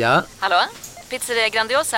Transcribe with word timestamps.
Ja? 0.00 0.22
Hallå? 0.38 0.56
Pizzeria 1.10 1.48
Grandiosa? 1.48 1.96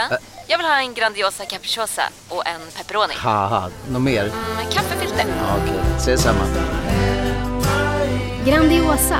Jag 0.48 0.58
vill 0.58 0.66
ha 0.66 0.80
en 0.80 0.94
Grandiosa 0.94 1.44
capriciosa 1.44 2.02
och 2.28 2.46
en 2.46 2.60
pepperoni. 2.76 3.14
Haha, 3.16 3.70
något 3.90 4.02
mer? 4.02 4.24
Med 4.56 4.72
kaffefilter. 4.72 5.24
Ja, 5.38 5.56
Okej, 5.62 5.80
ses 5.96 6.22
samma. 6.22 6.44
Grandiosa, 8.46 9.18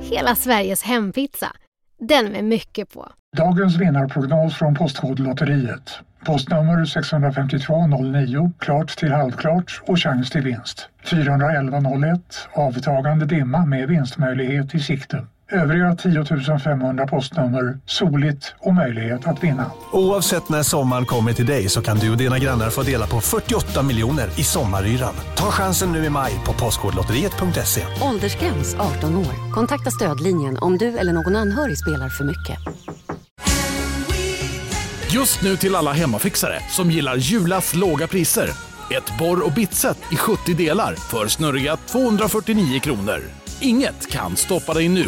hela 0.00 0.34
Sveriges 0.34 0.82
hempizza. 0.82 1.52
Den 2.00 2.26
med 2.32 2.44
mycket 2.44 2.92
på. 2.92 3.12
Dagens 3.36 3.76
vinnarprognos 3.76 4.54
från 4.54 4.74
Postkodlotteriet. 4.74 5.90
Postnummer 6.24 6.84
65209, 6.84 8.52
klart 8.58 8.96
till 8.96 9.12
halvklart 9.12 9.80
och 9.86 9.98
chans 10.00 10.30
till 10.30 10.42
vinst. 10.42 10.88
41101, 11.04 12.48
avtagande 12.52 13.26
dimma 13.26 13.66
med 13.66 13.88
vinstmöjlighet 13.88 14.74
i 14.74 14.80
sikte. 14.80 15.26
Övriga 15.52 15.94
10 15.96 16.58
500 16.58 17.06
postnummer, 17.06 17.78
soligt 17.86 18.54
och 18.58 18.74
möjlighet 18.74 19.26
att 19.26 19.44
vinna. 19.44 19.70
Oavsett 19.92 20.48
när 20.48 20.62
sommaren 20.62 21.06
kommer 21.06 21.32
till 21.32 21.46
dig 21.46 21.68
så 21.68 21.82
kan 21.82 21.98
du 21.98 22.10
och 22.10 22.16
dina 22.16 22.38
grannar 22.38 22.70
få 22.70 22.82
dela 22.82 23.06
på 23.06 23.20
48 23.20 23.82
miljoner 23.82 24.40
i 24.40 24.42
sommaryran. 24.42 25.14
Ta 25.36 25.50
chansen 25.50 25.92
nu 25.92 26.04
i 26.04 26.10
maj 26.10 26.32
på 26.46 26.52
Postkodlotteriet.se. 26.52 27.82
Åldersgräns 28.02 28.74
18 28.74 29.16
år. 29.16 29.52
Kontakta 29.52 29.90
stödlinjen 29.90 30.58
om 30.58 30.78
du 30.78 30.98
eller 30.98 31.12
någon 31.12 31.36
anhörig 31.36 31.78
spelar 31.78 32.08
för 32.08 32.24
mycket. 32.24 32.58
Just 35.14 35.42
nu 35.42 35.56
till 35.56 35.74
alla 35.74 35.92
hemmafixare 35.92 36.60
som 36.70 36.90
gillar 36.90 37.16
Julas 37.16 37.74
låga 37.74 38.06
priser. 38.06 38.48
Ett 38.90 39.18
borr 39.18 39.46
och 39.46 39.52
bitset 39.52 39.98
i 40.12 40.16
70 40.16 40.54
delar 40.54 40.94
för 40.94 41.28
snurriga 41.28 41.76
249 41.76 42.80
kronor. 42.80 43.41
Inget 43.64 44.10
kan 44.10 44.36
stoppa 44.36 44.74
dig 44.74 44.88
nu. 44.88 45.04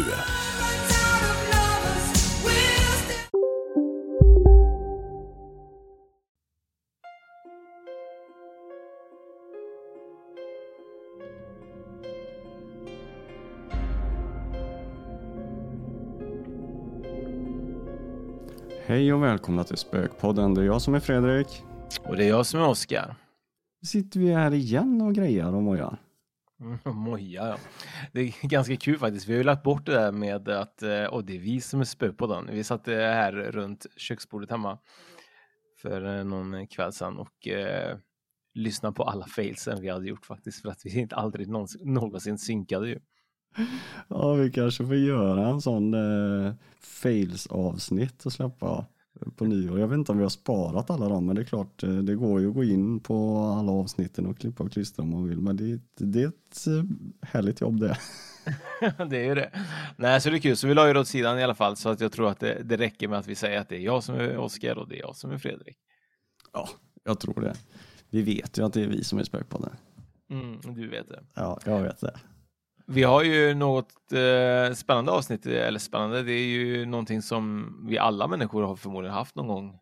Hej 18.85 19.13
och 19.13 19.23
välkomna 19.23 19.63
till 19.63 19.77
Spökpodden. 19.77 20.53
Det 20.53 20.61
är 20.61 20.65
jag 20.65 20.81
som 20.81 20.95
är 20.95 20.99
Fredrik. 20.99 21.63
Och 22.03 22.15
det 22.15 22.23
är 22.23 22.29
jag 22.29 22.45
som 22.45 22.59
är 22.59 22.67
Oskar. 22.67 23.15
Sitter 23.85 24.19
vi 24.19 24.33
här 24.33 24.53
igen 24.53 25.01
och 25.01 25.15
grejar 25.15 25.53
och 25.55 25.63
mojar. 25.63 25.97
Mm, 26.61 26.79
Moja, 26.97 27.47
ja. 27.47 27.57
Det 28.13 28.21
är 28.21 28.47
ganska 28.47 28.75
kul 28.75 28.97
faktiskt. 28.97 29.27
Vi 29.27 29.33
har 29.33 29.37
ju 29.37 29.43
lagt 29.43 29.63
bort 29.63 29.85
det 29.85 29.91
där 29.91 30.11
med 30.11 30.49
att 30.49 30.83
eh, 30.83 31.03
och 31.05 31.25
det 31.25 31.35
är 31.35 31.39
vi 31.39 31.61
som 31.61 31.79
är 31.79 31.85
spökpodden. 31.85 32.49
Vi 32.51 32.63
satt 32.63 32.87
eh, 32.87 32.95
här 32.95 33.31
runt 33.31 33.85
köksbordet 33.97 34.49
hemma 34.49 34.79
för 35.81 36.17
eh, 36.17 36.23
någon 36.23 36.67
kväll 36.67 36.93
sedan 36.93 37.17
och 37.17 37.47
eh, 37.47 37.97
lyssnade 38.53 38.95
på 38.95 39.03
alla 39.03 39.25
failsen 39.25 39.81
vi 39.81 39.89
hade 39.89 40.07
gjort 40.07 40.25
faktiskt 40.25 40.61
för 40.61 40.69
att 40.69 40.81
vi 40.85 40.99
inte 40.99 41.15
aldrig 41.15 41.47
någonsin, 41.49 41.93
någonsin 41.93 42.37
synkade 42.37 42.87
ju. 42.87 42.99
Ja, 44.07 44.33
vi 44.33 44.51
kanske 44.51 44.85
får 44.85 44.95
göra 44.95 45.47
en 45.47 45.61
sån 45.61 45.93
eh, 45.93 46.53
fails 46.79 47.47
avsnitt 47.47 48.25
och 48.25 48.33
släppa 48.33 48.85
på 49.35 49.45
nyår. 49.45 49.79
Jag 49.79 49.87
vet 49.87 49.97
inte 49.97 50.11
om 50.11 50.17
vi 50.17 50.23
har 50.23 50.29
sparat 50.29 50.89
alla 50.89 51.09
dem, 51.09 51.25
men 51.25 51.35
det 51.35 51.41
är 51.41 51.45
klart, 51.45 51.83
eh, 51.83 51.89
det 51.89 52.15
går 52.15 52.41
ju 52.41 52.47
att 52.47 52.53
gå 52.53 52.63
in 52.63 52.99
på 52.99 53.37
alla 53.37 53.71
avsnitten 53.71 54.25
och 54.25 54.37
klippa 54.37 54.63
och 54.63 54.71
klistra 54.71 55.03
om 55.03 55.09
man 55.09 55.29
vill. 55.29 55.41
Men 55.41 55.57
det, 55.57 55.79
det 55.97 56.23
är 56.23 56.27
ett 56.27 56.67
eh, 56.67 56.83
härligt 57.21 57.61
jobb 57.61 57.79
det. 57.79 57.97
det 59.09 59.17
är 59.17 59.23
ju 59.23 59.35
det. 59.35 59.51
Nej, 59.97 60.21
så 60.21 60.29
det 60.29 60.37
är 60.37 60.39
kul. 60.39 60.57
Så 60.57 60.67
vi 60.67 60.73
la 60.73 60.87
ju 60.87 60.93
det 60.93 60.99
åt 60.99 61.07
sidan 61.07 61.39
i 61.39 61.43
alla 61.43 61.55
fall 61.55 61.75
så 61.75 61.89
att 61.89 61.99
jag 61.99 62.11
tror 62.11 62.29
att 62.29 62.39
det, 62.39 62.61
det 62.63 62.77
räcker 62.77 63.07
med 63.07 63.19
att 63.19 63.27
vi 63.27 63.35
säger 63.35 63.59
att 63.59 63.69
det 63.69 63.75
är 63.75 63.81
jag 63.81 64.03
som 64.03 64.15
är 64.15 64.37
Oskar 64.37 64.77
och 64.77 64.89
det 64.89 64.95
är 64.95 64.99
jag 64.99 65.15
som 65.15 65.31
är 65.31 65.37
Fredrik. 65.37 65.77
Ja, 66.53 66.69
jag 67.03 67.19
tror 67.19 67.41
det. 67.41 67.55
Vi 68.09 68.21
vet 68.21 68.57
ju 68.57 68.65
att 68.65 68.73
det 68.73 68.81
är 68.81 68.87
vi 68.87 69.03
som 69.03 69.19
är 69.19 69.23
Spökpodden. 69.23 69.75
Mm, 70.29 70.75
du 70.75 70.87
vet 70.87 71.07
det. 71.09 71.23
Ja, 71.33 71.59
jag 71.65 71.81
vet 71.81 72.01
det. 72.01 72.19
Vi 72.87 73.03
har 73.03 73.23
ju 73.23 73.53
något 73.53 74.11
eh, 74.11 74.73
spännande 74.73 75.11
avsnitt, 75.11 75.45
eller 75.45 75.79
spännande, 75.79 76.23
det 76.23 76.33
är 76.33 76.45
ju 76.47 76.85
någonting 76.85 77.21
som 77.21 77.75
vi 77.89 77.97
alla 77.97 78.27
människor 78.27 78.63
har 78.63 78.75
förmodligen 78.75 79.15
haft 79.15 79.35
någon 79.35 79.47
gång. 79.47 79.79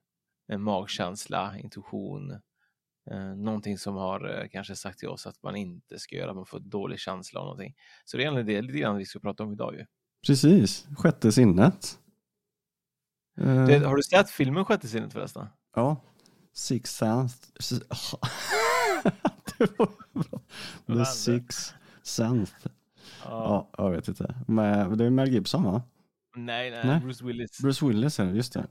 En 0.47 0.61
magkänsla, 0.61 1.57
intuition, 1.57 2.31
eh, 3.11 3.35
någonting 3.35 3.77
som 3.77 3.95
har 3.95 4.39
eh, 4.39 4.47
kanske 4.51 4.75
sagt 4.75 4.99
till 4.99 5.09
oss 5.09 5.27
att 5.27 5.43
man 5.43 5.55
inte 5.55 5.99
ska 5.99 6.15
göra, 6.15 6.33
man 6.33 6.45
får 6.45 6.59
dålig 6.59 6.99
känsla 6.99 7.39
av 7.39 7.45
någonting. 7.45 7.75
Så 8.05 8.17
det 8.17 8.23
är 8.23 8.25
egentligen 8.31 8.47
det 8.47 8.67
lite 8.67 8.79
grann 8.79 8.97
vi 8.97 9.05
ska 9.05 9.19
prata 9.19 9.43
om 9.43 9.53
idag 9.53 9.75
ju. 9.75 9.85
Precis, 10.27 10.87
sjätte 10.97 11.31
sinnet. 11.31 11.99
Eh, 13.37 13.65
Det, 13.65 13.79
har 13.79 13.95
du 13.95 14.03
sett 14.03 14.29
filmen 14.29 14.65
Sjätte 14.65 14.87
sinnet 14.87 15.13
förresten? 15.13 15.47
Ja, 15.75 16.01
Six 16.53 16.95
Sense. 16.95 17.37
det 19.57 19.79
var 19.79 19.89
bra. 20.13 20.41
The? 20.87 21.05
Six 21.05 21.73
Sense. 22.03 22.53
Ja, 23.25 23.69
jag 23.77 23.91
vet 23.91 24.07
inte. 24.07 24.35
Men 24.47 24.97
det 24.97 25.05
är 25.05 25.09
Mel 25.09 25.29
Gibson 25.29 25.63
va? 25.63 25.81
Nej, 26.35 26.71
nej, 26.71 26.81
Nej. 26.85 26.99
Bruce 26.99 27.25
Willis. 27.25 27.61
Bruce 27.61 27.87
Willis 27.87 28.19
är 28.19 28.25
det, 28.25 28.31
just 28.31 28.53
det. 28.53 28.67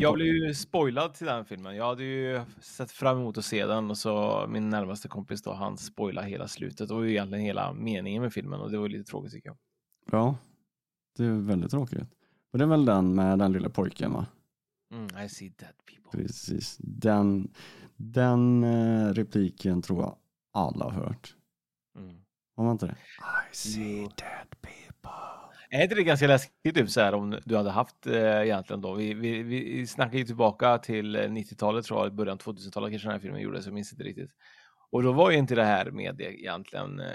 Jag 0.00 0.14
blev 0.14 0.26
ju 0.26 0.54
spoilad 0.54 1.14
till 1.14 1.26
den 1.26 1.44
filmen. 1.44 1.76
Jag 1.76 1.86
hade 1.86 2.04
ju 2.04 2.40
sett 2.60 2.90
fram 2.90 3.18
emot 3.18 3.38
att 3.38 3.44
se 3.44 3.66
den 3.66 3.90
och 3.90 3.98
så 3.98 4.46
min 4.48 4.70
närmaste 4.70 5.08
kompis 5.08 5.42
då, 5.42 5.52
han 5.52 5.78
spoilade 5.78 6.28
hela 6.28 6.48
slutet 6.48 6.90
och 6.90 7.08
egentligen 7.08 7.44
hela 7.44 7.72
meningen 7.72 8.22
med 8.22 8.32
filmen 8.32 8.60
och 8.60 8.70
det 8.70 8.78
var 8.78 8.88
lite 8.88 9.10
tråkigt 9.10 9.32
tycker 9.32 9.48
jag. 9.48 9.56
Ja, 10.10 10.36
det 11.16 11.24
är 11.24 11.30
väldigt 11.30 11.70
tråkigt. 11.70 12.08
Och 12.52 12.58
det 12.58 12.64
är 12.64 12.68
väl 12.68 12.84
den 12.84 13.14
med 13.14 13.38
den 13.38 13.52
lilla 13.52 13.68
pojken 13.68 14.12
va? 14.12 14.26
Mm, 14.94 15.24
I 15.24 15.28
see 15.28 15.48
dead 15.48 15.74
people. 15.86 16.22
Precis. 16.22 16.76
Den, 16.80 17.50
den 17.96 18.64
eh, 18.64 19.12
repliken 19.12 19.82
tror 19.82 20.00
jag 20.00 20.16
alla 20.52 20.84
har 20.84 20.92
hört. 20.92 21.34
Mm. 21.98 22.16
Har 22.58 22.64
man 22.64 22.72
inte 22.72 22.86
det? 22.86 22.96
I 23.52 23.56
see 23.56 24.00
dead 24.00 24.50
people. 24.60 25.10
Är 25.70 25.82
inte 25.82 25.94
det 25.94 26.02
ganska 26.02 26.26
läskigt 26.26 26.74
typ, 26.74 26.90
så 26.90 27.00
här, 27.00 27.14
om 27.14 27.38
du 27.44 27.56
hade 27.56 27.70
haft 27.70 28.06
eh, 28.06 28.42
egentligen 28.42 28.80
då? 28.80 28.94
Vi, 28.94 29.14
vi, 29.14 29.42
vi 29.42 29.86
snackar 29.86 30.18
ju 30.18 30.24
tillbaka 30.24 30.78
till 30.78 31.16
eh, 31.16 31.20
90-talet 31.20 31.84
tror 31.84 32.04
jag, 32.04 32.14
början 32.14 32.38
2000-talet 32.38 32.90
kanske 32.90 33.08
den 33.08 33.12
här 33.12 33.20
filmen 33.20 33.40
gjordes, 33.40 33.64
jag 33.64 33.74
minns 33.74 33.92
inte 33.92 34.04
riktigt. 34.04 34.30
Och 34.90 35.02
då 35.02 35.12
var 35.12 35.30
ju 35.30 35.36
inte 35.36 35.54
det 35.54 35.64
här 35.64 35.90
med 35.90 36.16
det 36.16 36.40
egentligen, 36.40 37.00
eh, 37.00 37.06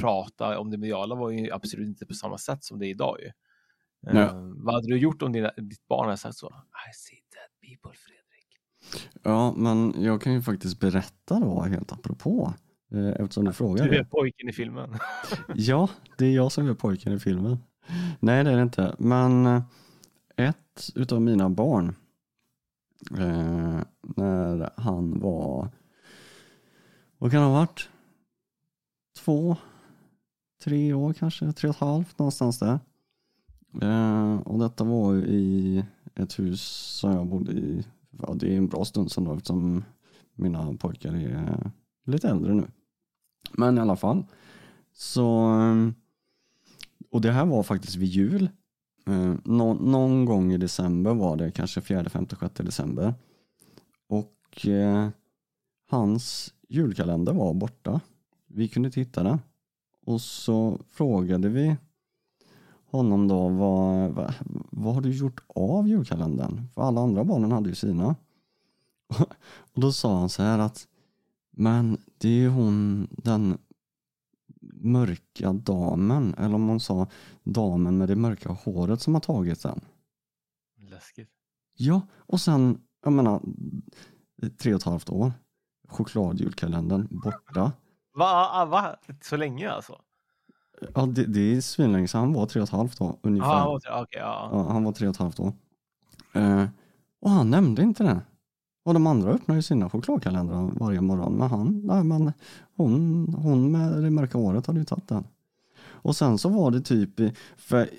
prata 0.00 0.58
om 0.58 0.70
det 0.70 0.78
mediala 0.78 1.14
var 1.14 1.30
ju 1.30 1.52
absolut 1.52 1.88
inte 1.88 2.06
på 2.06 2.14
samma 2.14 2.38
sätt 2.38 2.64
som 2.64 2.78
det 2.78 2.86
är 2.86 2.90
idag 2.90 3.16
ju. 3.20 3.26
Eh, 3.26 4.14
Nej. 4.14 4.28
vad 4.64 4.74
hade 4.74 4.86
du 4.86 4.98
gjort 4.98 5.22
om 5.22 5.32
dina, 5.32 5.52
ditt 5.56 5.88
barn 5.88 6.04
hade 6.04 6.16
sagt 6.16 6.36
så? 6.36 6.46
I 6.46 6.94
see 6.94 7.16
dead 7.16 7.70
people, 7.70 7.98
Fredrik. 7.98 8.58
Ja, 9.22 9.52
men 9.56 9.94
jag 10.02 10.22
kan 10.22 10.32
ju 10.32 10.42
faktiskt 10.42 10.80
berätta 10.80 11.40
då 11.40 11.62
helt 11.62 11.92
apropå. 11.92 12.54
Eh, 12.92 13.08
Eftersom 13.08 13.44
du 13.44 13.52
frågar 13.52 13.84
Du 13.84 13.90
det. 13.90 13.98
är 13.98 14.04
pojken 14.04 14.48
i 14.48 14.52
filmen. 14.52 14.94
Ja, 15.54 15.88
det 16.18 16.26
är 16.26 16.34
jag 16.34 16.52
som 16.52 16.68
är 16.68 16.74
pojken 16.74 17.12
i 17.12 17.18
filmen. 17.18 17.58
Nej, 18.20 18.44
det 18.44 18.50
är 18.50 18.56
det 18.56 18.62
inte. 18.62 18.94
Men 18.98 19.46
eh, 19.46 19.62
ett 20.36 20.90
utav 20.94 21.20
mina 21.22 21.48
barn, 21.50 21.94
eh, 23.18 23.80
när 24.16 24.70
han 24.80 25.18
var, 25.20 25.68
vad 27.18 27.30
kan 27.30 27.42
han 27.42 27.50
ha 27.50 27.58
varit? 27.60 27.88
Två, 29.18 29.56
tre 30.64 30.92
år 30.94 31.12
kanske, 31.12 31.52
tre 31.52 31.68
och 31.68 31.74
ett 31.74 31.80
halvt 31.80 32.18
någonstans 32.18 32.58
där. 32.58 32.78
Och 34.44 34.58
detta 34.58 34.84
var 34.84 35.14
i 35.16 35.84
ett 36.14 36.38
hus 36.38 36.62
som 37.00 37.12
jag 37.12 37.26
bodde 37.26 37.52
i, 37.52 37.86
ja, 38.10 38.34
det 38.34 38.52
är 38.54 38.56
en 38.56 38.66
bra 38.68 38.84
stund 38.84 39.12
sedan 39.12 39.24
då 39.24 39.34
eftersom 39.34 39.84
mina 40.34 40.74
pojkar 40.74 41.14
är 41.14 41.70
lite 42.06 42.28
äldre 42.28 42.54
nu. 42.54 42.66
Men 43.52 43.78
i 43.78 43.80
alla 43.80 43.96
fall. 43.96 44.24
Så, 44.92 45.44
eh, 45.60 45.90
och 47.10 47.20
det 47.20 47.32
här 47.32 47.46
var 47.46 47.62
faktiskt 47.62 47.96
vid 47.96 48.08
jul. 48.08 48.50
Eh, 49.06 49.34
nå- 49.44 49.74
någon 49.74 50.24
gång 50.24 50.52
i 50.52 50.56
december 50.58 51.14
var 51.14 51.36
det, 51.36 51.50
kanske 51.50 51.80
4, 51.80 52.10
5, 52.10 52.26
6 52.40 52.54
december. 52.54 53.14
Och 54.08 54.66
eh, 54.66 55.08
hans 55.90 56.54
julkalender 56.68 57.32
var 57.32 57.54
borta. 57.54 58.00
Vi 58.46 58.68
kunde 58.68 58.86
inte 58.86 59.00
hitta 59.00 59.22
den. 59.22 59.38
Och 60.06 60.20
så 60.20 60.80
frågade 60.90 61.48
vi 61.48 61.76
honom 62.90 63.28
då, 63.28 63.48
vad, 63.48 64.10
vad, 64.10 64.34
vad 64.70 64.94
har 64.94 65.00
du 65.00 65.10
gjort 65.10 65.40
av 65.48 65.88
julkalendern? 65.88 66.68
För 66.74 66.82
alla 66.82 67.00
andra 67.00 67.24
barnen 67.24 67.52
hade 67.52 67.68
ju 67.68 67.74
sina. 67.74 68.16
Och 69.74 69.80
då 69.80 69.92
sa 69.92 70.18
han 70.18 70.28
så 70.28 70.42
här 70.42 70.58
att, 70.58 70.88
men 71.58 71.98
det 72.18 72.28
är 72.28 72.32
ju 72.32 72.48
hon, 72.48 73.08
den 73.10 73.58
mörka 74.72 75.52
damen, 75.52 76.34
eller 76.38 76.54
om 76.54 76.68
hon 76.68 76.80
sa 76.80 77.06
damen 77.44 77.98
med 77.98 78.08
det 78.08 78.16
mörka 78.16 78.48
håret 78.48 79.00
som 79.00 79.14
har 79.14 79.20
tagit 79.20 79.62
den. 79.62 79.80
Läskigt. 80.78 81.30
Ja, 81.76 82.00
och 82.16 82.40
sen, 82.40 82.80
jag 83.04 83.12
menar, 83.12 83.42
tre 84.58 84.74
och 84.74 84.80
ett 84.80 84.86
halvt 84.86 85.10
år. 85.10 85.32
Chokladjulkalendern 85.88 87.08
borta. 87.10 87.72
Va? 88.14 88.50
Ah, 88.52 88.64
va? 88.64 88.96
Så 89.22 89.36
länge 89.36 89.70
alltså? 89.70 90.00
Ja, 90.94 91.06
det, 91.06 91.24
det 91.24 91.56
är 91.56 91.60
svinlänge 91.60 92.08
sedan 92.08 92.20
han 92.20 92.32
var 92.32 92.46
tre 92.46 92.60
och 92.60 92.68
ett 92.68 92.74
halvt 92.74 93.00
år 93.00 93.18
ungefär. 93.22 93.48
Ja, 93.48 93.80
okej, 94.02 94.20
ja. 94.20 94.48
Ja, 94.52 94.72
han 94.72 94.84
var 94.84 94.92
tre 94.92 95.08
och 95.08 95.14
ett 95.14 95.20
halvt 95.20 95.40
år. 95.40 95.52
Eh, 96.34 96.66
och 97.20 97.30
han 97.30 97.50
nämnde 97.50 97.82
inte 97.82 98.02
det. 98.02 98.20
Och 98.88 98.94
de 98.94 99.06
andra 99.06 99.30
öppnar 99.30 99.54
ju 99.54 99.62
sina 99.62 99.90
chokladkalendrar 99.90 100.70
varje 100.72 101.00
morgon. 101.00 101.32
Men 101.32 101.50
han, 101.50 101.80
nej 101.84 102.04
men 102.04 102.32
hon, 102.76 103.34
hon 103.42 103.72
med 103.72 104.02
det 104.02 104.10
mörka 104.10 104.38
håret 104.38 104.66
hade 104.66 104.78
ju 104.78 104.84
tagit 104.84 105.08
den. 105.08 105.24
Och 105.80 106.16
sen 106.16 106.38
så 106.38 106.48
var 106.48 106.70
det 106.70 106.80
typ, 106.80 107.10
för 107.56 107.90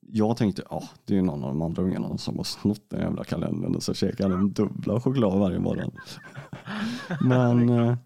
jag 0.00 0.36
tänkte, 0.36 0.62
ja 0.70 0.82
det 1.04 1.14
är 1.14 1.16
ju 1.16 1.22
någon 1.22 1.44
av 1.44 1.48
de 1.48 1.62
andra 1.62 1.82
ungarna 1.82 2.18
som 2.18 2.36
har 2.36 2.44
snott 2.44 2.82
den 2.88 3.00
jävla 3.00 3.24
kalendern 3.24 3.74
och 3.74 3.82
så 3.82 3.94
käkar 3.94 4.28
de 4.28 4.52
dubbla 4.52 5.00
choklad 5.00 5.38
varje 5.38 5.58
morgon. 5.58 5.90
Men 7.20 7.68
eh, 7.68 7.96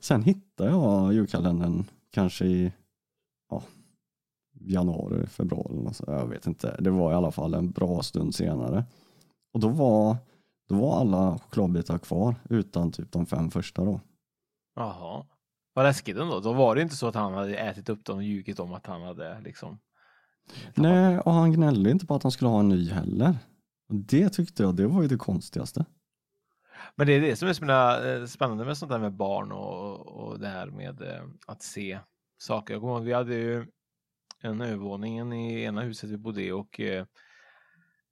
sen 0.00 0.22
hittade 0.22 0.70
jag 0.70 1.12
julkalendern 1.12 1.84
kanske 2.10 2.44
i 2.44 2.72
ja, 3.50 3.62
januari, 4.60 5.26
februari, 5.26 5.86
alltså, 5.86 6.04
jag 6.08 6.26
vet 6.26 6.46
inte. 6.46 6.76
Det 6.80 6.90
var 6.90 7.12
i 7.12 7.14
alla 7.14 7.30
fall 7.30 7.54
en 7.54 7.70
bra 7.70 8.02
stund 8.02 8.34
senare. 8.34 8.84
Och 9.52 9.60
då 9.60 9.68
var, 9.68 10.16
då 10.72 10.80
var 10.80 11.00
alla 11.00 11.38
chokladbitar 11.38 11.98
kvar 11.98 12.34
utan 12.50 12.92
typ 12.92 13.12
de 13.12 13.26
fem 13.26 13.50
första 13.50 13.84
då. 13.84 14.00
Jaha. 14.74 15.26
Vad 15.74 15.84
läskigt 15.84 16.16
ändå. 16.16 16.40
Då 16.40 16.52
var 16.52 16.74
det 16.74 16.82
inte 16.82 16.96
så 16.96 17.08
att 17.08 17.14
han 17.14 17.34
hade 17.34 17.56
ätit 17.56 17.88
upp 17.88 18.04
dem 18.04 18.16
och 18.16 18.22
ljugit 18.22 18.60
om 18.60 18.74
att 18.74 18.86
han 18.86 19.02
hade 19.02 19.40
liksom. 19.40 19.78
Nej, 20.74 21.18
och 21.18 21.32
han 21.32 21.52
gnällde 21.52 21.90
inte 21.90 22.06
på 22.06 22.14
att 22.14 22.22
han 22.22 22.32
skulle 22.32 22.48
ha 22.48 22.60
en 22.60 22.68
ny 22.68 22.90
heller. 22.90 23.36
Och 23.88 23.94
det 23.94 24.28
tyckte 24.28 24.62
jag, 24.62 24.76
det 24.76 24.86
var 24.86 25.02
ju 25.02 25.08
det 25.08 25.16
konstigaste. 25.16 25.84
Men 26.96 27.06
det 27.06 27.12
är 27.12 27.20
det 27.20 27.36
som 27.36 27.48
är 27.48 28.20
eh, 28.20 28.26
spännande 28.26 28.64
med 28.64 28.78
sånt 28.78 28.92
där 28.92 28.98
med 28.98 29.12
barn 29.12 29.52
och, 29.52 30.06
och 30.06 30.38
det 30.38 30.48
här 30.48 30.66
med 30.66 31.02
eh, 31.02 31.22
att 31.46 31.62
se 31.62 31.98
saker. 32.38 32.74
Jag 32.74 32.80
kommer 32.80 32.94
ihåg, 32.94 33.04
vi 33.04 33.12
hade 33.12 33.34
ju 33.34 33.66
en 34.40 34.60
övervåning 34.60 35.32
i 35.32 35.62
ena 35.62 35.80
huset 35.80 36.10
vi 36.10 36.16
bodde 36.16 36.42
i 36.42 36.52
och 36.52 36.80
eh, 36.80 37.06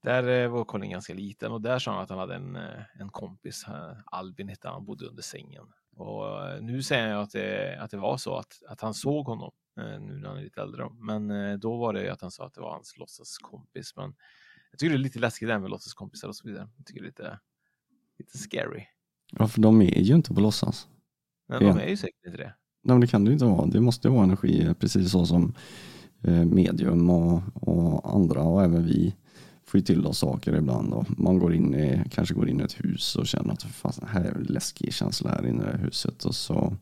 där 0.02 0.48
var 0.48 0.64
Colin 0.64 0.90
ganska 0.90 1.14
liten 1.14 1.52
och 1.52 1.60
där 1.60 1.78
sa 1.78 1.92
han 1.92 2.02
att 2.02 2.10
han 2.10 2.18
hade 2.18 2.34
en, 2.34 2.56
en 3.00 3.08
kompis, 3.10 3.66
Albin 4.04 4.48
hette 4.48 4.68
han, 4.68 4.84
bodde 4.84 5.06
under 5.06 5.22
sängen. 5.22 5.66
Och 6.00 6.48
eh, 6.48 6.62
nu 6.62 6.82
säger 6.82 7.08
jag 7.08 7.22
att 7.22 7.30
det, 7.30 7.78
att 7.80 7.90
det 7.90 7.96
var 7.96 8.16
så 8.16 8.36
att, 8.36 8.62
att 8.68 8.80
han 8.80 8.94
såg 8.94 9.26
honom 9.26 9.50
eh, 9.80 10.00
nu 10.00 10.18
när 10.18 10.28
han 10.28 10.38
är 10.38 10.42
lite 10.42 10.62
äldre. 10.62 10.88
Men 11.00 11.30
eh, 11.30 11.58
då 11.58 11.76
var 11.76 11.92
det 11.92 12.12
att 12.12 12.20
han 12.20 12.30
sa 12.30 12.46
att 12.46 12.54
det 12.54 12.60
var 12.60 12.72
hans 12.72 12.98
låtsaskompis. 12.98 13.96
Men 13.96 14.14
jag 14.70 14.78
tycker 14.78 14.90
det 14.90 14.96
är 14.96 14.98
lite 14.98 15.18
läskigt 15.18 15.48
det 15.48 15.52
här 15.52 15.60
med 15.60 15.70
låtsaskompisar 15.70 16.28
och 16.28 16.36
så 16.36 16.48
vidare. 16.48 16.68
Jag 16.76 16.86
tycker 16.86 17.00
det 17.00 17.06
är 17.06 17.10
lite, 17.10 17.38
lite 18.18 18.38
scary. 18.38 18.84
Ja, 19.32 19.48
för 19.48 19.60
de 19.60 19.82
är 19.82 20.00
ju 20.00 20.14
inte 20.14 20.34
på 20.34 20.40
låtsas. 20.40 20.88
Men 21.48 21.62
de 21.62 21.78
är 21.78 21.88
ju 21.88 21.96
säkert 21.96 22.26
inte 22.26 22.38
det. 22.38 22.54
Nej, 22.82 22.94
men 22.94 23.00
det 23.00 23.06
kan 23.06 23.24
det 23.24 23.32
inte 23.32 23.44
vara. 23.44 23.66
Det 23.66 23.80
måste 23.80 24.08
vara 24.08 24.24
energi, 24.24 24.74
precis 24.80 25.10
så 25.10 25.26
som 25.26 25.54
medium 26.46 27.10
och, 27.10 27.42
och 27.54 28.14
andra 28.14 28.42
och 28.42 28.62
även 28.62 28.86
vi 28.86 29.16
får 29.70 29.80
ju 29.80 29.84
till 29.84 30.06
oss 30.06 30.18
saker 30.18 30.56
ibland. 30.56 30.92
Och 30.92 31.06
man 31.18 31.38
går 31.38 31.54
in 31.54 31.74
i, 31.74 32.02
kanske 32.10 32.34
går 32.34 32.48
in 32.48 32.60
i 32.60 32.64
ett 32.64 32.84
hus 32.84 33.16
och 33.16 33.26
känner 33.26 33.52
att 33.52 33.62
fan, 33.62 33.92
här 34.06 34.24
är 34.24 34.34
en 34.34 34.42
läskig 34.42 34.94
känsla 34.94 35.30
här 35.30 35.46
inne 35.46 35.74
i 35.74 35.82
huset. 35.82 36.24
Och 36.24 36.34
så 36.34 36.76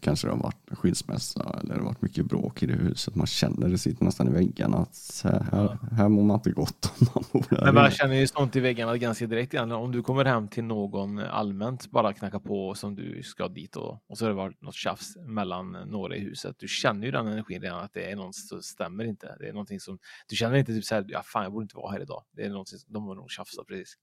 kanske 0.00 0.26
det 0.26 0.32
har 0.32 0.42
varit 0.42 0.70
skilsmässa 0.70 1.58
eller 1.60 1.74
det 1.74 1.80
har 1.80 1.86
varit 1.86 2.02
mycket 2.02 2.26
bråk 2.26 2.62
i 2.62 2.66
det 2.66 2.72
huset. 2.72 3.14
Man 3.14 3.26
känner 3.26 3.68
det 3.68 3.78
sitter 3.78 4.04
nästan 4.04 4.28
i 4.28 4.30
väggarna 4.30 4.76
att 4.76 5.20
här, 5.24 5.78
här 5.92 6.08
mår 6.08 6.22
man 6.22 6.36
inte 6.36 6.50
gott 6.50 6.92
om 6.98 7.06
man 7.14 7.24
bor 7.32 7.46
där 7.50 7.64
Men 7.64 7.74
man 7.74 7.90
känner 7.90 8.14
ju 8.14 8.26
sånt 8.26 8.56
i 8.56 8.60
väggarna 8.60 8.96
ganska 8.96 9.26
direkt. 9.26 9.54
Om 9.54 9.92
du 9.92 10.02
kommer 10.02 10.24
hem 10.24 10.48
till 10.48 10.64
någon 10.64 11.18
allmänt, 11.18 11.90
bara 11.90 12.12
knackar 12.12 12.38
på 12.38 12.74
som 12.74 12.94
du 12.94 13.22
ska 13.22 13.48
dit 13.48 13.76
och, 13.76 14.02
och 14.08 14.18
så 14.18 14.24
har 14.24 14.30
det 14.30 14.36
varit 14.36 14.62
något 14.62 14.74
tjafs 14.74 15.16
mellan 15.16 15.72
några 15.72 16.16
i 16.16 16.20
huset. 16.20 16.56
Du 16.58 16.68
känner 16.68 17.06
ju 17.06 17.12
den 17.12 17.26
energin 17.26 17.62
redan 17.62 17.84
att 17.84 17.92
det 17.92 18.10
är 18.10 18.16
något 18.16 18.34
som 18.34 18.62
stämmer 18.62 19.04
inte. 19.04 19.36
Det 19.38 19.48
är 19.48 19.52
någonting 19.52 19.80
som, 19.80 19.98
du 20.28 20.36
känner 20.36 20.56
inte 20.56 20.72
typ 20.72 20.84
så 20.84 20.94
här, 20.94 21.04
ja 21.08 21.22
fan 21.24 21.42
jag 21.42 21.52
borde 21.52 21.62
inte 21.62 21.76
vara 21.76 21.92
här 21.92 22.00
idag. 22.00 22.24
Det 22.32 22.44
är 22.44 22.50
någonting, 22.50 22.78
de 22.86 23.04
har 23.04 23.14
nog 23.14 23.30
tjafsat 23.30 23.66
precis. 23.66 23.94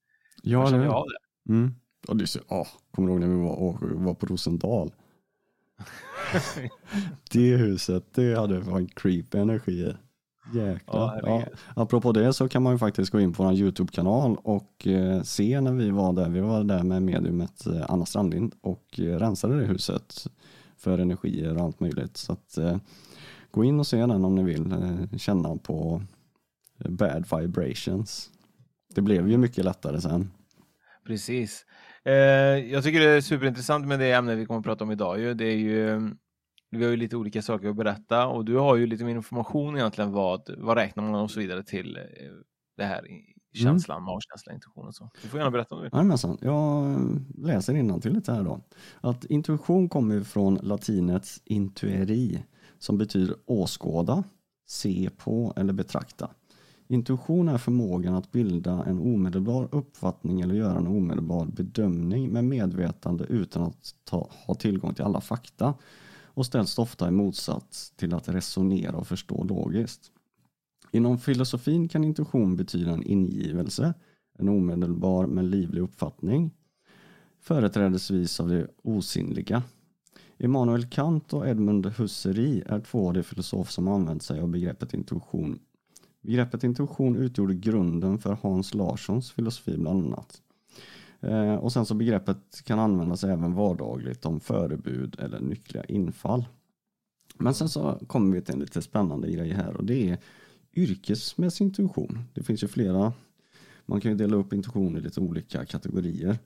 Ja, 0.43 0.69
det. 0.69 0.77
det. 0.77 1.53
Mm. 1.53 1.75
Och 2.07 2.17
det 2.17 2.23
är 2.23 2.25
så, 2.25 2.39
åh, 2.47 2.67
kommer 2.91 3.07
du 3.07 3.13
ihåg 3.13 3.21
när 3.21 3.27
vi 3.27 3.41
var, 3.41 4.03
var 4.03 4.13
på 4.13 4.25
Rosendal? 4.25 4.91
det 7.31 7.55
huset, 7.55 8.13
det 8.13 8.35
hade 8.35 8.63
fan 8.63 8.87
creepy 8.87 9.37
energi 9.37 9.95
Jäklar. 10.53 11.21
Ja, 11.23 11.39
ja. 11.39 11.45
Apropå 11.75 12.11
det 12.11 12.33
så 12.33 12.49
kan 12.49 12.63
man 12.63 12.73
ju 12.73 12.79
faktiskt 12.79 13.11
gå 13.11 13.19
in 13.19 13.33
på 13.33 13.43
vår 13.43 13.53
YouTube-kanal 13.53 14.37
och 14.43 14.87
eh, 14.87 15.21
se 15.21 15.61
när 15.61 15.73
vi 15.73 15.89
var 15.89 16.13
där. 16.13 16.29
Vi 16.29 16.39
var 16.39 16.63
där 16.63 16.83
med 16.83 17.03
mediumet 17.03 17.65
eh, 17.65 17.85
Anna 17.87 18.05
Strandlind 18.05 18.53
och 18.61 18.99
eh, 18.99 19.19
rensade 19.19 19.59
det 19.59 19.65
huset 19.65 20.27
för 20.77 20.97
energier 20.97 21.57
och 21.57 21.61
allt 21.61 21.79
möjligt. 21.79 22.17
Så 22.17 22.33
att, 22.33 22.57
gå 23.51 23.63
in 23.63 23.79
och 23.79 23.87
se 23.87 23.97
den 23.97 24.25
om 24.25 24.35
ni 24.35 24.43
vill 24.43 25.19
känna 25.19 25.57
på 25.57 26.01
bad 26.89 27.25
vibrations. 27.39 28.29
Det 28.95 29.01
blev 29.01 29.29
ju 29.29 29.37
mycket 29.37 29.65
lättare 29.65 30.01
sen. 30.01 30.31
Precis. 31.05 31.65
Eh, 32.05 32.13
jag 32.71 32.83
tycker 32.83 32.99
det 32.99 33.09
är 33.09 33.21
superintressant 33.21 33.87
med 33.87 33.99
det 33.99 34.11
ämne 34.11 34.35
vi 34.35 34.45
kommer 34.45 34.59
att 34.59 34.65
prata 34.65 34.83
om 34.83 34.91
idag. 34.91 35.19
Ju. 35.19 35.33
Det 35.33 35.45
är 35.45 35.57
ju, 35.57 36.11
vi 36.71 36.83
har 36.83 36.91
ju 36.91 36.97
lite 36.97 37.17
olika 37.17 37.41
saker 37.41 37.69
att 37.69 37.75
berätta 37.75 38.27
och 38.27 38.45
du 38.45 38.57
har 38.57 38.75
ju 38.75 38.85
lite 38.85 39.03
mer 39.03 39.15
information 39.15 39.77
egentligen 39.77 40.11
vad, 40.11 40.55
vad 40.57 40.77
räknar 40.77 41.03
man 41.03 41.15
och 41.21 41.31
så 41.31 41.39
vidare 41.39 41.63
till 41.63 41.97
eh, 41.97 42.03
det 42.77 42.83
här 42.83 42.99
mm. 42.99 43.21
känslan, 43.53 43.97
mm. 43.97 44.05
magkänsla, 44.05 44.53
intuition 44.53 44.87
och 44.87 44.95
så. 44.95 45.09
Du 45.21 45.27
får 45.27 45.39
gärna 45.39 45.51
berätta 45.51 45.75
om 45.75 45.81
det. 45.81 45.89
Jajamensan, 45.93 46.37
jag 46.41 46.97
läser 47.37 47.99
till 47.99 48.13
lite 48.13 48.33
här 48.33 48.43
då. 48.43 48.61
Att 49.01 49.25
intuition 49.25 49.89
kommer 49.89 50.21
från 50.21 50.55
latinets 50.55 51.41
intueri 51.45 52.43
som 52.79 52.97
betyder 52.97 53.35
åskåda, 53.45 54.23
se 54.67 55.09
på 55.17 55.53
eller 55.55 55.73
betrakta. 55.73 56.29
Intuition 56.87 57.49
är 57.49 57.57
förmågan 57.57 58.13
att 58.15 58.31
bilda 58.31 58.83
en 58.85 58.99
omedelbar 58.99 59.69
uppfattning 59.71 60.41
eller 60.41 60.55
göra 60.55 60.77
en 60.77 60.87
omedelbar 60.87 61.45
bedömning 61.45 62.29
med 62.29 62.43
medvetande 62.43 63.23
utan 63.23 63.63
att 63.63 63.95
ta, 64.03 64.29
ha 64.47 64.53
tillgång 64.55 64.93
till 64.93 65.03
alla 65.03 65.21
fakta 65.21 65.73
och 66.23 66.45
ställs 66.45 66.79
ofta 66.79 67.07
i 67.07 67.11
motsats 67.11 67.91
till 67.91 68.13
att 68.13 68.29
resonera 68.29 68.97
och 68.97 69.07
förstå 69.07 69.43
logiskt. 69.43 70.11
Inom 70.91 71.17
filosofin 71.17 71.87
kan 71.87 72.03
intuition 72.03 72.55
betyda 72.55 72.91
en 72.91 73.03
ingivelse, 73.03 73.93
en 74.37 74.49
omedelbar 74.49 75.27
men 75.27 75.49
livlig 75.49 75.81
uppfattning, 75.81 76.51
företrädesvis 77.39 78.39
av 78.39 78.49
det 78.49 78.67
osynliga. 78.83 79.63
Immanuel 80.37 80.85
Kant 80.85 81.33
och 81.33 81.47
Edmund 81.47 81.85
Husserl 81.85 82.63
är 82.65 82.79
två 82.79 83.07
av 83.07 83.13
de 83.13 83.23
filosofer 83.23 83.71
som 83.71 83.87
använt 83.87 84.23
sig 84.23 84.39
av 84.39 84.47
begreppet 84.47 84.93
intuition 84.93 85.59
Begreppet 86.25 86.63
intuition 86.63 87.15
utgjorde 87.15 87.53
grunden 87.53 88.19
för 88.19 88.37
Hans 88.41 88.73
Larssons 88.73 89.31
filosofi 89.31 89.77
bland 89.77 90.05
annat. 90.05 90.41
Eh, 91.21 91.55
och 91.55 91.73
sen 91.73 91.85
så 91.85 91.93
begreppet 91.93 92.61
kan 92.63 92.79
användas 92.79 93.23
även 93.23 93.53
vardagligt 93.53 94.25
om 94.25 94.39
förebud 94.39 95.19
eller 95.19 95.39
nyckliga 95.39 95.83
infall. 95.83 96.45
Men 97.37 97.53
sen 97.53 97.69
så 97.69 97.99
kommer 98.07 98.35
vi 98.35 98.41
till 98.41 98.53
en 98.53 98.59
lite 98.59 98.81
spännande 98.81 99.31
grej 99.31 99.49
här 99.49 99.77
och 99.77 99.85
det 99.85 100.09
är 100.09 100.17
yrkesmässig 100.75 101.65
intuition. 101.65 102.19
Det 102.33 102.43
finns 102.43 102.63
ju 102.63 102.67
flera, 102.67 103.13
man 103.85 104.01
kan 104.01 104.11
ju 104.11 104.17
dela 104.17 104.35
upp 104.35 104.53
intuition 104.53 104.97
i 104.97 105.01
lite 105.01 105.19
olika 105.19 105.65
kategorier. 105.65 106.37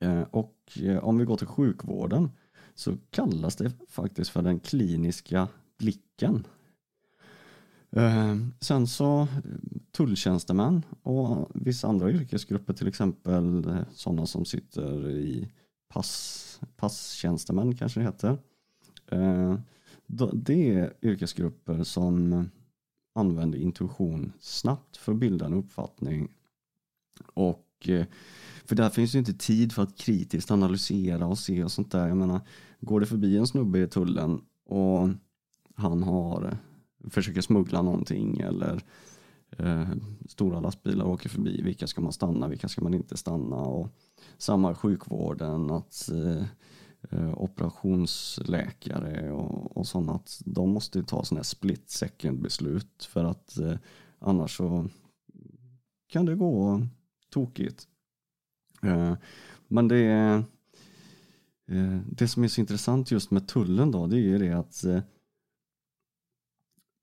Eh, 0.00 0.22
och 0.22 0.78
eh, 0.82 1.04
om 1.04 1.18
vi 1.18 1.24
går 1.24 1.36
till 1.36 1.46
sjukvården 1.46 2.30
så 2.74 2.96
kallas 3.10 3.56
det 3.56 3.72
faktiskt 3.88 4.30
för 4.30 4.42
den 4.42 4.60
kliniska 4.60 5.48
blicken 5.78 6.46
Eh, 7.90 8.36
sen 8.60 8.86
så 8.86 9.20
eh, 9.20 9.28
tulltjänstemän 9.92 10.84
och 11.02 11.50
vissa 11.54 11.88
andra 11.88 12.10
yrkesgrupper, 12.10 12.72
till 12.72 12.88
exempel 12.88 13.68
eh, 13.68 13.80
sådana 13.92 14.26
som 14.26 14.44
sitter 14.44 15.10
i 15.10 15.52
pass, 15.88 16.60
passtjänstemän 16.76 17.76
kanske 17.76 18.00
det 18.00 18.04
heter. 18.04 18.38
Det 20.32 20.70
är 20.70 20.94
yrkesgrupper 21.02 21.84
som 21.84 22.44
använder 23.14 23.58
intuition 23.58 24.32
snabbt 24.40 24.96
för 24.96 25.12
att 25.12 25.18
bilda 25.18 25.46
en 25.46 25.54
uppfattning. 25.54 26.28
Och 27.34 27.88
för 28.64 28.76
där 28.76 28.90
finns 28.90 29.14
ju 29.14 29.18
inte 29.18 29.32
tid 29.32 29.72
för 29.72 29.82
att 29.82 29.98
kritiskt 29.98 30.50
analysera 30.50 31.26
och 31.26 31.38
se 31.38 31.64
och 31.64 31.72
sånt 31.72 31.92
där. 31.92 32.08
Jag 32.08 32.16
menar, 32.16 32.40
går 32.80 33.00
det 33.00 33.06
förbi 33.06 33.36
en 33.36 33.46
snubbe 33.46 33.78
i 33.78 33.88
tullen 33.88 34.40
och 34.64 35.08
han 35.74 36.02
har 36.02 36.58
försöker 37.10 37.40
smuggla 37.40 37.82
någonting 37.82 38.40
eller 38.40 38.82
eh, 39.50 39.88
stora 40.28 40.60
lastbilar 40.60 41.04
åker 41.04 41.28
förbi. 41.28 41.62
Vilka 41.62 41.86
ska 41.86 42.00
man 42.00 42.12
stanna, 42.12 42.48
vilka 42.48 42.68
ska 42.68 42.82
man 42.82 42.94
inte 42.94 43.16
stanna? 43.16 43.56
Och 43.56 43.88
samma 44.38 44.74
sjukvården, 44.74 45.70
att 45.70 46.10
eh, 46.10 46.44
eh 47.10 47.42
operationsläkare 47.42 49.32
och, 49.32 49.76
och 49.76 49.86
sådana, 49.86 50.12
att 50.12 50.42
de 50.44 50.70
måste 50.70 51.02
ta 51.02 51.24
sådana 51.24 51.38
här 51.38 51.44
split 51.44 51.90
second 51.90 52.40
beslut 52.40 53.08
för 53.10 53.24
att 53.24 53.58
eh, 53.58 53.74
annars 54.18 54.56
så 54.56 54.88
kan 56.08 56.26
det 56.26 56.34
gå 56.34 56.82
tokigt. 57.30 57.88
Eh, 58.82 59.14
men 59.68 59.88
det 59.88 60.04
eh, 61.68 61.98
det 62.06 62.28
som 62.28 62.44
är 62.44 62.48
så 62.48 62.60
intressant 62.60 63.10
just 63.10 63.30
med 63.30 63.48
tullen 63.48 63.90
då, 63.90 64.06
det 64.06 64.16
är 64.16 64.20
ju 64.20 64.38
det 64.38 64.52
att 64.52 64.84
eh, 64.84 65.00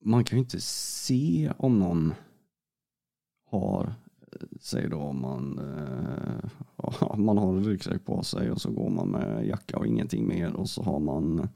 man 0.05 0.23
kan 0.23 0.37
ju 0.37 0.43
inte 0.43 0.61
se 0.61 1.51
om 1.57 1.79
någon 1.79 2.13
har 3.45 3.93
säg 4.59 4.89
då 4.89 4.97
om 4.97 5.21
man, 5.21 5.59
eh, 5.59 7.17
man 7.17 7.37
har 7.37 7.49
en 7.49 7.63
ryggsäck 7.63 8.05
på 8.05 8.23
sig 8.23 8.51
och 8.51 8.61
så 8.61 8.71
går 8.71 8.89
man 8.89 9.07
med 9.07 9.47
jacka 9.47 9.77
och 9.77 9.87
ingenting 9.87 10.27
mer 10.27 10.53
och 10.53 10.69
så 10.69 10.83
har 10.83 10.99
man 10.99 11.49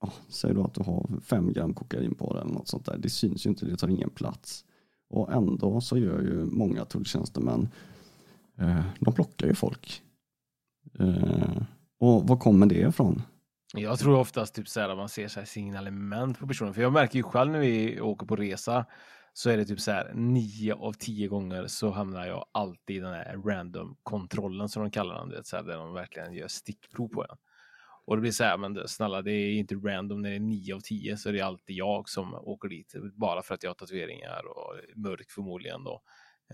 ja, 0.00 0.12
säg 0.28 0.54
då 0.54 0.64
att 0.64 0.74
du 0.74 0.82
har 0.82 1.20
fem 1.20 1.52
gram 1.52 1.74
kokain 1.74 2.14
på 2.14 2.32
dig 2.32 2.42
eller 2.42 2.54
något 2.54 2.68
sånt 2.68 2.86
där. 2.86 2.98
Det 2.98 3.10
syns 3.10 3.46
ju 3.46 3.50
inte, 3.50 3.66
det 3.66 3.76
tar 3.76 3.88
ingen 3.88 4.10
plats. 4.10 4.64
Och 5.08 5.32
ändå 5.32 5.80
så 5.80 5.98
gör 5.98 6.20
ju 6.20 6.44
många 6.44 6.84
tulltjänstemän, 6.84 7.68
eh, 8.58 8.84
de 9.00 9.14
plockar 9.14 9.46
ju 9.46 9.54
folk. 9.54 10.02
Eh, 10.98 11.62
och 11.98 12.28
var 12.28 12.36
kommer 12.36 12.66
det 12.66 12.80
ifrån? 12.80 13.22
Jag 13.76 13.98
tror 13.98 14.18
oftast 14.18 14.54
typ 14.54 14.68
så 14.68 14.80
här, 14.80 14.88
att 14.88 14.96
man 14.96 15.08
ser 15.08 15.28
så 15.28 15.40
här 15.40 15.46
signalement 15.46 16.38
på 16.38 16.46
personen. 16.46 16.74
För 16.74 16.82
jag 16.82 16.92
märker 16.92 17.16
ju 17.16 17.22
själv 17.22 17.52
när 17.52 17.58
vi 17.58 18.00
åker 18.00 18.26
på 18.26 18.36
resa 18.36 18.86
så 19.32 19.50
är 19.50 19.56
det 19.56 19.64
typ 19.64 19.80
så 19.80 19.90
här 19.90 20.12
nio 20.14 20.74
av 20.74 20.92
tio 20.92 21.28
gånger 21.28 21.66
så 21.66 21.90
hamnar 21.90 22.26
jag 22.26 22.44
alltid 22.52 22.96
i 22.96 23.00
den 23.00 23.12
här 23.12 23.36
random 23.44 23.96
kontrollen 24.02 24.68
som 24.68 24.82
de 24.82 24.90
kallar 24.90 25.14
den. 25.14 25.28
Det, 25.28 25.44
så 25.44 25.56
här, 25.56 25.62
där 25.62 25.76
de 25.76 25.92
verkligen 25.92 26.32
gör 26.32 26.48
stickprov 26.48 27.08
på 27.08 27.22
en. 27.22 27.36
Och 28.06 28.16
det 28.16 28.20
blir 28.20 28.32
så 28.32 28.44
här, 28.44 28.56
men 28.56 28.88
snälla, 28.88 29.22
det 29.22 29.32
är 29.32 29.52
inte 29.52 29.74
random 29.74 30.22
när 30.22 30.30
det 30.30 30.36
är 30.36 30.40
nio 30.40 30.74
av 30.74 30.80
tio 30.80 31.16
så 31.16 31.28
är 31.28 31.32
det 31.32 31.40
alltid 31.40 31.76
jag 31.76 32.08
som 32.08 32.34
åker 32.34 32.68
dit 32.68 32.94
bara 33.14 33.42
för 33.42 33.54
att 33.54 33.62
jag 33.62 33.70
har 33.70 33.74
tatueringar 33.74 34.42
och 34.46 34.74
mörk 34.96 35.30
förmodligen 35.30 35.84
då. 35.84 36.02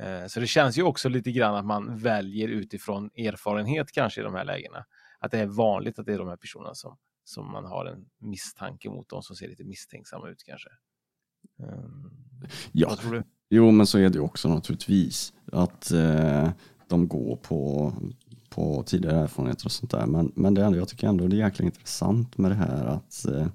Eh, 0.00 0.27
så 0.27 0.41
det 0.41 0.47
känns 0.47 0.79
ju 0.79 0.83
också 0.83 1.09
lite 1.09 1.33
grann 1.33 1.55
att 1.55 1.67
man 1.67 1.99
väljer 1.99 2.49
utifrån 2.49 3.11
erfarenhet 3.17 3.93
kanske 3.93 4.21
i 4.21 4.25
de 4.25 4.35
här 4.35 4.45
lägena. 4.45 4.85
Att 5.19 5.31
det 5.31 5.39
är 5.39 5.47
vanligt 5.47 5.99
att 5.99 6.07
det 6.07 6.15
är 6.15 6.19
de 6.19 6.29
här 6.29 6.37
personerna 6.37 6.75
som, 6.75 6.97
som 7.30 7.52
man 7.52 7.64
har 7.64 7.87
en 7.87 8.04
misstanke 8.18 8.90
mot, 8.90 9.08
de 9.08 9.22
som 9.22 9.37
ser 9.37 9.49
lite 9.49 9.64
misstänksamma 9.64 10.28
ut 10.28 10.42
kanske. 10.46 10.68
Um, 11.58 12.10
ja, 12.72 12.96
jo 13.50 13.70
men 13.70 13.87
så 13.87 13.99
är 13.99 14.08
det 14.08 14.20
också 14.20 14.49
naturligtvis. 14.49 15.32
Att 15.52 15.90
eh, 15.90 16.50
de 16.88 17.08
går 17.08 17.37
på 17.37 17.92
på 18.50 18.82
tidigare 18.87 19.18
erfarenheter 19.18 19.66
och 19.66 19.72
sånt 19.72 19.90
där. 19.90 20.06
Men, 20.06 20.32
men 20.37 20.54
det 20.54 20.64
ändå, 20.64 20.78
jag 20.78 20.88
tycker 20.88 21.08
ändå 21.08 21.28
det 21.28 21.37
är 21.37 21.38
jäkla 21.38 21.64
intressant 21.64 22.38
med 22.38 22.50
det 22.50 22.54
här 22.54 22.84
att 22.84 23.26
eh, 23.26 23.46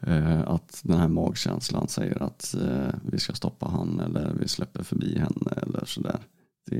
eh, 0.00 0.40
att 0.40 0.80
den 0.84 0.98
här 0.98 1.08
magkänslan 1.08 1.88
säger 1.88 2.22
att 2.22 2.54
eh, 2.54 2.94
vi 3.04 3.18
ska 3.18 3.32
stoppa 3.32 3.66
han 3.68 4.00
eller 4.00 4.34
vi 4.40 4.48
släpper 4.48 4.82
förbi 4.82 5.18
henne 5.18 5.52
eller 5.62 5.84
sådär. 5.84 6.18
Det, 6.70 6.76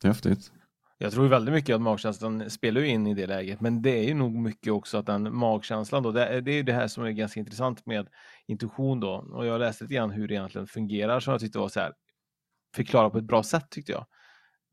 det 0.00 0.08
är 0.08 0.08
häftigt. 0.08 0.52
Jag 1.00 1.12
tror 1.12 1.28
väldigt 1.28 1.54
mycket 1.54 1.74
att 1.74 1.80
magkänslan 1.80 2.50
spelar 2.50 2.84
in 2.84 3.06
i 3.06 3.14
det 3.14 3.26
läget, 3.26 3.60
men 3.60 3.82
det 3.82 3.90
är 3.90 4.04
ju 4.04 4.14
nog 4.14 4.34
mycket 4.34 4.72
också 4.72 4.98
att 4.98 5.06
den 5.06 5.36
magkänslan 5.36 6.02
då, 6.02 6.12
det, 6.12 6.40
det 6.40 6.52
är 6.52 6.62
det 6.62 6.72
här 6.72 6.88
som 6.88 7.04
är 7.04 7.10
ganska 7.10 7.40
intressant 7.40 7.86
med 7.86 8.08
intuition 8.46 9.00
då. 9.00 9.14
Och 9.32 9.46
jag 9.46 9.58
läste 9.58 9.84
lite 9.84 9.94
grann 9.94 10.10
hur 10.10 10.28
det 10.28 10.34
egentligen 10.34 10.66
fungerar 10.66 11.20
som 11.20 11.30
jag 11.32 11.40
tyckte 11.40 11.58
var 11.58 11.68
så 11.68 11.80
här 11.80 11.92
förklara 12.76 13.10
på 13.10 13.18
ett 13.18 13.24
bra 13.24 13.42
sätt 13.42 13.70
tyckte 13.70 13.92
jag. 13.92 14.06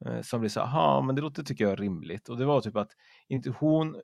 Eh, 0.05 0.21
som 0.21 0.39
blir 0.39 0.49
så 0.49 0.59
ja 0.59 1.01
men 1.01 1.15
det 1.15 1.21
låter 1.21 1.43
tycker 1.43 1.63
jag 1.63 1.81
rimligt. 1.81 2.29
Och 2.29 2.37
det 2.37 2.45
var 2.45 2.61
typ 2.61 2.75
att 2.75 2.91
intuition 3.27 4.01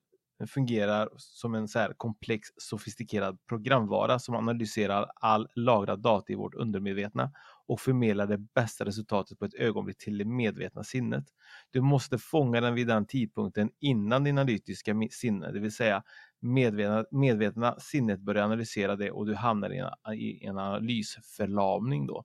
fungerar 0.48 1.10
som 1.18 1.56
en 1.56 1.68
så 1.68 1.80
här 1.80 1.94
komplex 1.98 2.50
sofistikerad 2.58 3.38
programvara 3.50 4.20
som 4.20 4.36
analyserar 4.36 5.12
all 5.16 5.48
lagrad 5.56 6.02
data 6.02 6.34
i 6.34 6.36
vårt 6.36 6.56
undermedvetna 6.56 7.32
och 7.72 7.80
förmedla 7.80 8.26
det 8.26 8.38
bästa 8.38 8.86
resultatet 8.86 9.40
på 9.40 9.46
ett 9.46 9.54
ögonblick 9.54 9.98
till 9.98 10.18
det 10.18 10.26
medvetna 10.26 10.84
sinnet. 10.84 11.26
Du 11.72 11.82
måste 11.82 12.18
fånga 12.18 12.62
den 12.62 12.74
vid 12.74 12.88
den 12.88 13.06
tidpunkten 13.06 13.70
innan 13.80 14.24
din 14.24 14.38
analytiska 14.38 14.96
sinne, 15.12 15.52
det 15.52 15.60
vill 15.60 15.72
säga 15.72 16.04
medvetna, 16.40 17.06
medvetna 17.12 17.80
sinnet 17.80 18.20
börjar 18.20 18.44
analysera 18.44 18.96
det 18.96 19.12
och 19.12 19.26
du 19.26 19.36
hamnar 19.36 19.74
i 19.74 19.78
en, 19.78 20.14
i 20.14 20.46
en 20.46 20.58
analysförlamning 20.58 22.08
då. 22.08 22.24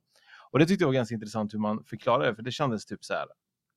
Och 0.51 0.59
det 0.59 0.67
tyckte 0.67 0.83
jag 0.83 0.89
var 0.89 0.95
ganska 0.95 1.15
intressant 1.15 1.55
hur 1.55 1.59
man 1.59 1.85
förklarade 1.85 2.31
det, 2.31 2.35
för 2.35 2.43
det 2.43 2.53
kändes 2.53 2.87
typ 2.87 3.05
så 3.05 3.15
här, 3.15 3.27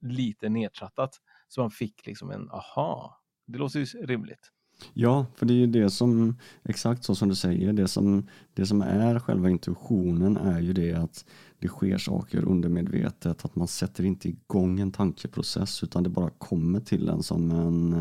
lite 0.02 0.50
nedtrattat. 0.50 1.12
Så 1.48 1.62
man 1.62 1.72
fick 1.72 2.06
liksom 2.06 2.32
en 2.32 2.50
aha, 2.50 3.22
det 3.48 3.58
låter 3.58 3.80
ju 3.80 3.86
rimligt. 3.86 4.52
Ja, 4.94 5.26
för 5.36 5.46
det 5.46 5.54
är 5.54 5.58
ju 5.58 5.68
det 5.68 5.90
som, 5.90 6.38
exakt 6.64 7.04
så 7.04 7.16
som 7.16 7.30
du 7.30 7.36
säger, 7.36 7.74
det 7.74 7.88
som, 7.88 8.28
det 8.54 8.66
som 8.66 8.82
är 8.82 9.20
själva 9.20 9.50
intuitionen 9.50 10.38
är 10.38 10.60
ju 10.60 10.74
det 10.74 10.94
att 10.94 11.26
det 11.60 11.68
sker 11.68 11.98
saker 11.98 12.46
undermedvetet, 12.46 13.46
att 13.46 13.56
man 13.56 13.68
sätter 13.68 14.04
inte 14.04 14.30
igång 14.30 14.80
en 14.80 14.92
tankeprocess 14.92 15.84
utan 15.84 16.04
det 16.04 16.10
bara 16.10 16.30
kommer 16.30 16.80
till 16.80 17.10
en 17.10 17.24
som 17.24 17.52
en 17.52 17.94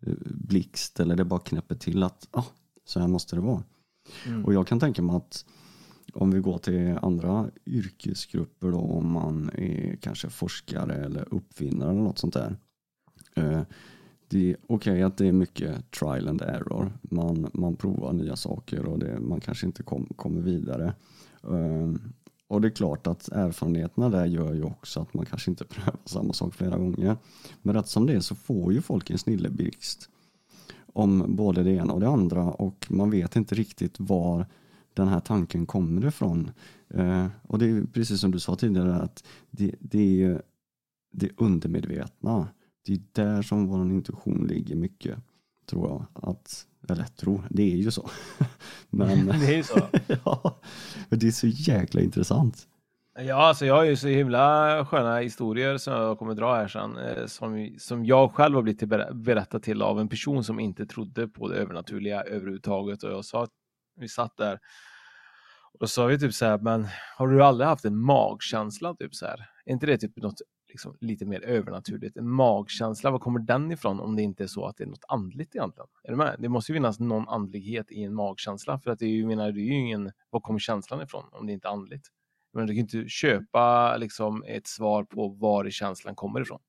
eh, 0.00 0.12
blixt 0.24 1.00
eller 1.00 1.16
det 1.16 1.24
bara 1.24 1.40
knäpper 1.40 1.74
till 1.74 2.02
att 2.02 2.28
ah, 2.30 2.44
så 2.84 3.00
här 3.00 3.08
måste 3.08 3.36
det 3.36 3.42
vara. 3.42 3.62
Mm. 4.26 4.44
Och 4.44 4.54
jag 4.54 4.66
kan 4.66 4.80
tänka 4.80 5.02
mig 5.02 5.16
att 5.16 5.44
om 6.14 6.30
vi 6.30 6.40
går 6.40 6.58
till 6.58 6.98
andra 7.02 7.50
yrkesgrupper 7.66 8.70
då, 8.70 8.78
om 8.78 9.12
man 9.12 9.50
är 9.54 9.96
kanske 9.96 10.28
forskare 10.28 10.94
eller 10.94 11.34
uppfinnare 11.34 11.90
eller 11.90 12.02
något 12.02 12.18
sånt 12.18 12.34
där. 12.34 12.56
Eh, 13.34 13.62
det 14.28 14.50
är 14.50 14.56
okej 14.66 14.92
okay 14.92 15.02
att 15.02 15.16
det 15.16 15.26
är 15.26 15.32
mycket 15.32 15.90
trial 15.90 16.28
and 16.28 16.42
error. 16.42 16.92
Man, 17.02 17.50
man 17.52 17.76
provar 17.76 18.12
nya 18.12 18.36
saker 18.36 18.86
och 18.86 18.98
det, 18.98 19.20
man 19.20 19.40
kanske 19.40 19.66
inte 19.66 19.82
kom, 19.82 20.06
kommer 20.16 20.40
vidare. 20.40 20.94
Eh, 21.44 21.92
och 22.48 22.60
det 22.60 22.68
är 22.68 22.70
klart 22.70 23.06
att 23.06 23.28
erfarenheterna 23.28 24.08
där 24.08 24.26
gör 24.26 24.54
ju 24.54 24.62
också 24.62 25.00
att 25.00 25.14
man 25.14 25.26
kanske 25.26 25.50
inte 25.50 25.64
prövar 25.68 26.00
samma 26.04 26.32
sak 26.32 26.54
flera 26.54 26.78
gånger. 26.78 27.16
Men 27.62 27.74
rätt 27.74 27.88
som 27.88 28.06
det 28.06 28.12
är 28.12 28.20
så 28.20 28.34
får 28.34 28.72
ju 28.72 28.82
folk 28.82 29.10
en 29.10 29.18
snilleblixt 29.18 30.08
om 30.94 31.36
både 31.36 31.62
det 31.62 31.70
ena 31.70 31.92
och 31.92 32.00
det 32.00 32.08
andra 32.08 32.50
och 32.50 32.86
man 32.90 33.10
vet 33.10 33.36
inte 33.36 33.54
riktigt 33.54 34.00
var 34.00 34.46
den 34.94 35.08
här 35.08 35.20
tanken 35.20 35.66
kommer 35.66 36.06
ifrån. 36.06 36.50
Eh, 36.88 37.26
och 37.42 37.58
det 37.58 37.66
är 37.66 37.84
precis 37.84 38.20
som 38.20 38.30
du 38.30 38.40
sa 38.40 38.56
tidigare 38.56 38.96
att 38.96 39.24
det, 39.50 39.74
det 39.80 40.22
är 40.22 40.42
det 41.12 41.30
undermedvetna. 41.36 42.48
Det 42.86 42.92
är 42.92 43.00
där 43.12 43.42
som 43.42 43.66
vår 43.66 43.90
intuition 43.90 44.46
ligger 44.46 44.76
mycket, 44.76 45.18
tror 45.66 45.88
jag. 45.88 46.06
Att, 46.30 46.66
eller 46.90 47.04
tror, 47.04 47.42
det 47.50 47.62
är 47.62 47.76
ju 47.76 47.90
så. 47.90 48.10
Men, 48.90 49.26
det 49.40 49.46
är 49.46 49.56
ju 49.56 49.62
så. 49.62 49.88
ja, 50.24 50.60
det 51.08 51.26
är 51.26 51.30
så 51.30 51.46
jäkla 51.46 52.00
intressant. 52.00 52.68
Ja, 53.18 53.34
alltså 53.34 53.66
jag 53.66 53.74
har 53.74 53.84
ju 53.84 53.96
så 53.96 54.08
himla 54.08 54.86
sköna 54.86 55.18
historier 55.18 55.78
som 55.78 55.92
jag 55.92 56.18
kommer 56.18 56.34
dra 56.34 56.54
här 56.54 56.68
sen, 56.68 56.96
eh, 56.96 57.26
som, 57.26 57.76
som 57.78 58.04
jag 58.04 58.34
själv 58.34 58.54
har 58.54 58.62
blivit 58.62 58.88
berättad 59.14 59.62
till 59.62 59.82
av 59.82 60.00
en 60.00 60.08
person 60.08 60.44
som 60.44 60.60
inte 60.60 60.86
trodde 60.86 61.28
på 61.28 61.48
det 61.48 61.56
övernaturliga 61.56 62.22
överhuvudtaget. 62.22 63.02
Och 63.02 63.10
jag 63.10 63.24
sa 63.24 63.46
vi 63.96 64.08
satt 64.08 64.36
där 64.36 64.58
och 65.74 65.80
då 65.80 65.86
sa 65.86 66.06
vi 66.06 66.18
typ 66.18 66.34
så 66.34 66.46
här, 66.46 66.58
men 66.58 66.86
har 67.16 67.28
du 67.28 67.44
aldrig 67.44 67.68
haft 67.68 67.84
en 67.84 67.98
magkänsla? 67.98 68.94
Typ 68.94 69.14
så 69.14 69.26
här? 69.26 69.46
Är 69.64 69.72
inte 69.72 69.86
det 69.86 69.98
typ 69.98 70.16
något 70.16 70.40
liksom, 70.74 70.96
lite 71.00 71.26
mer 71.26 71.44
övernaturligt? 71.44 72.16
En 72.16 72.28
magkänsla, 72.28 73.10
var 73.10 73.18
kommer 73.18 73.40
den 73.40 73.72
ifrån 73.72 74.00
om 74.00 74.16
det 74.16 74.22
inte 74.22 74.42
är 74.42 74.46
så 74.46 74.66
att 74.66 74.76
det 74.76 74.84
är 74.84 74.88
något 74.88 75.04
andligt 75.08 75.54
egentligen? 75.54 75.88
Är 76.02 76.10
du 76.10 76.16
med? 76.16 76.36
Det 76.38 76.48
måste 76.48 76.72
ju 76.72 76.76
finnas 76.76 77.00
någon 77.00 77.28
andlighet 77.28 77.92
i 77.92 78.02
en 78.02 78.14
magkänsla 78.14 78.78
för 78.78 78.90
att 78.90 78.98
det 78.98 79.06
är 79.06 79.10
ju, 79.10 79.26
menar, 79.26 79.52
det 79.52 79.60
är 79.60 79.64
ju 79.64 79.74
ingen, 79.74 80.12
var 80.30 80.40
kommer 80.40 80.58
känslan 80.58 81.02
ifrån 81.02 81.24
om 81.32 81.46
det 81.46 81.52
inte 81.52 81.68
är 81.68 81.72
andligt? 81.72 82.08
Men 82.52 82.66
du 82.66 82.70
kan 82.70 82.74
ju 82.74 82.80
inte 82.80 83.08
köpa 83.08 83.96
liksom, 83.96 84.44
ett 84.46 84.66
svar 84.66 85.04
på 85.04 85.28
var 85.28 85.70
känslan 85.70 86.14
kommer 86.14 86.40
ifrån. 86.40 86.60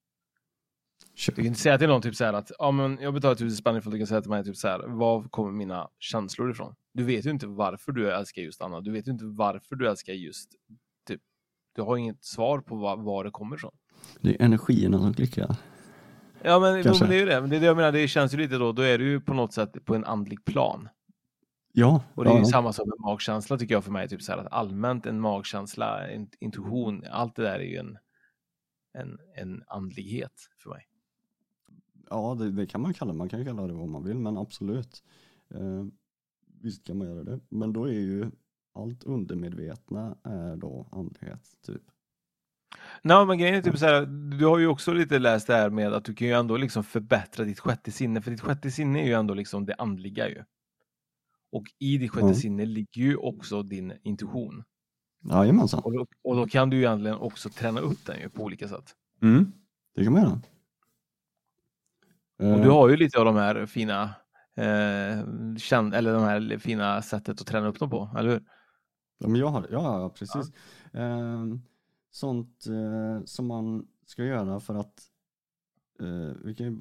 Du 1.25 1.31
kan 1.35 1.45
inte 1.45 1.59
säga 1.59 1.77
till 1.77 1.87
någon 1.87 2.01
typ 2.01 2.15
så 2.15 2.25
här 2.25 2.33
att 2.33 2.51
ja, 2.59 2.71
men 2.71 2.97
jag 3.01 3.13
betalar 3.13 3.35
tusen 3.35 3.57
spänn 3.57 3.81
för 3.81 3.89
att 3.89 3.91
du 3.91 3.97
kan 3.97 4.07
säga 4.07 4.21
till 4.21 4.31
mig 4.31 4.43
typ 4.43 4.57
så 4.57 4.67
här, 4.67 4.87
var 4.87 5.23
kommer 5.23 5.51
mina 5.51 5.89
känslor 5.99 6.51
ifrån? 6.51 6.75
Du 6.93 7.03
vet 7.03 7.25
ju 7.25 7.29
inte 7.29 7.47
varför 7.47 7.91
du 7.91 8.11
älskar 8.11 8.41
just 8.41 8.61
Anna. 8.61 8.81
Du 8.81 8.91
vet 8.91 9.07
ju 9.07 9.11
inte 9.11 9.25
varför 9.25 9.75
du 9.75 9.89
älskar 9.89 10.13
just 10.13 10.51
typ. 11.07 11.21
Du 11.75 11.81
har 11.81 11.97
inget 11.97 12.23
svar 12.23 12.59
på 12.59 12.75
var, 12.75 12.97
var 12.97 13.23
det 13.23 13.31
kommer 13.31 13.55
ifrån. 13.55 13.75
Det 14.21 14.29
är 14.29 14.45
energierna 14.45 14.99
som 14.99 15.13
klickar. 15.13 15.55
Ja, 16.41 16.59
men, 16.59 16.73
men 16.73 17.09
det 17.09 17.15
är 17.15 17.19
ju 17.19 17.25
det. 17.25 17.41
Men 17.41 17.49
det 17.49 17.55
är 17.55 17.59
det 17.59 17.65
jag 17.65 17.77
menar. 17.77 17.91
Det 17.91 18.07
känns 18.07 18.33
ju 18.33 18.37
lite 18.37 18.57
då. 18.57 18.71
Då 18.71 18.81
är 18.81 18.97
du 18.97 19.09
ju 19.09 19.21
på 19.21 19.33
något 19.33 19.53
sätt 19.53 19.85
på 19.85 19.95
en 19.95 20.05
andlig 20.05 20.45
plan. 20.45 20.89
Ja. 21.71 22.03
Och 22.13 22.23
det 22.23 22.29
är 22.29 22.33
ju 22.33 22.39
ja. 22.39 22.45
samma 22.45 22.73
som 22.73 22.89
med 22.89 22.99
magkänsla 22.99 23.57
tycker 23.57 23.73
jag 23.73 23.83
för 23.83 23.91
mig. 23.91 24.07
Typ 24.07 24.21
så 24.21 24.31
här 24.31 24.39
att 24.39 24.53
allmänt 24.53 25.05
en 25.05 25.19
magkänsla, 25.19 26.07
en 26.07 26.29
intuition, 26.39 27.03
allt 27.11 27.35
det 27.35 27.43
där 27.43 27.59
är 27.59 27.63
ju 27.63 27.77
en, 27.77 27.97
en, 28.93 29.19
en 29.35 29.63
andlighet 29.67 30.49
för 30.57 30.69
mig. 30.69 30.87
Ja, 32.09 32.35
det, 32.39 32.51
det, 32.51 32.65
kan 32.67 32.81
man 32.81 32.93
kalla 32.93 33.13
Man 33.13 33.29
kan 33.29 33.45
kalla 33.45 33.67
det 33.67 33.73
vad 33.73 33.89
man 33.89 34.03
vill, 34.03 34.17
men 34.17 34.37
absolut. 34.37 35.03
Eh, 35.53 35.85
visst 36.61 36.87
kan 36.87 36.97
man 36.97 37.07
göra 37.07 37.23
det. 37.23 37.39
Men 37.49 37.73
då 37.73 37.85
är 37.85 37.99
ju 37.99 38.31
allt 38.73 39.03
undermedvetna 39.03 40.17
är 40.23 40.55
då 40.55 40.87
andlighet, 40.91 41.41
typ. 41.65 41.81
Nej, 43.01 43.25
men 43.25 43.37
grejen 43.37 43.55
är 43.55 43.61
typ 43.61 43.77
så 43.77 43.85
här, 43.85 44.05
du 44.37 44.45
har 44.45 44.57
ju 44.57 44.67
också 44.67 44.93
lite 44.93 45.19
läst 45.19 45.47
det 45.47 45.53
här 45.53 45.69
med 45.69 45.93
att 45.93 46.05
du 46.05 46.13
kan 46.13 46.27
ju 46.27 46.33
ändå 46.33 46.57
liksom 46.57 46.83
förbättra 46.83 47.45
ditt 47.45 47.59
sjätte 47.59 47.91
sinne, 47.91 48.21
för 48.21 48.31
ditt 48.31 48.41
sjätte 48.41 48.71
sinne 48.71 49.01
är 49.01 49.05
ju 49.05 49.13
ändå 49.13 49.33
liksom 49.33 49.65
det 49.65 49.75
andliga 49.77 50.29
ju. 50.29 50.43
Och 51.51 51.63
i 51.79 51.97
ditt 51.97 52.11
sjätte 52.11 52.25
mm. 52.25 52.35
sinne 52.35 52.65
ligger 52.65 53.01
ju 53.01 53.15
också 53.15 53.63
din 53.63 53.93
intuition. 54.03 54.63
Jajamensan. 55.29 55.79
Och 55.83 55.93
då, 55.93 56.07
och 56.23 56.35
då 56.35 56.47
kan 56.47 56.69
du 56.69 56.77
ju 56.77 56.83
egentligen 56.83 57.17
också 57.17 57.49
träna 57.49 57.79
upp 57.79 58.05
den 58.05 58.19
ju 58.19 58.29
på 58.29 58.43
olika 58.43 58.67
sätt. 58.67 58.95
Mm, 59.21 59.51
det 59.95 60.03
kan 60.03 60.13
man 60.13 60.21
göra. 60.21 60.41
Och 62.37 62.59
du 62.61 62.67
eh. 62.67 62.73
har 62.73 62.89
ju 62.89 62.97
lite 62.97 63.19
av 63.19 63.25
de 63.25 63.35
här 63.35 63.65
fina 63.65 64.03
eh, 64.55 65.19
eller 65.93 66.13
de 66.13 66.23
här 66.23 66.57
fina 66.57 67.01
sättet 67.01 67.41
att 67.41 67.47
träna 67.47 67.67
upp 67.67 67.79
dem 67.79 67.89
på, 67.89 68.09
eller 68.17 68.29
hur? 68.29 68.43
Ja, 69.17 69.27
men 69.27 69.39
jag 69.41 69.47
har, 69.47 69.67
ja 69.71 70.09
precis. 70.09 70.51
Ja. 70.91 70.99
Eh, 70.99 71.45
sånt 72.15 72.67
eh, 72.67 73.25
som 73.25 73.47
man 73.47 73.87
ska 74.05 74.23
göra 74.23 74.59
för 74.59 74.75
att 74.75 75.03
eh, 75.99 76.33
vi 76.43 76.55
kan 76.55 76.65
ju 76.65 76.71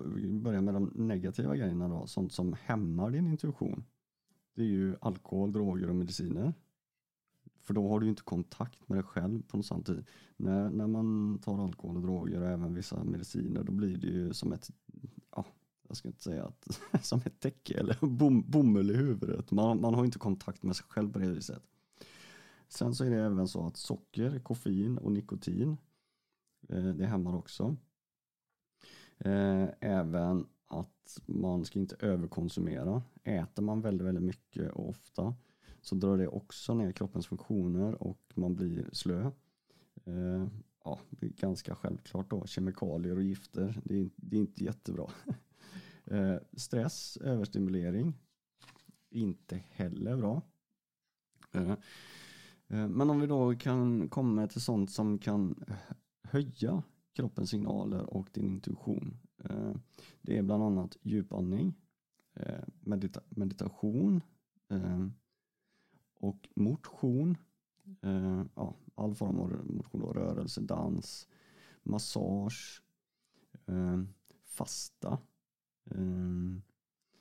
börja 0.40 0.60
med 0.60 0.74
de 0.74 0.92
negativa 0.94 1.56
grejerna 1.56 1.88
då, 1.88 2.06
sånt 2.06 2.32
som 2.32 2.56
hämmar 2.62 3.10
din 3.10 3.26
intuition. 3.26 3.84
Det 4.54 4.62
är 4.62 4.66
ju 4.66 4.96
alkohol, 5.00 5.52
droger 5.52 5.88
och 5.88 5.96
mediciner. 5.96 6.54
För 7.60 7.74
då 7.74 7.88
har 7.88 8.00
du 8.00 8.06
ju 8.06 8.10
inte 8.10 8.22
kontakt 8.22 8.88
med 8.88 8.98
dig 8.98 9.04
själv 9.04 9.42
på 9.42 9.56
något 9.56 9.66
sånt 9.66 9.86
tid. 9.86 10.06
När, 10.36 10.70
när 10.70 10.86
man 10.86 11.38
tar 11.38 11.64
alkohol 11.64 11.96
och 11.96 12.02
droger 12.02 12.40
och 12.40 12.48
även 12.48 12.74
vissa 12.74 13.04
mediciner 13.04 13.62
då 13.62 13.72
blir 13.72 13.96
det 13.96 14.06
ju 14.06 14.34
som 14.34 14.52
ett, 14.52 14.70
ja, 15.36 15.46
jag 15.88 15.96
ska 15.96 16.08
inte 16.08 16.22
säga 16.22 16.44
att, 16.44 16.80
som 17.04 17.20
ett 17.24 17.40
täcke 17.40 17.74
eller 17.74 18.06
bom, 18.06 18.44
bomull 18.50 18.90
i 18.90 18.96
huvudet. 18.96 19.50
Man, 19.50 19.80
man 19.80 19.94
har 19.94 20.04
inte 20.04 20.18
kontakt 20.18 20.62
med 20.62 20.76
sig 20.76 20.86
själv 20.88 21.12
på 21.12 21.18
det 21.18 21.28
viset. 21.28 21.62
Sen 22.68 22.94
så 22.94 23.04
är 23.04 23.10
det 23.10 23.22
även 23.22 23.48
så 23.48 23.66
att 23.66 23.76
socker, 23.76 24.38
koffein 24.38 24.98
och 24.98 25.12
nikotin, 25.12 25.76
eh, 26.68 26.86
det 26.86 27.06
hämmar 27.06 27.36
också. 27.36 27.76
Eh, 29.18 29.68
även 29.80 30.46
att 30.66 31.20
man 31.26 31.64
ska 31.64 31.78
inte 31.78 31.96
överkonsumera. 31.98 33.02
Äter 33.24 33.62
man 33.62 33.80
väldigt, 33.80 34.06
väldigt 34.06 34.24
mycket 34.24 34.72
och 34.72 34.88
ofta 34.88 35.34
så 35.80 35.94
drar 35.94 36.18
det 36.18 36.28
också 36.28 36.74
ner 36.74 36.92
kroppens 36.92 37.26
funktioner 37.26 38.02
och 38.02 38.32
man 38.34 38.54
blir 38.54 38.88
slö. 38.92 39.30
Eh, 40.04 40.46
ja, 40.84 41.00
det 41.10 41.26
är 41.26 41.30
ganska 41.30 41.74
självklart 41.74 42.30
då. 42.30 42.46
Kemikalier 42.46 43.16
och 43.16 43.22
gifter, 43.22 43.80
det 43.84 44.00
är, 44.00 44.10
det 44.16 44.36
är 44.36 44.40
inte 44.40 44.64
jättebra. 44.64 45.10
Stress, 46.56 47.16
överstimulering, 47.16 48.14
inte 49.10 49.56
heller 49.56 50.16
bra. 50.16 50.42
Eh, 52.68 52.88
men 52.88 53.10
om 53.10 53.20
vi 53.20 53.26
då 53.26 53.54
kan 53.54 54.08
komma 54.08 54.46
till 54.46 54.60
sånt 54.60 54.90
som 54.90 55.18
kan 55.18 55.64
eh, 55.68 55.74
höja 56.22 56.82
kroppens 57.12 57.50
signaler 57.50 58.14
och 58.14 58.28
din 58.32 58.46
intuition. 58.46 59.16
Eh, 59.44 59.72
det 60.22 60.38
är 60.38 60.42
bland 60.42 60.62
annat 60.62 60.96
djupandning, 61.02 61.74
medita 62.80 63.20
meditation, 63.28 64.20
och 66.20 66.48
motion, 66.54 67.36
ja, 68.54 68.74
all 68.94 69.14
form 69.14 69.38
av 69.38 69.50
motion, 69.64 70.00
då, 70.00 70.12
rörelse, 70.12 70.60
dans, 70.60 71.28
massage, 71.82 72.82
fasta, 74.44 75.18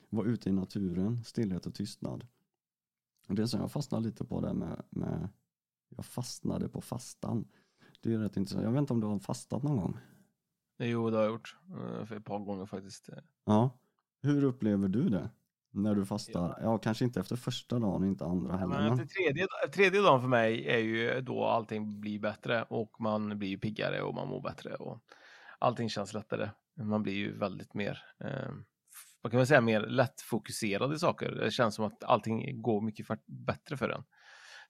vara 0.08 0.26
ute 0.26 0.48
i 0.48 0.52
naturen, 0.52 1.24
stillhet 1.24 1.66
och 1.66 1.74
tystnad. 1.74 2.26
Det 3.28 3.48
som 3.48 3.60
jag 3.60 3.72
fastnade 3.72 4.06
lite 4.06 4.24
på 4.24 4.40
där 4.40 4.52
med, 4.54 4.82
med 4.90 5.28
jag 5.96 6.04
fastnade 6.04 6.68
på 6.68 6.80
fastan. 6.80 7.48
Det 8.00 8.14
är 8.14 8.18
rätt 8.18 8.36
intressant. 8.36 8.64
Jag 8.64 8.72
vet 8.72 8.80
inte 8.80 8.92
om 8.92 9.00
du 9.00 9.06
har 9.06 9.18
fastat 9.18 9.62
någon 9.62 9.76
gång? 9.76 9.98
Jo, 10.78 11.10
det 11.10 11.16
har 11.16 11.24
jag 11.24 11.32
gjort. 11.32 11.56
Eh, 11.70 12.04
för 12.04 12.16
ett 12.16 12.24
par 12.24 12.38
gånger 12.38 12.66
faktiskt. 12.66 13.08
Ja. 13.44 13.78
Hur 14.22 14.44
upplever 14.44 14.88
du 14.88 15.08
det? 15.08 15.30
När 15.70 15.94
du 15.94 16.06
fastar? 16.06 16.48
Ja. 16.48 16.62
ja, 16.62 16.78
kanske 16.78 17.04
inte 17.04 17.20
efter 17.20 17.36
första 17.36 17.78
dagen, 17.78 18.04
inte 18.04 18.24
andra 18.24 18.56
heller. 18.56 18.80
Men 18.80 18.92
efter 18.92 19.06
tredje, 19.06 19.46
tredje 19.72 20.02
dagen 20.02 20.20
för 20.20 20.28
mig 20.28 20.66
är 20.68 20.78
ju 20.78 21.20
då 21.20 21.44
allting 21.44 22.00
blir 22.00 22.18
bättre 22.18 22.62
och 22.62 23.00
man 23.00 23.38
blir 23.38 23.56
piggare 23.56 24.02
och 24.02 24.14
man 24.14 24.28
mår 24.28 24.40
bättre 24.40 24.74
och 24.74 25.00
allting 25.58 25.88
känns 25.88 26.14
lättare. 26.14 26.50
Man 26.74 27.02
blir 27.02 27.14
ju 27.14 27.38
väldigt 27.38 27.74
mer, 27.74 28.02
eh, 28.20 28.52
vad 29.24 29.30
kan 29.30 29.38
man 29.38 29.46
säga, 29.46 29.60
mer 29.60 29.80
lättfokuserad 29.80 30.94
i 30.94 30.98
saker. 30.98 31.30
Det 31.30 31.50
känns 31.50 31.74
som 31.74 31.84
att 31.84 32.04
allting 32.04 32.62
går 32.62 32.80
mycket 32.80 33.06
bättre 33.26 33.76
för 33.76 33.88
en. 33.88 34.02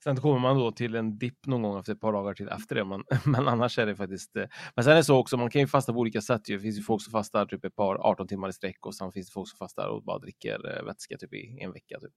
Sen 0.04 0.16
kommer 0.16 0.38
man 0.38 0.56
då 0.56 0.72
till 0.72 0.94
en 0.94 1.18
dipp 1.18 1.46
någon 1.46 1.62
gång 1.62 1.78
efter 1.78 1.92
ett 1.92 2.00
par 2.00 2.12
dagar 2.12 2.34
till 2.34 2.48
efter 2.48 2.74
det. 2.74 2.84
Men, 2.84 3.04
men 3.24 3.48
annars 3.48 3.78
är 3.78 3.86
det 3.86 3.96
faktiskt. 3.96 4.36
Eh, 4.36 4.44
men 4.74 4.84
sen 4.84 4.92
är 4.92 4.96
det 4.96 5.04
så 5.04 5.16
också, 5.16 5.36
man 5.36 5.50
kan 5.50 5.60
ju 5.60 5.66
fasta 5.66 5.92
på 5.92 5.98
olika 5.98 6.20
sätt. 6.20 6.40
Det 6.44 6.58
finns 6.58 6.78
ju 6.78 6.82
folk 6.82 7.02
som 7.02 7.10
fastar 7.10 7.46
typ 7.46 7.64
ett 7.64 7.76
par 7.76 7.94
18 7.94 8.28
timmar 8.28 8.48
i 8.48 8.52
sträck 8.52 8.86
och 8.86 8.94
sen 8.94 9.12
finns 9.12 9.26
det 9.26 9.32
folk 9.32 9.48
som 9.48 9.56
fastar 9.56 9.88
och 9.88 10.04
bara 10.04 10.18
dricker 10.18 10.78
eh, 10.78 10.84
vätska 10.84 11.16
typ 11.16 11.34
i 11.34 11.58
en 11.60 11.72
vecka. 11.72 11.98
Typ. 12.00 12.12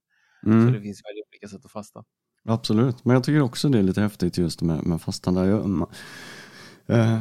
Mm. 0.46 0.66
Så 0.66 0.74
det 0.74 0.80
finns 0.80 1.02
väldigt 1.04 1.24
olika 1.32 1.48
sätt 1.48 1.64
att 1.64 1.72
fasta. 1.72 2.04
Absolut, 2.44 3.04
men 3.04 3.14
jag 3.14 3.24
tycker 3.24 3.40
också 3.40 3.68
det 3.68 3.78
är 3.78 3.82
lite 3.82 4.00
häftigt 4.00 4.38
just 4.38 4.62
med, 4.62 4.86
med 4.86 5.02
fastan. 5.02 5.34
Där 5.34 5.44
jag, 5.44 5.88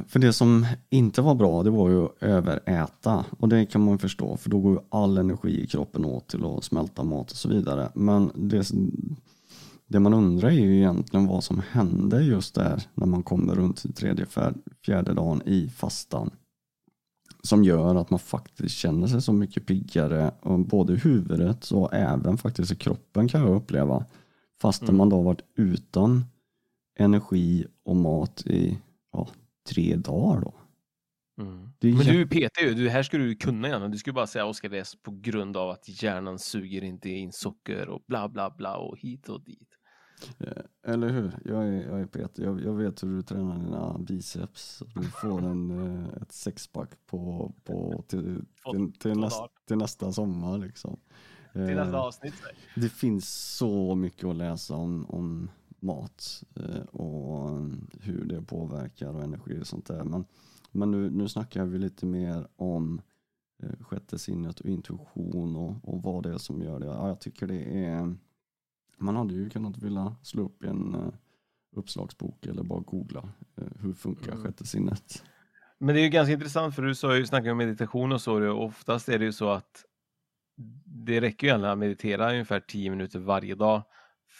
för 0.08 0.20
det 0.20 0.34
som 0.34 0.66
inte 0.90 1.22
var 1.22 1.36
bra, 1.36 1.64
det 1.64 1.70
var 1.70 1.90
ju 1.90 2.06
att 2.06 2.24
överäta. 2.24 3.26
Och 3.40 3.50
det 3.50 3.66
kan 3.66 3.82
man 3.82 4.00
förstå, 4.00 4.38
för 4.38 4.50
då 4.50 4.60
går 4.60 4.74
ju 4.74 4.80
all 4.90 5.18
energi 5.18 5.64
i 5.64 5.68
kroppen 5.68 6.06
åt 6.06 6.28
till 6.28 6.46
att 6.46 6.64
smälta 6.64 7.04
mat 7.04 7.32
och 7.32 7.38
så 7.38 7.50
vidare. 7.50 7.92
Men 7.96 8.32
det, 8.36 8.72
det 9.88 10.00
man 10.00 10.14
undrar 10.14 10.50
är 10.50 10.54
ju 10.54 10.78
egentligen 10.78 11.28
vad 11.28 11.44
som 11.44 11.62
hände 11.72 12.24
just 12.24 12.56
där 12.56 12.84
när 12.94 13.06
man 13.06 13.24
kommer 13.24 13.56
runt 13.56 13.96
tredje, 13.96 14.26
fjärde 14.86 15.14
dagen 15.14 15.42
i 15.46 15.70
fastan. 15.70 16.30
Som 17.44 17.64
gör 17.64 17.96
att 17.96 18.10
man 18.10 18.20
faktiskt 18.20 18.76
känner 18.76 19.08
sig 19.08 19.22
så 19.22 19.34
mycket 19.34 19.66
piggare, 19.66 20.32
både 20.58 20.94
i 20.94 20.98
huvudet 20.98 21.72
och 21.72 21.94
även 21.94 22.38
faktiskt 22.38 22.72
i 22.72 22.76
kroppen 22.76 23.28
kan 23.28 23.42
jag 23.42 23.56
uppleva. 23.56 24.06
Fastän 24.62 24.90
mm. 24.90 24.98
man 24.98 25.10
då 25.10 25.22
varit 25.22 25.42
utan 25.56 26.26
energi 27.00 27.66
och 27.86 27.96
mat 27.96 28.44
i 28.46 28.78
ja, 29.14 29.28
tre 29.68 29.96
dagar 29.96 30.42
då. 30.42 30.54
Mm. 31.42 31.70
Men 31.82 32.06
du 32.06 32.22
är 32.22 32.26
PT, 32.26 32.78
du, 32.78 32.90
här 32.90 33.04
skulle 33.04 33.24
du 33.24 33.36
kunna 33.36 33.68
gärna. 33.68 33.88
Du 33.88 33.98
skulle 33.98 34.14
bara 34.14 34.28
säga 34.28 34.46
Oskar 34.46 34.70
det 34.70 34.78
är 34.78 35.04
på 35.04 35.12
grund 35.12 35.58
av 35.58 35.70
att 35.70 36.04
hjärnan 36.04 36.40
suger 36.40 36.84
inte 36.84 37.10
in 37.10 37.32
socker 37.32 37.90
och 37.90 38.04
bla 38.08 38.30
bla 38.30 38.50
bla 38.50 38.78
och 38.78 38.98
hit 39.00 39.30
och 39.30 39.44
dit. 39.44 39.78
Eh, 40.40 40.92
eller 40.94 41.10
hur? 41.10 41.40
Jag 41.46 41.68
är, 41.68 41.90
jag 41.90 42.02
är 42.02 42.06
Peter. 42.06 42.44
Jag, 42.44 42.64
jag 42.64 42.74
vet 42.74 43.04
hur 43.04 43.16
du 43.16 43.22
tränar 43.22 43.60
dina 43.60 43.98
biceps. 44.00 44.84
Du 44.96 45.04
får 45.04 45.46
en, 45.46 45.72
eh, 45.86 46.22
ett 46.22 46.32
sexpack 46.32 46.90
på, 47.06 47.54
på, 47.64 48.04
till, 48.08 48.46
till, 48.72 48.94
till, 49.00 49.20
näst, 49.20 49.42
till 49.68 49.78
nästa 49.78 50.12
sommar. 50.12 50.58
Liksom. 50.58 51.00
Till 51.54 51.62
nästa 51.62 51.98
eh, 51.98 52.04
avsnitt. 52.04 52.34
Det 52.76 52.90
finns 52.90 53.56
så 53.58 53.96
mycket 53.96 54.26
att 54.26 54.36
läsa 54.36 54.76
om, 54.76 55.06
om 55.10 55.50
mat 55.80 56.44
och 56.92 57.60
hur 58.02 58.26
det 58.26 58.42
påverkar 58.42 59.16
och 59.16 59.24
energi 59.24 59.62
och 59.62 59.68
sånt 59.68 59.86
där. 59.86 60.04
Men, 60.04 60.26
men 60.72 60.92
nu, 60.92 61.10
nu 61.10 61.30
snackar 61.30 61.66
vi 61.66 61.78
lite 61.78 62.06
mer 62.06 62.48
om 62.56 63.02
sjätte 63.80 64.20
sinnet 64.20 64.60
och 64.60 64.70
intuition 64.70 65.56
och, 65.56 65.76
och 65.82 66.04
vad 66.04 66.24
det 66.24 66.34
är 66.34 66.38
som 66.38 66.62
gör 66.62 66.80
det. 66.80 66.86
Ja, 66.86 67.08
jag 67.08 67.20
tycker 67.20 67.48
det 67.48 67.86
är 67.86 68.16
man 68.98 69.16
hade 69.16 69.34
ju 69.34 69.50
kunnat 69.50 69.78
vilja 69.78 70.16
slå 70.24 70.44
upp 70.44 70.64
en 70.64 70.96
uh, 70.96 71.10
uppslagsbok 71.76 72.46
eller 72.46 72.64
bara 72.64 72.80
googla 72.80 73.30
hur 73.80 73.94
funkar 73.94 74.32
mm. 74.32 74.44
sjätte 74.44 74.66
sinnet. 74.66 75.24
Men 75.78 75.96
det 75.96 76.02
är 76.02 76.04
ju 76.04 76.10
ganska 76.10 76.34
intressant 76.34 76.76
för 76.76 76.82
du 76.82 76.96
sa 76.96 77.16
ju, 77.16 77.26
snackade 77.26 77.52
om 77.52 77.58
meditation 77.58 78.12
och 78.12 78.22
så 78.22 78.50
och 78.50 78.64
oftast 78.64 79.10
är 79.10 79.20
det 79.20 79.26
ju 79.26 79.32
så 79.32 79.50
att 79.50 79.86
det 80.86 81.22
räcker 81.22 81.48
ju 81.48 81.66
att 81.66 81.78
meditera 81.78 82.32
ungefär 82.32 82.60
10 82.60 82.90
minuter 82.90 83.20
varje 83.20 83.56
dag 83.56 83.84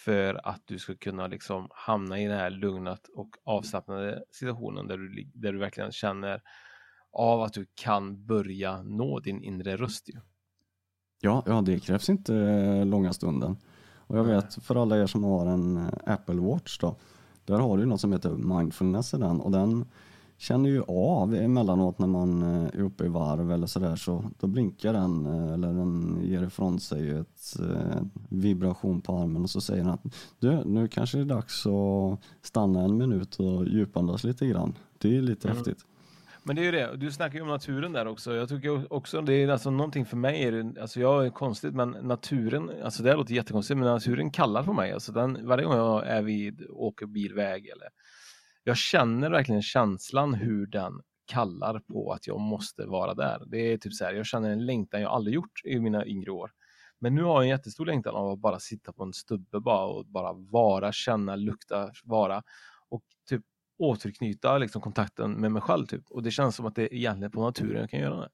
för 0.08 0.48
att 0.48 0.62
du 0.66 0.80
ska 0.80 0.96
kunna 0.96 1.28
liksom 1.28 1.68
hamna 1.72 2.20
i 2.20 2.28
den 2.28 2.38
här 2.38 2.50
lugnat 2.50 3.08
och 3.16 3.30
avslappnade 3.44 4.24
situationen 4.32 4.88
där 4.88 4.98
du, 4.98 5.32
där 5.34 5.54
du 5.54 5.60
verkligen 5.60 5.92
känner 5.92 6.42
av 7.12 7.42
att 7.42 7.54
du 7.54 7.66
kan 7.76 8.26
börja 8.26 8.82
nå 8.82 9.20
din 9.20 9.44
inre 9.44 9.78
röst. 9.78 10.10
Ju. 10.10 10.20
Ja, 11.22 11.44
ja, 11.46 11.62
det 11.62 11.80
krävs 11.80 12.10
inte 12.10 12.36
eh, 12.36 12.86
långa 12.86 13.14
stunden. 13.14 13.58
Och 13.98 14.18
jag 14.18 14.24
vet 14.24 14.64
för 14.64 14.82
alla 14.82 14.98
er 14.98 15.08
som 15.08 15.24
har 15.24 15.46
en 15.46 15.78
eh, 15.78 16.14
Apple 16.14 16.42
Watch 16.42 16.78
då, 16.78 16.96
där 17.46 17.60
har 17.60 17.78
du 17.78 17.86
något 17.86 18.02
som 18.02 18.14
heter 18.14 18.30
mindfulness 18.30 19.14
i 19.14 19.18
den 19.18 19.42
och 19.42 19.52
den 19.52 19.86
känner 20.38 20.70
ju 20.70 20.84
av 20.88 21.36
emellanåt 21.36 22.00
när 22.00 22.08
man 22.08 22.42
eh, 22.42 22.80
är 22.80 22.82
uppe 22.82 23.06
i 23.06 23.08
varv 23.08 23.52
eller 23.52 23.68
sådär 23.68 23.96
så 23.96 24.32
då 24.40 24.48
blinkar 24.48 24.94
den 24.94 25.26
eh, 25.26 25.54
eller 25.54 25.68
den 25.68 26.20
ger 26.24 26.44
ifrån 26.44 26.80
sig 26.80 27.10
ett 27.10 27.54
vibration 28.30 29.02
på 29.02 29.18
armen 29.18 29.44
och 29.44 29.50
så 29.50 29.62
säger 29.62 29.84
den 29.84 29.94
att 29.94 30.04
du, 30.40 30.64
nu 30.66 30.88
kanske 30.88 31.18
det 31.18 31.24
är 31.24 31.26
dags 31.26 31.66
att 31.66 32.20
stanna 32.42 32.82
en 32.82 32.98
minut 32.98 33.36
och 33.36 33.68
djupandas 33.68 34.24
lite 34.24 34.48
grann. 34.48 34.74
Det 34.98 35.18
är 35.18 35.22
lite 35.22 35.48
mm. 35.48 35.58
häftigt. 35.58 35.86
Men 36.48 36.56
det 36.56 36.62
är 36.62 36.66
ju 36.66 36.72
det, 36.72 36.96
du 36.98 37.12
snackar 37.12 37.36
ju 37.36 37.42
om 37.42 37.48
naturen 37.48 37.94
där 37.94 38.08
också. 38.08 38.36
Jag 38.36 38.50
tycker 38.50 38.94
också 38.94 39.22
det 39.22 39.34
är 39.34 39.50
alltså 39.50 39.72
någonting 39.72 40.06
för 40.06 40.18
mig, 40.18 40.44
är 40.44 40.52
det, 40.52 40.82
alltså 40.82 41.00
jag 41.00 41.26
är 41.26 41.30
konstigt 41.30 41.74
men 41.74 41.90
naturen, 41.90 42.72
alltså 42.84 43.04
det 43.04 43.14
låter 43.14 43.34
jättekonstigt 43.34 43.78
men 43.78 43.88
naturen 43.88 44.32
kallar 44.32 44.64
på 44.64 44.74
mig. 44.74 44.92
Alltså 44.92 45.12
den, 45.12 45.48
varje 45.48 45.66
gång 45.66 45.76
jag 45.76 46.08
är 46.08 46.22
vid, 46.22 46.66
åker 46.70 47.06
bilväg 47.06 47.68
eller 47.68 47.88
jag 48.68 48.78
känner 48.78 49.30
verkligen 49.30 49.62
känslan 49.62 50.34
hur 50.34 50.68
den 50.68 51.02
kallar 51.26 51.80
på 51.80 52.12
att 52.12 52.28
jag 52.28 52.40
måste 52.40 52.86
vara 52.86 53.14
där. 53.14 53.44
Det 53.48 53.74
är 53.74 53.78
typ 53.78 53.94
så 53.94 54.06
här, 54.06 54.14
jag 54.14 54.26
känner 54.26 54.50
en 54.50 54.66
längtan 54.66 55.02
jag 55.02 55.12
aldrig 55.12 55.36
gjort 55.36 55.62
i 55.64 55.80
mina 55.80 56.06
yngre 56.06 56.32
år. 56.32 56.52
Men 57.00 57.16
nu 57.16 57.24
har 57.24 57.34
jag 57.34 57.44
en 57.44 57.50
jättestor 57.50 57.86
längtan 57.86 58.16
av 58.16 58.32
att 58.32 58.40
bara 58.40 58.60
sitta 58.60 58.94
på 58.94 59.04
en 59.04 59.14
stubbe 59.14 59.60
bara 59.60 59.86
och 59.86 60.06
bara 60.06 60.34
vara, 60.34 60.92
känna, 60.92 61.36
lukta, 61.36 61.92
vara. 62.04 62.44
Och 62.90 63.04
typ 63.30 63.42
återknyta 63.78 64.58
liksom, 64.58 64.82
kontakten 64.82 65.32
med 65.32 65.52
mig 65.52 65.62
själv. 65.62 65.86
Typ. 65.86 66.12
Och 66.12 66.24
det 66.24 66.32
känns 66.32 66.56
som 66.56 66.66
att 66.66 66.76
det 66.76 66.84
är 66.84 66.94
egentligen 66.94 67.32
på 67.32 67.42
naturen 67.42 67.82
jag 67.82 67.90
kan 67.90 68.00
göra 68.00 68.20
det. 68.20 68.30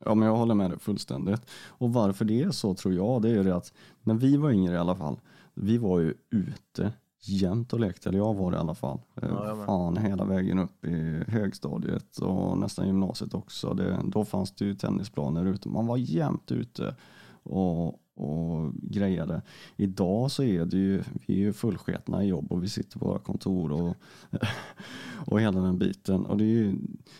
Ja, 0.00 0.14
men 0.14 0.28
jag 0.28 0.36
håller 0.36 0.54
med 0.54 0.70
dig 0.70 0.78
fullständigt. 0.78 1.50
Och 1.68 1.92
varför 1.92 2.24
det 2.24 2.42
är 2.42 2.50
så 2.50 2.74
tror 2.74 2.94
jag, 2.94 3.22
det 3.22 3.30
är 3.30 3.44
det 3.44 3.56
att 3.56 3.72
när 4.02 4.14
vi 4.14 4.36
var 4.36 4.50
yngre 4.50 4.74
i 4.74 4.78
alla 4.78 4.96
fall, 4.96 5.20
vi 5.54 5.78
var 5.78 6.00
ju 6.00 6.14
ute 6.30 6.92
jämt 7.28 7.72
och 7.72 7.80
lekte, 7.80 8.08
eller 8.08 8.18
jag 8.18 8.34
var 8.34 8.50
det 8.50 8.56
i 8.56 8.60
alla 8.60 8.74
fall. 8.74 9.00
Eh, 9.22 9.28
Ja, 9.28 9.64
Fan 9.66 9.96
hela 9.96 10.24
vägen 10.24 10.58
upp 10.58 10.84
i 10.84 11.22
högstadiet 11.28 12.18
och 12.18 12.58
nästan 12.58 12.86
gymnasiet 12.86 13.34
också. 13.34 13.74
Det, 13.74 14.00
då 14.04 14.24
fanns 14.24 14.52
det 14.52 14.64
ju 14.64 14.74
tennisplaner 14.74 15.44
ute. 15.44 15.68
Man 15.68 15.86
var 15.86 15.96
jämt 15.96 16.52
ute 16.52 16.94
och, 17.42 17.86
och 18.16 18.72
grejade. 18.74 19.42
Idag 19.76 20.30
så 20.30 20.42
är 20.42 20.64
det 20.64 20.76
ju, 20.76 21.02
vi 21.26 21.34
är 21.34 21.38
ju 21.38 21.52
fullsketna 21.52 22.24
i 22.24 22.28
jobb 22.28 22.52
och 22.52 22.62
vi 22.64 22.68
sitter 22.68 22.98
på 22.98 23.06
våra 23.06 23.18
kontor 23.18 23.72
och, 23.72 23.96
och 25.26 25.40
hela 25.40 25.60
den 25.60 25.78
biten. 25.78 26.26
Och 26.26 26.36
det 26.36 26.44
är 26.44 26.48
ju 26.48 26.76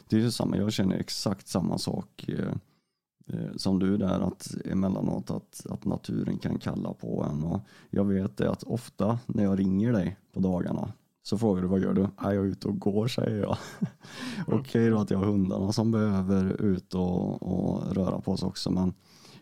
det 0.08 0.16
är 0.16 0.20
ju 0.20 0.30
samma, 0.30 0.56
jag 0.56 0.72
känner 0.72 0.96
exakt 0.96 1.48
samma 1.48 1.78
sak 1.78 2.28
eh, 2.28 2.52
som 3.56 3.78
du 3.78 3.96
där, 3.96 4.20
att 4.20 4.54
emellanåt 4.64 5.30
att, 5.30 5.66
att 5.70 5.84
naturen 5.84 6.38
kan 6.38 6.58
kalla 6.58 6.92
på 6.92 7.26
en. 7.30 7.42
Och 7.44 7.60
jag 7.90 8.04
vet 8.04 8.36
det 8.36 8.50
att 8.50 8.62
ofta 8.62 9.18
när 9.26 9.44
jag 9.44 9.58
ringer 9.58 9.92
dig 9.92 10.16
på 10.32 10.40
dagarna 10.40 10.92
så 11.22 11.38
frågar 11.38 11.62
du 11.62 11.68
vad 11.68 11.80
gör 11.80 11.92
du? 11.94 12.00
"Nej, 12.02 12.10
Jag 12.22 12.34
är 12.34 12.44
ute 12.44 12.68
och 12.68 12.78
går 12.78 13.08
säger 13.08 13.40
jag. 13.42 13.56
Okej 14.46 14.90
då 14.90 14.98
att 14.98 15.10
jag 15.10 15.18
har 15.18 15.26
hundarna 15.26 15.72
som 15.72 15.90
behöver 15.90 16.62
ut 16.62 16.94
och, 16.94 17.42
och 17.42 17.94
röra 17.96 18.20
på 18.20 18.36
sig 18.36 18.46
också 18.46 18.70
men 18.70 18.92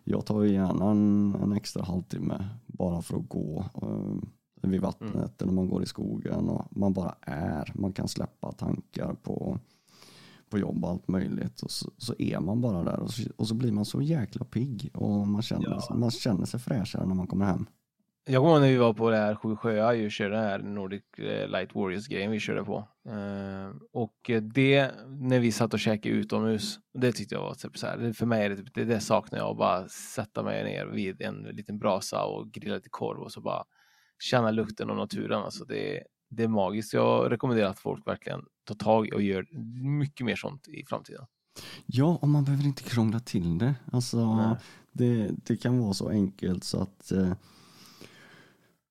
jag 0.05 0.27
tar 0.27 0.45
gärna 0.45 0.90
en, 0.90 1.35
en 1.42 1.53
extra 1.53 1.83
halvtimme 1.83 2.49
bara 2.66 3.03
för 3.03 3.16
att 3.16 3.29
gå 3.29 3.64
eh, 3.83 4.68
vid 4.68 4.81
vattnet 4.81 5.42
eller 5.42 5.53
man 5.53 5.68
går 5.68 5.83
i 5.83 5.87
skogen 5.87 6.49
och 6.49 6.66
man 6.71 6.92
bara 6.92 7.14
är. 7.21 7.73
Man 7.75 7.92
kan 7.92 8.09
släppa 8.09 8.53
tankar 8.53 9.14
på, 9.23 9.59
på 10.53 10.59
jobb 10.59 10.85
och 10.85 10.91
allt 10.91 11.09
möjligt 11.09 11.61
och 11.62 11.71
så, 11.71 11.91
så 11.99 12.15
är 12.19 12.41
man 12.41 12.61
bara 12.61 12.85
där 12.85 13.01
och 13.01 13.11
så, 13.11 13.23
och 13.37 13.49
så 13.49 13.55
blir 13.55 13.73
man 13.73 13.85
så 13.85 14.03
jäkla 14.03 14.45
pigg 14.45 14.91
och 14.95 15.29
man 15.29 15.43
känner, 15.43 15.95
man 15.99 16.11
känner 16.11 16.45
sig 16.47 16.61
fräschare 16.61 17.07
när 17.07 17.15
man 17.15 17.27
kommer 17.27 17.45
hem. 17.47 17.67
Jag 18.25 18.41
kommer 18.43 18.53
ihåg 18.53 18.61
när 18.61 18.69
vi 18.69 18.77
var 18.77 18.95
på 18.95 19.11
det 19.11 19.17
här 19.17 19.35
Sju 19.35 19.57
sjöar 19.57 20.05
och 20.05 20.11
körde 20.11 20.35
den 20.37 20.45
här 20.45 20.59
Nordic 20.59 21.03
eh, 21.19 21.49
Light 21.49 21.75
Warriors-grejen 21.75 22.31
vi 22.31 22.41
körde 22.41 22.65
på. 22.65 22.88
Eh, 23.09 23.71
och 23.93 24.31
det, 24.55 24.91
när 25.09 25.41
vi 25.41 25.53
satt 25.53 25.75
och 25.75 25.81
käkade 25.81 26.15
utomhus, 26.15 26.79
det 26.95 27.12
tyckte 27.12 27.35
jag 27.35 27.43
var 27.43 27.55
typ 27.55 27.79
så 27.79 27.87
här, 27.87 27.97
det- 27.99 28.15
för 28.15 28.27
mig 28.27 28.45
är 28.45 28.51
det, 28.51 28.57
typ, 28.57 28.75
det, 28.75 28.85
det 28.85 29.01
saknar 29.01 29.38
jag, 29.38 29.51
att 29.51 29.57
bara 29.59 29.88
sätta 29.88 30.43
mig 30.43 30.65
ner 30.65 30.87
vid 30.87 31.23
en 31.23 31.35
liten 31.43 31.79
brasa 31.79 32.25
och 32.25 32.51
grilla 32.53 32.75
lite 32.75 32.88
korv 32.91 33.19
och 33.21 33.33
så 33.33 33.41
bara 33.41 33.65
känna 34.19 34.51
lukten 34.51 34.91
av 34.91 34.97
naturen. 34.97 35.43
Alltså 35.43 35.65
det, 35.65 36.03
det 36.33 36.42
är 36.42 36.49
magiskt. 36.49 36.92
Jag 36.92 37.33
rekommenderar 37.33 37.68
att 37.68 37.79
folk 37.79 38.07
verkligen 38.07 38.45
tar 38.64 38.75
tag 38.75 39.09
i 39.09 39.12
och 39.12 39.23
gör 39.23 39.47
mycket 39.99 40.27
mer 40.27 40.37
sånt 40.37 40.68
i 40.68 40.85
framtiden. 40.85 41.25
Ja, 41.87 42.18
och 42.23 42.29
man 42.29 42.45
behöver 42.45 42.64
inte 42.64 42.83
krångla 42.83 43.21
till 43.21 43.59
det. 43.59 43.75
Alltså, 43.92 44.57
det, 44.92 45.31
det 45.47 45.57
kan 45.57 45.79
vara 45.79 45.95
så 45.95 46.09
enkelt 46.09 46.64
så 46.64 46.83
att 46.83 47.12
eh, 47.12 47.33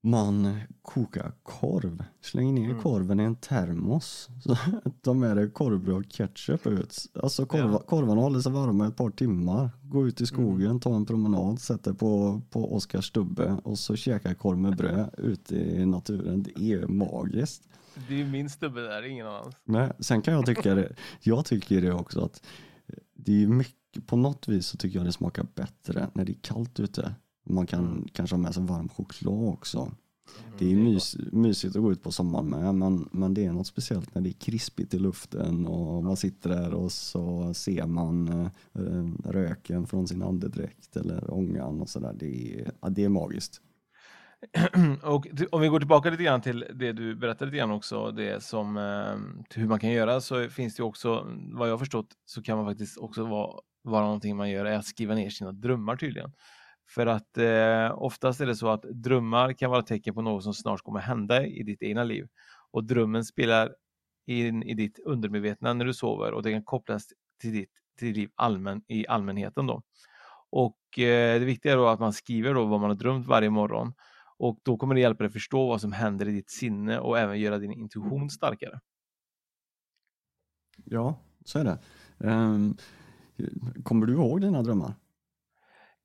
man 0.03 0.59
kokar 0.81 1.31
korv. 1.43 2.03
Slänger 2.21 2.53
ner 2.53 2.69
Mm. 2.69 2.81
korven 2.81 3.19
i 3.19 3.23
en 3.23 3.35
termos. 3.35 4.29
Så 4.43 4.55
tar 5.01 5.13
med 5.13 5.37
dig 5.37 5.51
korvbröd 5.51 5.95
och 5.97 6.09
ketchup 6.09 6.67
ut. 6.67 6.97
Alltså 7.23 7.45
korva, 7.45 7.79
korvarna 7.79 8.21
håller 8.21 8.39
sig 8.39 8.51
varma 8.51 8.87
ett 8.87 8.95
par 8.95 9.09
timmar. 9.09 9.69
Gå 9.83 10.07
ut 10.07 10.21
i 10.21 10.25
skogen, 10.25 10.79
ta 10.79 10.95
en 10.95 11.05
promenad, 11.05 11.59
sätt 11.59 11.83
dig 11.83 11.93
på, 11.93 12.41
på 12.49 12.75
Oskars 12.75 13.05
stubbe 13.07 13.57
och 13.63 13.79
så 13.79 13.95
käka 13.95 14.33
korv 14.35 14.57
med 14.57 14.75
bröd 14.77 15.09
ute 15.17 15.55
i 15.55 15.85
naturen. 15.85 16.43
Det 16.43 16.59
är 16.73 16.87
magiskt. 16.87 17.63
Det 18.07 18.21
är 18.21 18.25
min 18.25 18.49
stubbe 18.49 18.81
där, 18.81 19.03
ingen 19.07 19.27
annan. 19.27 19.53
Nej, 19.63 19.91
sen 19.99 20.21
kan 20.21 20.33
jag 20.33 20.45
tycka 20.45 20.75
det, 20.75 20.93
jag 21.21 21.45
tycker 21.45 21.81
det 21.81 21.93
också 21.93 22.25
att 22.25 22.43
det 23.15 23.43
är 23.43 23.47
mycket, 23.47 24.07
på 24.07 24.15
något 24.15 24.47
vis 24.47 24.67
så 24.67 24.77
tycker 24.77 24.97
jag 24.99 25.05
det 25.05 25.11
smakar 25.11 25.45
bättre 25.55 26.09
när 26.13 26.25
det 26.25 26.31
är 26.31 26.37
kallt 26.41 26.79
ute. 26.79 27.15
Man 27.43 27.67
kan 27.67 28.07
kanske 28.13 28.35
ha 28.35 28.41
med 28.41 28.53
sig 28.53 28.63
varm 28.63 28.89
choklad 28.89 29.49
också. 29.53 29.91
Det 30.59 30.71
är 30.71 30.75
mys, 30.75 31.17
mysigt 31.31 31.75
att 31.75 31.81
gå 31.81 31.91
ut 31.91 32.03
på 32.03 32.11
sommaren 32.11 32.45
med 32.49 32.75
men, 32.75 33.09
men 33.11 33.33
det 33.33 33.45
är 33.45 33.51
något 33.53 33.67
speciellt 33.67 34.15
när 34.15 34.21
det 34.21 34.29
är 34.29 34.33
krispigt 34.39 34.93
i 34.93 34.99
luften 34.99 35.67
och 35.67 36.03
man 36.03 36.17
sitter 36.17 36.49
där 36.49 36.73
och 36.73 36.91
så 36.91 37.53
ser 37.53 37.85
man 37.87 38.27
eh, 38.75 39.29
röken 39.31 39.87
från 39.87 40.07
sin 40.07 40.21
andedräkt 40.23 40.95
eller 40.97 41.33
ångan 41.33 41.81
och 41.81 41.89
sådär. 41.89 42.13
Det, 42.19 42.59
är- 42.59 42.71
ja, 42.81 42.89
det 42.89 43.03
är 43.03 43.09
magiskt. 43.09 43.61
och 45.03 45.27
om 45.51 45.61
vi 45.61 45.67
går 45.67 45.79
tillbaka 45.79 46.09
lite 46.09 46.23
grann 46.23 46.41
till 46.41 46.65
det 46.75 46.91
du 46.91 47.15
berättade 47.15 47.51
lite 47.51 47.57
grann 47.57 47.71
också, 47.71 48.11
det 48.11 48.43
som 48.43 48.77
eh, 48.77 49.55
hur 49.55 49.67
man 49.67 49.79
kan 49.79 49.91
göra 49.91 50.21
så 50.21 50.49
finns 50.49 50.75
det 50.75 50.83
också, 50.83 51.27
vad 51.53 51.67
jag 51.67 51.73
har 51.73 51.79
förstått, 51.79 52.07
så 52.25 52.41
kan 52.41 52.57
man 52.57 52.65
faktiskt 52.65 52.97
också 52.97 53.25
vara, 53.25 53.59
vara 53.83 54.03
någonting 54.05 54.37
man 54.37 54.49
gör 54.49 54.65
är 54.65 54.77
att 54.77 54.85
skriva 54.85 55.15
ner 55.15 55.29
sina 55.29 55.51
drömmar 55.51 55.95
tydligen. 55.95 56.31
För 56.93 57.05
att 57.05 57.37
eh, 57.37 58.01
oftast 58.01 58.41
är 58.41 58.45
det 58.45 58.55
så 58.55 58.69
att 58.69 58.81
drömmar 58.81 59.53
kan 59.53 59.71
vara 59.71 59.81
tecken 59.81 60.13
på 60.13 60.21
något 60.21 60.43
som 60.43 60.53
snart 60.53 60.81
kommer 60.81 60.99
hända 60.99 61.45
i 61.45 61.63
ditt 61.63 61.81
egna 61.81 62.03
liv. 62.03 62.27
Och 62.71 62.83
drömmen 62.83 63.25
spelar 63.25 63.75
in 64.25 64.63
i 64.63 64.73
ditt 64.73 64.99
undermedvetna 64.99 65.73
när 65.73 65.85
du 65.85 65.93
sover 65.93 66.31
och 66.31 66.43
det 66.43 66.51
kan 66.51 66.63
kopplas 66.63 67.07
till 67.41 67.53
ditt, 67.53 67.71
till 67.99 68.13
liv 68.13 68.29
allmän, 68.35 68.83
i 68.87 69.07
allmänheten 69.07 69.67
då. 69.67 69.81
Och 70.49 70.99
eh, 70.99 71.39
det 71.39 71.45
viktiga 71.45 71.71
är 71.71 71.77
då 71.77 71.87
att 71.87 71.99
man 71.99 72.13
skriver 72.13 72.53
då 72.53 72.65
vad 72.65 72.79
man 72.79 72.89
har 72.89 72.97
drömt 72.97 73.27
varje 73.27 73.49
morgon 73.49 73.93
och 74.37 74.59
då 74.63 74.77
kommer 74.77 74.95
det 74.95 75.01
hjälpa 75.01 75.23
dig 75.23 75.31
förstå 75.31 75.67
vad 75.67 75.81
som 75.81 75.91
händer 75.91 76.27
i 76.27 76.31
ditt 76.31 76.49
sinne 76.49 76.99
och 76.99 77.19
även 77.19 77.39
göra 77.39 77.57
din 77.57 77.71
intuition 77.71 78.29
starkare. 78.29 78.79
Ja, 80.85 81.19
så 81.45 81.59
är 81.59 81.63
det. 81.63 81.79
Um, 82.17 82.77
kommer 83.83 84.05
du 84.05 84.13
ihåg 84.13 84.41
dina 84.41 84.63
drömmar? 84.63 84.93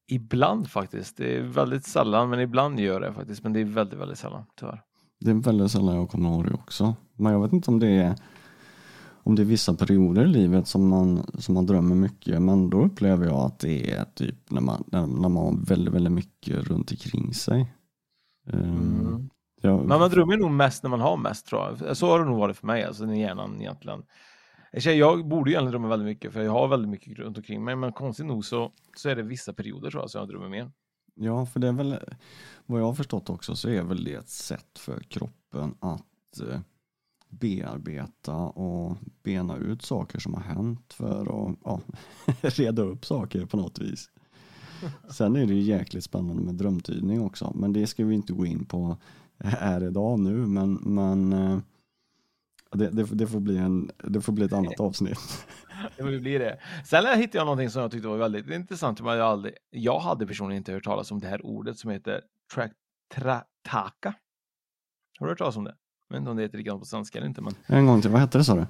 Ibland 0.09 0.71
faktiskt. 0.71 1.17
Det 1.17 1.37
är 1.37 1.43
väldigt 1.43 1.85
sällan, 1.85 2.31
men 2.31 2.41
ibland 2.41 2.81
gör 2.81 3.01
det 3.01 3.13
faktiskt. 3.13 3.43
Men 3.43 3.53
det 3.53 3.61
är 3.61 3.65
väldigt, 3.65 3.99
väldigt 3.99 4.19
sällan, 4.19 4.45
tyvärr. 4.61 4.83
Det 5.21 5.31
är 5.31 5.35
väldigt 5.35 5.71
sällan 5.71 5.97
jag 5.97 6.11
kommer 6.11 6.31
ihåg 6.31 6.45
det 6.45 6.55
också. 6.55 6.95
Men 7.17 7.33
jag 7.33 7.43
vet 7.43 7.53
inte 7.53 7.71
om 7.71 7.79
det 7.79 7.89
är 7.89 8.15
om 9.27 9.35
det 9.35 9.43
är 9.43 9.45
vissa 9.45 9.75
perioder 9.75 10.25
i 10.25 10.29
livet 10.29 10.69
som 10.69 10.89
man, 10.89 11.27
som 11.39 11.55
man 11.55 11.67
drömmer 11.67 11.95
mycket. 11.95 12.43
Men 12.43 12.71
då 12.71 12.85
upplever 12.85 13.27
jag 13.27 13.37
att 13.37 13.59
det 13.59 13.91
är 13.91 14.05
typ 14.05 14.51
när 14.51 14.61
man, 14.61 14.85
när, 14.87 15.07
när 15.07 15.29
man 15.29 15.37
har 15.37 15.67
väldigt, 15.67 15.95
väldigt 15.95 16.13
mycket 16.13 16.69
runt 16.69 16.91
omkring 16.91 17.35
sig. 17.35 17.73
Um, 18.53 19.31
jag, 19.61 19.87
Men 19.87 19.99
man 19.99 20.11
drömmer 20.11 20.37
nog 20.37 20.51
mest 20.51 20.83
när 20.83 20.91
man 20.91 21.01
har 21.01 21.17
mest, 21.17 21.47
tror 21.47 21.79
jag. 21.81 21.97
Så 21.97 22.07
har 22.07 22.19
det 22.19 22.25
nog 22.25 22.39
varit 22.39 22.57
för 22.57 22.67
mig, 22.67 22.85
alltså 22.85 23.05
när 23.07 23.15
hjärnan 23.15 23.61
egentligen. 23.61 24.03
Jag 24.73 25.29
borde 25.29 25.51
ju 25.51 25.55
egentligen 25.55 25.71
drömma 25.71 25.89
väldigt 25.89 26.07
mycket, 26.07 26.33
för 26.33 26.43
jag 26.43 26.53
har 26.53 26.69
väldigt 26.69 26.91
mycket 26.91 27.19
runt 27.19 27.37
omkring 27.37 27.65
mig. 27.65 27.77
Men 27.77 27.93
konstigt 27.93 28.27
nog 28.27 28.45
så, 28.45 28.73
så 28.97 29.09
är 29.09 29.17
det 29.17 29.23
vissa 29.23 29.53
perioder, 29.53 29.91
tror 29.91 30.03
jag, 30.03 30.11
som 30.11 30.19
jag 30.19 30.29
drömmer 30.29 30.49
mer. 30.49 30.71
Ja, 31.15 31.47
för 31.47 31.61
det 31.61 31.69
är 31.69 31.73
väl 31.73 31.97
vad 32.67 32.81
jag 32.81 32.87
har 32.87 32.95
förstått 32.95 33.31
också 33.31 33.57
så 33.57 33.69
är 33.69 33.83
väl 33.83 34.05
det 34.05 34.15
ett 34.15 34.29
sätt 34.29 34.79
för 34.79 35.01
kroppen 35.01 35.75
att 35.81 36.41
eh, 36.41 36.61
bearbeta 37.29 38.37
och 38.37 38.97
bena 39.23 39.57
ut 39.57 39.83
saker 39.83 40.19
som 40.19 40.35
har 40.35 40.43
hänt 40.43 40.93
för 40.93 41.21
att 41.21 41.57
ja, 41.65 41.81
reda 42.41 42.83
upp 42.83 43.05
saker 43.05 43.47
på 43.47 43.57
något 43.57 43.79
vis. 43.79 44.11
Sen 45.11 45.37
är 45.37 45.47
det 45.47 45.55
ju 45.55 45.61
jäkligt 45.61 46.05
spännande 46.05 46.43
med 46.43 46.55
drömtydning 46.55 47.21
också, 47.21 47.53
men 47.55 47.73
det 47.73 47.87
ska 47.87 48.05
vi 48.05 48.15
inte 48.15 48.33
gå 48.33 48.47
in 48.47 48.65
på 48.65 48.97
här 49.39 49.85
idag 49.85 50.19
nu, 50.19 50.47
men, 50.47 50.75
men 50.75 51.33
eh, 51.33 51.59
det, 52.73 52.91
det, 52.91 53.05
det, 53.05 53.27
får 53.27 53.41
bli 53.41 53.59
en, 53.59 53.91
det 54.05 54.21
får 54.21 54.33
bli 54.33 54.45
ett 54.45 54.53
annat 54.53 54.81
avsnitt. 54.81 55.19
Det 55.97 56.03
får 56.03 56.13
ju 56.13 56.21
bli 56.21 56.39
det. 56.39 56.59
Sen 56.85 57.19
hittade 57.19 57.39
jag 57.39 57.45
någonting 57.45 57.71
som 57.71 57.83
jag 57.83 57.91
tyckte 57.91 58.09
var 58.09 58.17
väldigt 58.17 58.51
intressant. 58.51 59.01
Jag, 59.01 59.21
aldrig, 59.21 59.55
jag 59.71 60.01
hade 60.01 60.27
personligen 60.27 60.61
inte 60.61 60.73
hört 60.73 60.85
talas 60.85 61.11
om 61.11 61.21
det 61.21 61.27
här 61.27 61.47
ordet 61.47 61.79
som 61.79 61.91
heter 61.91 62.21
tra, 62.55 62.69
trataka. 63.15 64.15
Har 65.19 65.27
du 65.27 65.31
hört 65.31 65.39
talas 65.39 65.57
om 65.57 65.65
det? 65.65 65.75
Jag 66.09 66.15
vet 66.15 66.21
inte 66.21 66.31
om 66.31 66.37
det 66.37 66.43
heter 66.43 66.59
likadant 66.59 66.83
på 66.83 66.87
svenska 66.87 67.19
eller 67.19 67.29
inte. 67.29 67.43
Men... 67.43 67.55
En 67.67 67.87
gång 67.87 68.03
till, 68.03 68.11
vad 68.11 68.21
hette 68.21 68.39
det 68.39 68.45
sa 68.45 68.55
du? 68.55 68.67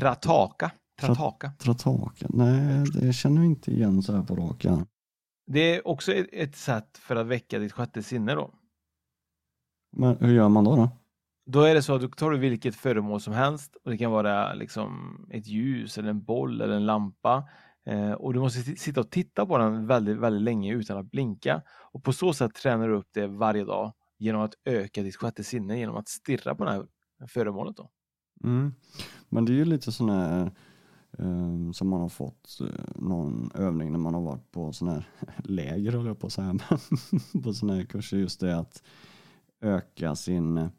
Trataka. 0.00 0.70
Trataka. 1.00 1.52
Trataka? 1.58 2.26
Nej, 2.28 2.84
det 2.94 3.12
känner 3.12 3.36
jag 3.36 3.46
inte 3.46 3.70
igen 3.70 4.02
så 4.02 4.16
här 4.16 4.22
på 4.22 4.36
raken. 4.36 4.86
Det 5.46 5.76
är 5.76 5.88
också 5.88 6.12
ett, 6.12 6.28
ett 6.32 6.56
sätt 6.56 6.98
för 6.98 7.16
att 7.16 7.26
väcka 7.26 7.58
ditt 7.58 7.72
sjätte 7.72 8.02
sinne 8.02 8.34
då. 8.34 8.50
Men 9.96 10.16
hur 10.20 10.34
gör 10.34 10.48
man 10.48 10.64
då? 10.64 10.76
då? 10.76 10.90
Då 11.46 11.62
är 11.62 11.74
det 11.74 11.82
så 11.82 11.94
att 11.94 12.00
du 12.00 12.08
tar 12.08 12.30
du 12.30 12.38
vilket 12.38 12.74
föremål 12.74 13.20
som 13.20 13.32
helst 13.32 13.76
och 13.84 13.90
det 13.90 13.98
kan 13.98 14.10
vara 14.10 14.54
liksom 14.54 15.18
ett 15.30 15.46
ljus 15.46 15.98
eller 15.98 16.10
en 16.10 16.24
boll 16.24 16.60
eller 16.60 16.74
en 16.74 16.86
lampa 16.86 17.48
eh, 17.86 18.12
och 18.12 18.34
du 18.34 18.40
måste 18.40 18.62
sitta 18.62 19.00
och 19.00 19.10
titta 19.10 19.46
på 19.46 19.58
den 19.58 19.86
väldigt, 19.86 20.16
väldigt 20.16 20.42
länge 20.42 20.74
utan 20.74 20.98
att 20.98 21.10
blinka 21.10 21.62
och 21.92 22.04
på 22.04 22.12
så 22.12 22.32
sätt 22.32 22.54
tränar 22.54 22.88
du 22.88 22.94
upp 22.94 23.08
det 23.12 23.26
varje 23.26 23.64
dag 23.64 23.92
genom 24.18 24.42
att 24.42 24.54
öka 24.64 25.02
ditt 25.02 25.16
sjätte 25.16 25.44
sinne 25.44 25.78
genom 25.78 25.96
att 25.96 26.08
stirra 26.08 26.54
på 26.54 26.64
det 26.64 26.70
här 26.70 26.86
föremålet 27.28 27.76
då. 27.76 27.90
Mm. 28.44 28.74
Men 29.28 29.44
det 29.44 29.52
är 29.52 29.54
ju 29.54 29.64
lite 29.64 29.92
sån 29.92 30.10
här 30.10 30.50
um, 31.10 31.72
som 31.72 31.88
man 31.88 32.00
har 32.00 32.08
fått 32.08 32.60
eh, 32.60 32.84
någon 32.94 33.50
övning 33.54 33.92
när 33.92 33.98
man 33.98 34.14
har 34.14 34.22
varit 34.22 34.50
på 34.50 34.72
sån 34.72 34.88
här 34.88 35.08
läger 35.44 35.92
höll 35.92 36.06
jag 36.06 36.18
på 36.18 36.26
att 36.26 36.32
säga, 36.32 36.58
på 37.44 37.54
sån 37.54 37.70
här 37.70 37.84
kurser 37.84 38.16
just 38.16 38.40
det 38.40 38.58
att 38.58 38.82
öka 39.60 40.14
sin 40.14 40.70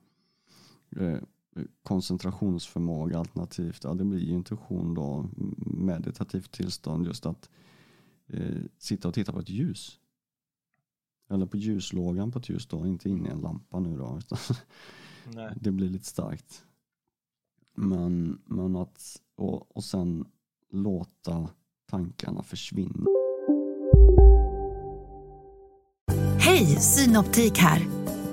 koncentrationsförmåga 1.84 3.20
alternativt, 3.20 3.84
ja 3.84 3.94
det 3.94 4.06
blir 4.06 4.30
intuition 4.30 4.94
då, 4.94 5.30
meditativt 5.66 6.52
tillstånd 6.52 7.06
just 7.06 7.26
att 7.26 7.50
eh, 8.28 8.62
sitta 8.78 9.08
och 9.08 9.14
titta 9.14 9.32
på 9.34 9.40
ett 9.40 9.50
ljus. 9.50 10.00
Eller 11.30 11.46
på 11.46 11.58
ljuslågan 11.58 12.32
på 12.32 12.40
ett 12.40 12.50
ljus 12.50 12.68
då, 12.68 12.88
inte 12.88 13.10
inne 13.10 13.30
i 13.30 13.32
en 13.32 13.42
lampa 13.42 13.80
nu 13.80 13.98
då. 13.98 14.18
Utan 14.20 14.38
Nej. 15.34 15.54
Det 15.62 15.72
blir 15.72 15.90
lite 15.90 16.06
starkt. 16.06 16.66
Men, 17.76 18.42
men 18.46 18.76
att, 18.76 19.22
och, 19.36 19.78
och 19.78 19.84
sen 19.84 20.26
låta 20.72 21.50
tankarna 21.86 22.44
försvinna. 22.44 23.06
Hej, 26.40 26.66
Synoptik 26.66 27.58
här. 27.58 27.88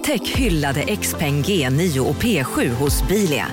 Upptäck 0.00 0.28
hyllade 0.28 0.96
XPeng 0.96 1.42
G9 1.42 1.98
och 1.98 2.14
P7 2.14 2.68
hos 2.68 3.08
Bilia. 3.08 3.46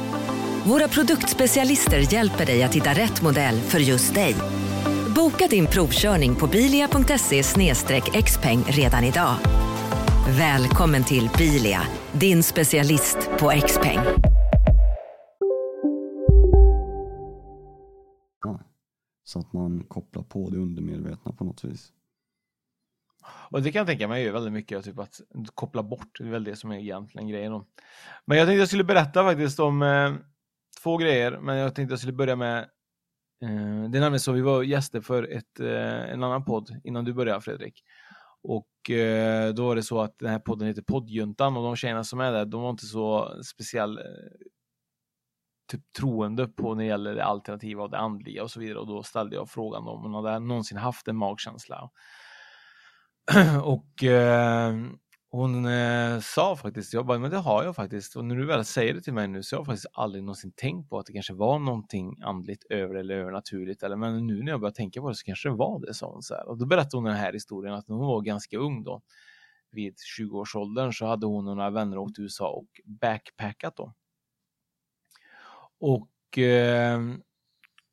Våra 0.65 0.87
produktspecialister 0.87 2.13
hjälper 2.13 2.45
dig 2.45 2.63
att 2.63 2.75
hitta 2.75 2.89
rätt 2.89 3.21
modell 3.21 3.59
för 3.59 3.79
just 3.79 4.13
dig. 4.13 4.35
Boka 5.15 5.47
din 5.47 5.65
provkörning 5.65 6.35
på 6.35 6.47
bilia.se 6.47 7.43
xpeng 8.23 8.63
redan 8.67 9.03
idag. 9.03 9.35
Välkommen 10.37 11.03
till 11.03 11.29
Bilia, 11.37 11.81
din 12.13 12.43
specialist 12.43 13.17
på 13.39 13.51
X-peng. 13.51 13.99
Så 19.23 19.39
att 19.39 19.53
man 19.53 19.83
kopplar 19.87 20.23
på 20.23 20.49
det 20.49 20.57
undermedvetna 20.57 21.31
på 21.31 21.43
något 21.43 21.63
vis. 21.63 21.91
Och 23.51 23.61
det 23.61 23.71
kan 23.71 23.79
jag 23.79 23.87
tänka 23.87 24.07
mig 24.07 24.27
är 24.27 24.31
väldigt 24.31 24.53
mycket 24.53 24.85
typ 24.85 24.99
att 24.99 25.21
koppla 25.55 25.83
bort. 25.83 26.17
Det 26.19 26.25
är 26.25 26.29
väl 26.29 26.43
det 26.43 26.55
som 26.55 26.71
är 26.71 26.77
egentligen 26.77 27.27
grejen. 27.27 27.51
Då. 27.51 27.65
Men 28.25 28.37
jag 28.37 28.47
tänkte 28.47 28.59
jag 28.59 28.67
skulle 28.67 28.83
berätta 28.83 29.23
faktiskt 29.23 29.59
om 29.59 29.81
eh, 29.81 30.13
två 30.83 30.97
grejer. 30.97 31.39
Men 31.39 31.57
jag 31.57 31.75
tänkte 31.75 31.91
jag 31.91 31.99
skulle 31.99 32.13
börja 32.13 32.35
med 32.35 32.57
eh, 33.43 33.89
Det 33.89 33.97
är 33.97 34.01
nämligen 34.01 34.19
så 34.19 34.31
vi 34.31 34.41
var 34.41 34.63
gäster 34.63 35.01
för 35.01 35.23
ett, 35.23 35.59
eh, 35.59 36.11
en 36.11 36.23
annan 36.23 36.45
podd 36.45 36.81
innan 36.83 37.05
du 37.05 37.13
började 37.13 37.41
Fredrik. 37.41 37.83
Och 38.43 38.89
eh, 38.89 39.53
då 39.53 39.65
var 39.65 39.75
det 39.75 39.83
så 39.83 40.01
att 40.01 40.19
den 40.19 40.29
här 40.29 40.39
podden 40.39 40.67
heter 40.67 40.81
Poddjuntan 40.81 41.57
och 41.57 41.63
de 41.63 41.75
tjejerna 41.75 42.03
som 42.03 42.19
är 42.19 42.31
där, 42.31 42.45
de 42.45 42.61
var 42.61 42.69
inte 42.69 42.85
så 42.85 43.33
speciell 43.43 43.97
eh, 43.97 44.03
typ 45.71 45.81
troende 45.97 46.47
på 46.47 46.75
när 46.75 46.83
det 46.83 46.87
gäller 46.87 47.15
det 47.15 47.23
alternativa 47.23 47.83
och 47.83 47.89
det 47.89 47.97
andliga 47.97 48.43
och 48.43 48.51
så 48.51 48.59
vidare. 48.59 48.79
Och 48.79 48.87
då 48.87 49.03
ställde 49.03 49.35
jag 49.35 49.49
frågan 49.49 49.87
om 49.87 50.01
hon 50.01 50.13
hade 50.13 50.39
någonsin 50.39 50.77
haft 50.77 51.07
en 51.07 51.15
magkänsla. 51.15 51.89
och 53.63 54.03
eh, 54.03 54.73
hon 55.29 55.65
eh, 55.65 56.19
sa 56.19 56.55
faktiskt, 56.55 56.93
jag 56.93 57.05
bara, 57.05 57.19
men 57.19 57.31
det 57.31 57.37
har 57.37 57.63
jag 57.63 57.75
faktiskt. 57.75 58.15
Och 58.15 58.25
när 58.25 58.35
du 58.35 58.45
väl 58.45 58.65
säger 58.65 58.93
det 58.93 59.01
till 59.01 59.13
mig 59.13 59.27
nu 59.27 59.43
så 59.43 59.55
har 59.55 59.59
jag 59.59 59.65
faktiskt 59.65 59.87
aldrig 59.93 60.23
någonsin 60.23 60.51
tänkt 60.55 60.89
på 60.89 60.99
att 60.99 61.05
det 61.05 61.13
kanske 61.13 61.33
var 61.33 61.59
någonting 61.59 62.15
andligt 62.21 62.63
över 62.69 62.95
eller 62.95 63.15
övernaturligt. 63.15 63.83
Eller, 63.83 63.95
men 63.95 64.27
nu 64.27 64.43
när 64.43 64.51
jag 64.51 64.59
börjar 64.59 64.73
tänka 64.73 65.01
på 65.01 65.09
det 65.09 65.15
så 65.15 65.25
kanske 65.25 65.49
det 65.49 65.55
var 65.55 65.79
det, 65.79 65.93
sa 65.93 66.11
hon. 66.11 66.23
Så 66.23 66.33
här. 66.33 66.47
Och 66.47 66.57
då 66.57 66.65
berättade 66.65 66.97
hon 66.97 67.03
den 67.03 67.15
här 67.15 67.33
historien 67.33 67.73
att 67.73 67.87
när 67.87 67.95
hon 67.95 68.07
var 68.07 68.21
ganska 68.21 68.57
ung 68.57 68.83
då, 68.83 69.01
vid 69.71 69.95
20-årsåldern, 70.19 70.93
så 70.93 71.05
hade 71.05 71.25
hon 71.25 71.47
och 71.47 71.55
några 71.55 71.69
vänner 71.69 71.97
åkt 71.97 72.15
till 72.15 72.23
USA 72.23 72.49
och 72.49 72.67
backpackat 72.85 73.75
då. 73.75 73.93
Och 75.79 76.37
eh, 76.37 76.99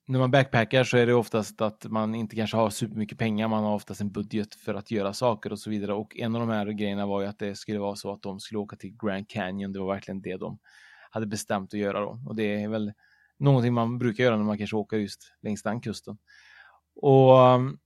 när 0.07 0.19
man 0.19 0.31
backpackar 0.31 0.85
så 0.85 0.97
är 0.97 1.07
det 1.07 1.15
oftast 1.15 1.61
att 1.61 1.85
man 1.85 2.15
inte 2.15 2.37
kanske 2.37 2.57
har 2.57 2.71
supermycket 2.71 3.19
pengar, 3.19 3.49
man 3.49 3.65
har 3.65 3.75
oftast 3.75 4.01
en 4.01 4.13
budget 4.13 4.55
för 4.55 4.75
att 4.75 4.91
göra 4.91 5.13
saker 5.13 5.53
och 5.53 5.59
så 5.59 5.71
vidare. 5.71 5.95
Och 5.95 6.17
en 6.17 6.35
av 6.35 6.41
de 6.41 6.49
här 6.51 6.67
grejerna 6.67 7.07
var 7.07 7.21
ju 7.21 7.27
att 7.27 7.39
det 7.39 7.55
skulle 7.57 7.79
vara 7.79 7.97
så 7.97 8.13
att 8.13 8.23
de 8.23 8.41
skulle 8.41 8.59
åka 8.59 8.77
till 8.77 8.97
Grand 9.03 9.29
Canyon, 9.29 9.73
det 9.73 9.81
var 9.81 9.95
verkligen 9.95 10.23
det 10.23 10.37
de 10.37 10.59
hade 11.11 11.27
bestämt 11.27 11.75
att 11.75 11.81
göra 11.81 12.01
då. 12.01 12.21
Och 12.27 12.37
det 12.37 12.63
är 12.63 12.69
väl 12.69 12.93
någonting 13.39 13.75
man 13.75 13.99
brukar 13.99 14.25
göra 14.25 14.37
när 14.37 14.45
man 14.45 14.59
kanske 14.59 14.77
åker 14.77 14.97
just 14.97 15.21
längs 15.43 15.63
den 15.63 15.81
kusten. 15.81 16.19
Och 16.97 17.39
um, 17.39 17.79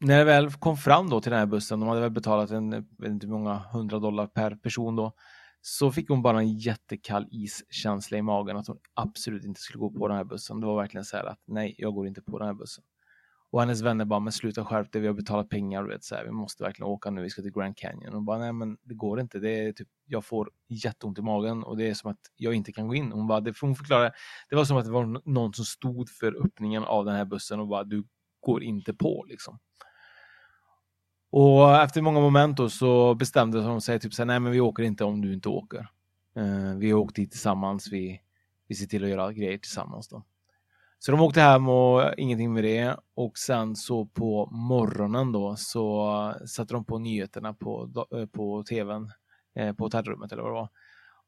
när 0.00 0.18
det 0.18 0.24
väl 0.24 0.52
kom 0.52 0.76
fram 0.76 1.10
då 1.10 1.20
till 1.20 1.30
den 1.30 1.38
här 1.38 1.46
bussen, 1.46 1.80
de 1.80 1.88
hade 1.88 2.00
väl 2.00 2.10
betalat 2.10 2.50
en, 2.50 2.72
jag 2.72 2.84
vet 2.98 3.10
inte 3.10 3.26
hur 3.26 3.34
många 3.34 3.54
hundra 3.54 3.98
dollar 3.98 4.26
per 4.26 4.54
person 4.54 4.96
då, 4.96 5.12
så 5.60 5.92
fick 5.92 6.08
hon 6.08 6.22
bara 6.22 6.38
en 6.38 6.58
jättekall 6.58 7.26
iskänsla 7.30 8.18
i 8.18 8.22
magen 8.22 8.56
att 8.56 8.66
hon 8.66 8.78
absolut 8.94 9.44
inte 9.44 9.60
skulle 9.60 9.80
gå 9.80 9.90
på 9.90 10.08
den 10.08 10.16
här 10.16 10.24
bussen. 10.24 10.60
Det 10.60 10.66
var 10.66 10.76
verkligen 10.76 11.04
så 11.04 11.16
här 11.16 11.24
att 11.24 11.42
nej, 11.46 11.74
jag 11.78 11.94
går 11.94 12.06
inte 12.06 12.22
på 12.22 12.38
den 12.38 12.46
här 12.46 12.54
bussen. 12.54 12.84
Och 13.52 13.60
hennes 13.60 13.82
vänner 13.82 14.04
bara, 14.04 14.20
men 14.20 14.32
sluta 14.32 14.64
skärp 14.64 14.92
dig, 14.92 15.00
vi 15.00 15.06
har 15.06 15.14
betalat 15.14 15.48
pengar, 15.48 15.82
vet, 15.82 16.04
så 16.04 16.14
här, 16.14 16.24
vi 16.24 16.30
måste 16.30 16.62
verkligen 16.62 16.88
åka 16.88 17.10
nu, 17.10 17.22
vi 17.22 17.30
ska 17.30 17.42
till 17.42 17.52
Grand 17.52 17.76
Canyon. 17.76 18.14
Och 18.14 18.22
bara, 18.22 18.38
nej 18.38 18.52
men 18.52 18.76
det 18.82 18.94
går 18.94 19.20
inte, 19.20 19.38
det 19.38 19.50
är 19.50 19.72
typ, 19.72 19.88
jag 20.06 20.24
får 20.24 20.50
jätteont 20.68 21.18
i 21.18 21.22
magen 21.22 21.64
och 21.64 21.76
det 21.76 21.88
är 21.88 21.94
som 21.94 22.10
att 22.10 22.20
jag 22.36 22.54
inte 22.54 22.72
kan 22.72 22.88
gå 22.88 22.94
in. 22.94 23.12
Hon 23.12 23.26
bara, 23.26 23.40
det 23.40 23.54
hon 23.60 23.76
förklarade, 23.76 24.12
det 24.50 24.56
var 24.56 24.64
som 24.64 24.76
att 24.76 24.84
det 24.84 24.90
var 24.90 25.30
någon 25.30 25.52
som 25.54 25.64
stod 25.64 26.10
för 26.10 26.46
öppningen 26.46 26.84
av 26.84 27.04
den 27.04 27.14
här 27.14 27.24
bussen 27.24 27.60
och 27.60 27.68
bara, 27.68 27.84
du 27.84 28.04
går 28.40 28.62
inte 28.62 28.94
på 28.94 29.24
liksom. 29.28 29.58
Och 31.30 31.76
efter 31.76 32.02
många 32.02 32.20
moment 32.20 32.56
då 32.56 32.70
så 32.70 33.14
bestämde 33.14 33.62
de 33.62 33.80
sig 33.80 34.00
typ 34.00 34.14
så 34.14 34.22
här, 34.22 34.26
nej 34.26 34.40
men 34.40 34.52
vi 34.52 34.60
åker 34.60 34.82
inte 34.82 35.04
om 35.04 35.20
du 35.20 35.32
inte 35.32 35.48
åker. 35.48 35.88
Uh, 36.38 36.76
vi 36.76 36.90
har 36.90 36.98
åkt 36.98 37.16
dit 37.16 37.30
tillsammans, 37.30 37.92
vi, 37.92 38.20
vi 38.68 38.74
ser 38.74 38.86
till 38.86 39.04
att 39.04 39.10
göra 39.10 39.32
grejer 39.32 39.58
tillsammans 39.58 40.08
då. 40.08 40.22
Så 41.02 41.12
de 41.12 41.20
åkte 41.20 41.40
hem 41.40 41.68
och 41.68 42.14
ingenting 42.16 42.52
med 42.52 42.64
det. 42.64 42.96
Och 43.14 43.38
sen 43.38 43.76
så 43.76 44.06
på 44.06 44.46
morgonen 44.50 45.32
då 45.32 45.56
så 45.56 46.34
satte 46.46 46.74
de 46.74 46.84
på 46.84 46.98
nyheterna 46.98 47.54
på, 47.54 48.06
eh, 48.16 48.26
på 48.26 48.62
tvn, 48.62 49.12
eh, 49.54 49.72
på 49.72 49.84
hotellrummet 49.84 50.32
eller 50.32 50.42
vad 50.42 50.50
det 50.50 50.54
var. 50.54 50.68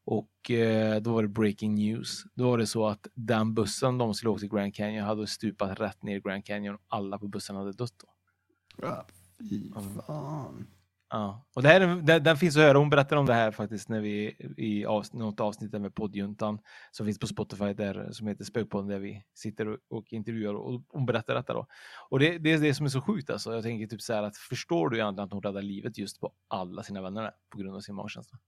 Och 0.05 0.51
eh, 0.51 1.01
då 1.01 1.13
var 1.13 1.21
det 1.21 1.27
breaking 1.27 1.75
news. 1.75 2.23
Då 2.33 2.49
var 2.49 2.57
det 2.57 2.67
så 2.67 2.87
att 2.87 3.07
den 3.13 3.53
bussen 3.53 3.97
de 3.97 4.13
skulle 4.13 4.29
åka 4.29 4.39
till 4.39 4.49
Grand 4.49 4.75
Canyon 4.75 5.05
hade 5.05 5.27
stupat 5.27 5.79
rätt 5.79 6.03
ner 6.03 6.17
i 6.17 6.19
Grand 6.19 6.45
Canyon 6.45 6.75
och 6.75 6.81
alla 6.87 7.17
på 7.17 7.27
bussen 7.27 7.55
hade 7.55 7.71
dött 7.71 7.95
då. 7.97 8.07
Ja. 8.77 9.05
Fy 9.49 9.71
fan. 10.07 10.67
Ja, 11.13 11.45
och 11.55 11.63
det 11.63 11.69
här, 11.69 12.01
det, 12.01 12.19
den 12.19 12.37
finns 12.37 12.57
att 12.57 12.63
höra. 12.63 12.77
Hon 12.77 12.89
berättar 12.89 13.17
om 13.17 13.25
det 13.25 13.33
här 13.33 13.51
faktiskt 13.51 13.89
när 13.89 14.01
vi 14.01 14.35
i 14.57 14.85
avsnitt, 14.85 15.19
något 15.19 15.39
avsnitt 15.39 15.71
med 15.71 15.95
poddjuntan 15.95 16.59
som 16.91 17.05
finns 17.05 17.19
på 17.19 17.27
Spotify 17.27 17.73
där 17.73 18.11
som 18.11 18.27
heter 18.27 18.43
Spökpodden 18.43 18.87
där 18.87 18.99
vi 18.99 19.23
sitter 19.33 19.67
och, 19.67 19.77
och 19.89 20.13
intervjuar 20.13 20.53
och 20.53 20.81
hon 20.89 21.05
berättar 21.05 21.35
detta 21.35 21.53
då. 21.53 21.67
Och 22.09 22.19
det, 22.19 22.37
det 22.37 22.51
är 22.51 22.59
det 22.59 22.73
som 22.73 22.85
är 22.85 22.89
så 22.89 23.01
sjukt 23.01 23.29
alltså. 23.29 23.53
Jag 23.53 23.63
tänker 23.63 23.87
typ 23.87 24.01
så 24.01 24.13
här 24.13 24.23
att 24.23 24.37
förstår 24.37 24.89
du 24.89 24.97
egentligen 24.97 25.25
att 25.25 25.33
hon 25.33 25.41
räddar 25.41 25.61
livet 25.61 25.97
just 25.97 26.19
på 26.19 26.31
alla 26.47 26.83
sina 26.83 27.01
vänner 27.01 27.31
på 27.49 27.57
grund 27.57 27.75
av 27.75 27.81
sin 27.81 27.95
magkänsla? 27.95 28.39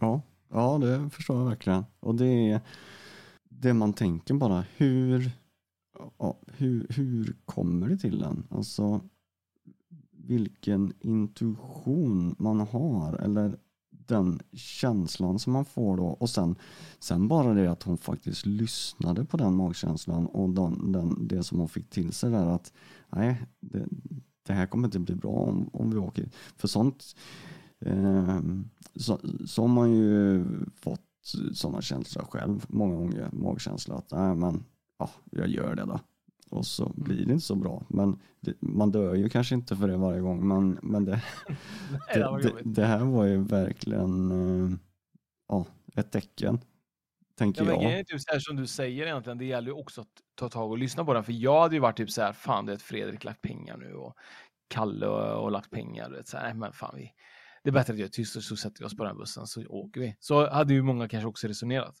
Ja, 0.00 0.22
ja, 0.48 0.78
det 0.78 1.10
förstår 1.10 1.38
jag 1.38 1.48
verkligen. 1.48 1.84
Och 2.00 2.14
det 2.14 2.50
är 2.50 2.60
det 3.44 3.74
man 3.74 3.92
tänker 3.92 4.34
bara. 4.34 4.64
Hur, 4.76 5.30
ja, 6.18 6.38
hur, 6.46 6.86
hur 6.90 7.36
kommer 7.44 7.88
det 7.88 7.96
till 7.96 8.22
en? 8.22 8.46
Alltså 8.50 9.00
vilken 10.28 10.92
intuition 11.00 12.34
man 12.38 12.60
har 12.60 13.12
eller 13.12 13.58
den 13.90 14.40
känslan 14.52 15.38
som 15.38 15.52
man 15.52 15.64
får 15.64 15.96
då 15.96 16.06
och 16.06 16.30
sen, 16.30 16.56
sen 16.98 17.28
bara 17.28 17.54
det 17.54 17.70
att 17.70 17.82
hon 17.82 17.98
faktiskt 17.98 18.46
lyssnade 18.46 19.24
på 19.24 19.36
den 19.36 19.54
magkänslan 19.54 20.26
och 20.26 20.50
den, 20.50 20.92
den, 20.92 21.28
det 21.28 21.42
som 21.42 21.58
hon 21.58 21.68
fick 21.68 21.90
till 21.90 22.12
sig 22.12 22.30
där 22.30 22.46
att 22.46 22.72
nej, 23.08 23.42
det, 23.60 23.86
det 24.42 24.52
här 24.52 24.66
kommer 24.66 24.88
inte 24.88 24.98
bli 24.98 25.14
bra 25.14 25.30
om, 25.30 25.70
om 25.72 25.90
vi 25.90 25.96
åker. 25.96 26.30
För 26.56 26.68
sånt 26.68 27.16
eh, 27.80 28.40
så, 28.96 29.20
så 29.46 29.62
har 29.62 29.68
man 29.68 29.92
ju 29.92 30.44
fått 30.74 31.00
sådana 31.52 31.82
känslor 31.82 32.24
själv 32.24 32.64
många 32.68 32.96
gånger, 32.96 33.28
magkänsla 33.32 33.94
att 33.94 34.12
nej 34.12 34.34
men 34.34 34.64
ja, 34.98 35.10
jag 35.30 35.48
gör 35.48 35.74
det 35.74 35.84
då 35.84 36.00
och 36.50 36.66
så 36.66 36.92
blir 36.96 37.26
det 37.26 37.32
inte 37.32 37.44
så 37.44 37.54
bra. 37.54 37.86
Men 37.88 38.20
det, 38.40 38.54
man 38.60 38.90
dör 38.90 39.14
ju 39.14 39.28
kanske 39.28 39.54
inte 39.54 39.76
för 39.76 39.88
det 39.88 39.96
varje 39.96 40.20
gång 40.20 40.48
men, 40.48 40.78
men 40.82 41.04
det, 41.04 41.22
det, 42.14 42.40
det, 42.42 42.52
det, 42.64 42.84
här 42.84 43.04
var 43.04 43.24
ju 43.24 43.42
verkligen 43.42 44.32
uh, 44.32 44.70
ja, 45.48 45.66
ett 45.94 46.12
tecken. 46.12 46.60
Tänker 47.38 47.64
ja, 47.64 47.82
jag. 47.82 48.06
Typ 48.06 48.20
så 48.20 48.32
här 48.32 48.40
som 48.40 48.56
du 48.56 48.66
säger 48.66 49.06
egentligen, 49.06 49.38
det 49.38 49.44
gäller 49.44 49.68
ju 49.68 49.74
också 49.74 50.00
att 50.00 50.08
ta 50.34 50.48
tag 50.48 50.70
och 50.70 50.78
lyssna 50.78 51.04
på 51.04 51.14
den. 51.14 51.24
För 51.24 51.32
jag 51.32 51.62
hade 51.62 51.74
ju 51.74 51.80
varit 51.80 51.96
typ 51.96 52.10
så 52.10 52.22
här, 52.22 52.32
fan 52.32 52.66
det 52.66 52.72
är 52.72 52.76
Fredrik 52.76 53.24
lagt 53.24 53.42
pengar 53.42 53.76
nu 53.76 53.94
och 53.94 54.14
Kalle 54.68 55.06
och, 55.06 55.44
och 55.44 55.50
lagt 55.50 55.70
pengar. 55.70 56.10
Vet, 56.10 56.28
så 56.28 56.36
här, 56.36 56.54
men 56.54 56.72
fan 56.72 56.94
vi, 56.96 57.12
det 57.62 57.70
är 57.70 57.72
bättre 57.72 57.92
att 57.92 57.98
jag 57.98 58.06
är 58.06 58.10
tyst 58.10 58.36
och 58.36 58.42
så 58.42 58.56
sätter 58.56 58.80
vi 58.80 58.86
oss 58.86 58.96
på 58.96 59.04
den 59.04 59.16
bussen 59.16 59.46
så 59.46 59.66
åker 59.66 60.00
vi. 60.00 60.16
Så 60.20 60.50
hade 60.50 60.74
ju 60.74 60.82
många 60.82 61.08
kanske 61.08 61.28
också 61.28 61.48
resonerat. 61.48 61.94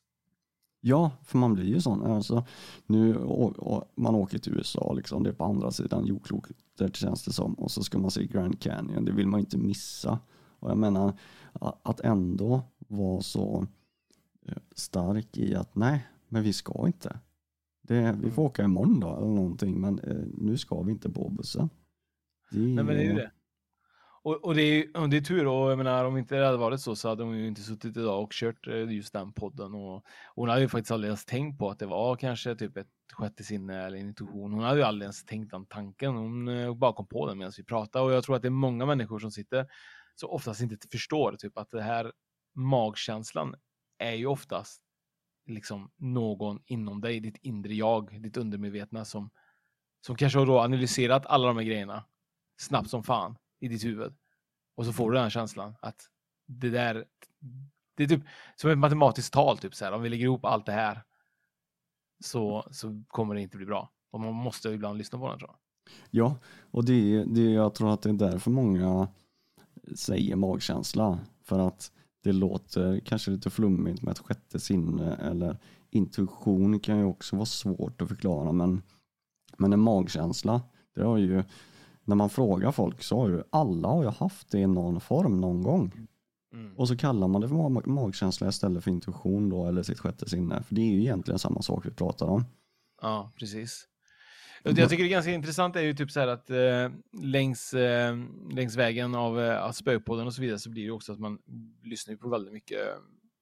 Ja, 0.80 1.10
för 1.22 1.38
man 1.38 1.54
blir 1.54 1.64
ju 1.64 1.80
sån. 1.80 2.02
Alltså, 2.02 2.44
nu, 2.86 3.16
och, 3.16 3.58
och 3.58 3.92
man 3.94 4.14
åker 4.14 4.38
till 4.38 4.54
USA, 4.54 4.92
liksom, 4.92 5.22
det 5.22 5.30
är 5.30 5.34
på 5.34 5.44
andra 5.44 5.70
sidan 5.70 6.06
jordklotet 6.06 6.96
känns 6.96 7.24
det 7.24 7.32
som. 7.32 7.54
Och 7.54 7.70
så 7.70 7.82
ska 7.82 7.98
man 7.98 8.10
se 8.10 8.26
Grand 8.26 8.60
Canyon, 8.60 9.04
det 9.04 9.12
vill 9.12 9.26
man 9.26 9.40
inte 9.40 9.58
missa. 9.58 10.18
Och 10.58 10.70
jag 10.70 10.78
menar, 10.78 11.12
att 11.82 12.00
ändå 12.00 12.62
vara 12.78 13.22
så 13.22 13.66
eh, 14.46 14.56
stark 14.74 15.36
i 15.36 15.54
att 15.54 15.74
nej, 15.74 16.06
men 16.28 16.42
vi 16.42 16.52
ska 16.52 16.86
inte. 16.86 17.20
Det, 17.82 18.18
vi 18.22 18.30
får 18.30 18.42
åka 18.42 18.64
imorgon 18.64 19.00
då 19.00 19.16
eller 19.16 19.26
någonting, 19.26 19.80
men 19.80 19.98
eh, 19.98 20.24
nu 20.34 20.58
ska 20.58 20.82
vi 20.82 20.92
inte 20.92 21.10
på 21.10 21.28
bussen. 21.28 21.70
Det, 22.50 22.58
nej, 22.58 22.84
men 22.84 22.86
det 22.86 23.02
är 23.02 23.04
ju 23.04 23.14
det. 23.14 23.30
Och, 24.22 24.44
och, 24.44 24.54
det 24.54 24.62
är, 24.62 24.96
och 24.96 25.08
det 25.08 25.16
är 25.16 25.20
tur, 25.20 25.46
och 25.46 25.70
jag 25.70 25.78
menar 25.78 26.04
om 26.04 26.16
inte 26.16 26.36
det 26.36 26.46
hade 26.46 26.58
varit 26.58 26.80
så 26.80 26.96
så 26.96 27.08
hade 27.08 27.22
hon 27.22 27.38
ju 27.38 27.48
inte 27.48 27.62
suttit 27.62 27.96
idag 27.96 28.22
och 28.22 28.32
kört 28.32 28.66
eh, 28.66 28.92
just 28.92 29.12
den 29.12 29.32
podden. 29.32 29.74
Och, 29.74 29.94
och 29.96 30.02
hon 30.34 30.48
hade 30.48 30.60
ju 30.60 30.68
faktiskt 30.68 30.90
aldrig 30.90 31.08
ens 31.08 31.24
tänkt 31.24 31.58
på 31.58 31.70
att 31.70 31.78
det 31.78 31.86
var 31.86 32.16
kanske 32.16 32.54
typ 32.54 32.76
ett 32.76 32.88
sjätte 33.12 33.44
sinne 33.44 33.86
eller 33.86 33.96
intuition. 33.96 34.52
Hon 34.52 34.62
hade 34.62 34.78
ju 34.78 34.84
aldrig 34.84 35.04
ens 35.04 35.24
tänkt 35.24 35.50
den 35.50 35.66
tanken. 35.66 36.14
Hon 36.14 36.48
eh, 36.48 36.74
bara 36.74 36.92
kom 36.92 37.06
på 37.06 37.26
den 37.26 37.38
medan 37.38 37.52
vi 37.56 37.64
pratade 37.64 38.04
och 38.04 38.12
jag 38.12 38.24
tror 38.24 38.36
att 38.36 38.42
det 38.42 38.48
är 38.48 38.50
många 38.50 38.86
människor 38.86 39.18
som 39.18 39.30
sitter 39.30 39.66
så 40.14 40.28
oftast 40.28 40.60
inte 40.60 40.88
förstår 40.92 41.36
typ 41.38 41.58
att 41.58 41.70
det 41.70 41.82
här 41.82 42.12
magkänslan 42.54 43.54
är 43.98 44.12
ju 44.12 44.26
oftast 44.26 44.82
liksom 45.46 45.90
någon 45.96 46.62
inom 46.66 47.00
dig, 47.00 47.20
ditt 47.20 47.36
inre 47.42 47.74
jag, 47.74 48.22
ditt 48.22 48.36
undermedvetna 48.36 49.04
som, 49.04 49.30
som 50.06 50.16
kanske 50.16 50.38
har 50.38 50.46
då 50.46 50.60
analyserat 50.60 51.26
alla 51.26 51.46
de 51.46 51.56
här 51.56 51.64
grejerna 51.64 52.04
snabbt 52.60 52.90
som 52.90 53.02
fan 53.02 53.36
i 53.60 53.68
ditt 53.68 53.84
huvud. 53.84 54.14
Och 54.74 54.86
så 54.86 54.92
får 54.92 55.10
du 55.10 55.18
den 55.18 55.30
känslan 55.30 55.74
att 55.80 56.08
det 56.46 56.70
där, 56.70 57.04
det 57.94 58.04
är 58.04 58.08
typ 58.08 58.22
som 58.56 58.70
ett 58.70 58.78
matematiskt 58.78 59.32
tal, 59.32 59.58
typ 59.58 59.74
så 59.74 59.84
här, 59.84 59.92
om 59.92 60.02
vi 60.02 60.08
lägger 60.08 60.24
ihop 60.24 60.44
allt 60.44 60.66
det 60.66 60.72
här 60.72 61.02
så, 62.24 62.68
så 62.70 63.02
kommer 63.08 63.34
det 63.34 63.40
inte 63.40 63.56
bli 63.56 63.66
bra. 63.66 63.92
Och 64.10 64.20
man 64.20 64.34
måste 64.34 64.68
ibland 64.68 64.98
lyssna 64.98 65.18
på 65.18 65.28
den 65.28 65.38
tror 65.38 65.50
jag. 65.50 65.58
Ja, 66.10 66.36
och 66.70 66.84
det, 66.84 67.24
det, 67.24 67.50
jag 67.50 67.74
tror 67.74 67.92
att 67.92 68.02
det 68.02 68.08
är 68.08 68.14
därför 68.14 68.50
många 68.50 69.08
säger 69.94 70.36
magkänsla. 70.36 71.18
För 71.42 71.58
att 71.58 71.92
det 72.22 72.32
låter 72.32 73.00
kanske 73.00 73.30
lite 73.30 73.50
flummigt 73.50 74.02
med 74.02 74.12
ett 74.12 74.18
sjätte 74.18 74.60
sinne 74.60 75.14
eller 75.14 75.56
intuition 75.90 76.80
kan 76.80 76.98
ju 76.98 77.04
också 77.04 77.36
vara 77.36 77.46
svårt 77.46 78.02
att 78.02 78.08
förklara 78.08 78.52
men, 78.52 78.82
men 79.56 79.72
en 79.72 79.80
magkänsla, 79.80 80.62
det 80.94 81.02
har 81.04 81.16
ju 81.16 81.44
när 82.08 82.16
man 82.16 82.30
frågar 82.30 82.72
folk 82.72 83.02
så 83.02 83.20
har 83.20 83.28
ju 83.28 83.42
alla 83.50 83.88
har 83.88 84.02
ju 84.02 84.08
haft 84.08 84.50
det 84.50 84.58
i 84.58 84.66
någon 84.66 85.00
form 85.00 85.40
någon 85.40 85.62
gång. 85.62 85.92
Mm. 86.52 86.76
Och 86.76 86.88
så 86.88 86.96
kallar 86.96 87.28
man 87.28 87.40
det 87.40 87.48
för 87.48 87.88
magkänsla 87.90 88.48
istället 88.48 88.84
för 88.84 88.90
intuition 88.90 89.48
då 89.48 89.66
eller 89.66 89.82
sitt 89.82 89.98
sjätte 89.98 90.28
sinne. 90.28 90.62
För 90.62 90.74
det 90.74 90.80
är 90.80 90.92
ju 90.92 91.00
egentligen 91.00 91.38
samma 91.38 91.62
sak 91.62 91.86
vi 91.86 91.90
pratar 91.90 92.26
om. 92.26 92.44
Ja, 93.02 93.32
precis. 93.38 93.88
Jag 94.62 94.90
tycker 94.90 95.04
det 95.04 95.08
är 95.08 95.10
ganska 95.10 95.32
intressant 95.32 95.76
är 95.76 95.80
ju 95.80 95.94
typ 95.94 96.10
så 96.10 96.20
här 96.20 96.28
att 96.28 96.50
eh, 96.50 96.90
längs, 97.22 97.74
eh, 97.74 98.16
längs 98.50 98.76
vägen 98.76 99.14
av 99.14 99.40
eh, 99.40 99.70
spökpodden 99.70 100.26
och 100.26 100.34
så 100.34 100.42
vidare 100.42 100.58
så 100.58 100.70
blir 100.70 100.84
det 100.84 100.90
också 100.90 101.12
att 101.12 101.20
man 101.20 101.38
lyssnar 101.82 102.16
på 102.16 102.28
väldigt 102.28 102.52
mycket 102.52 102.80
eh, 102.80 102.94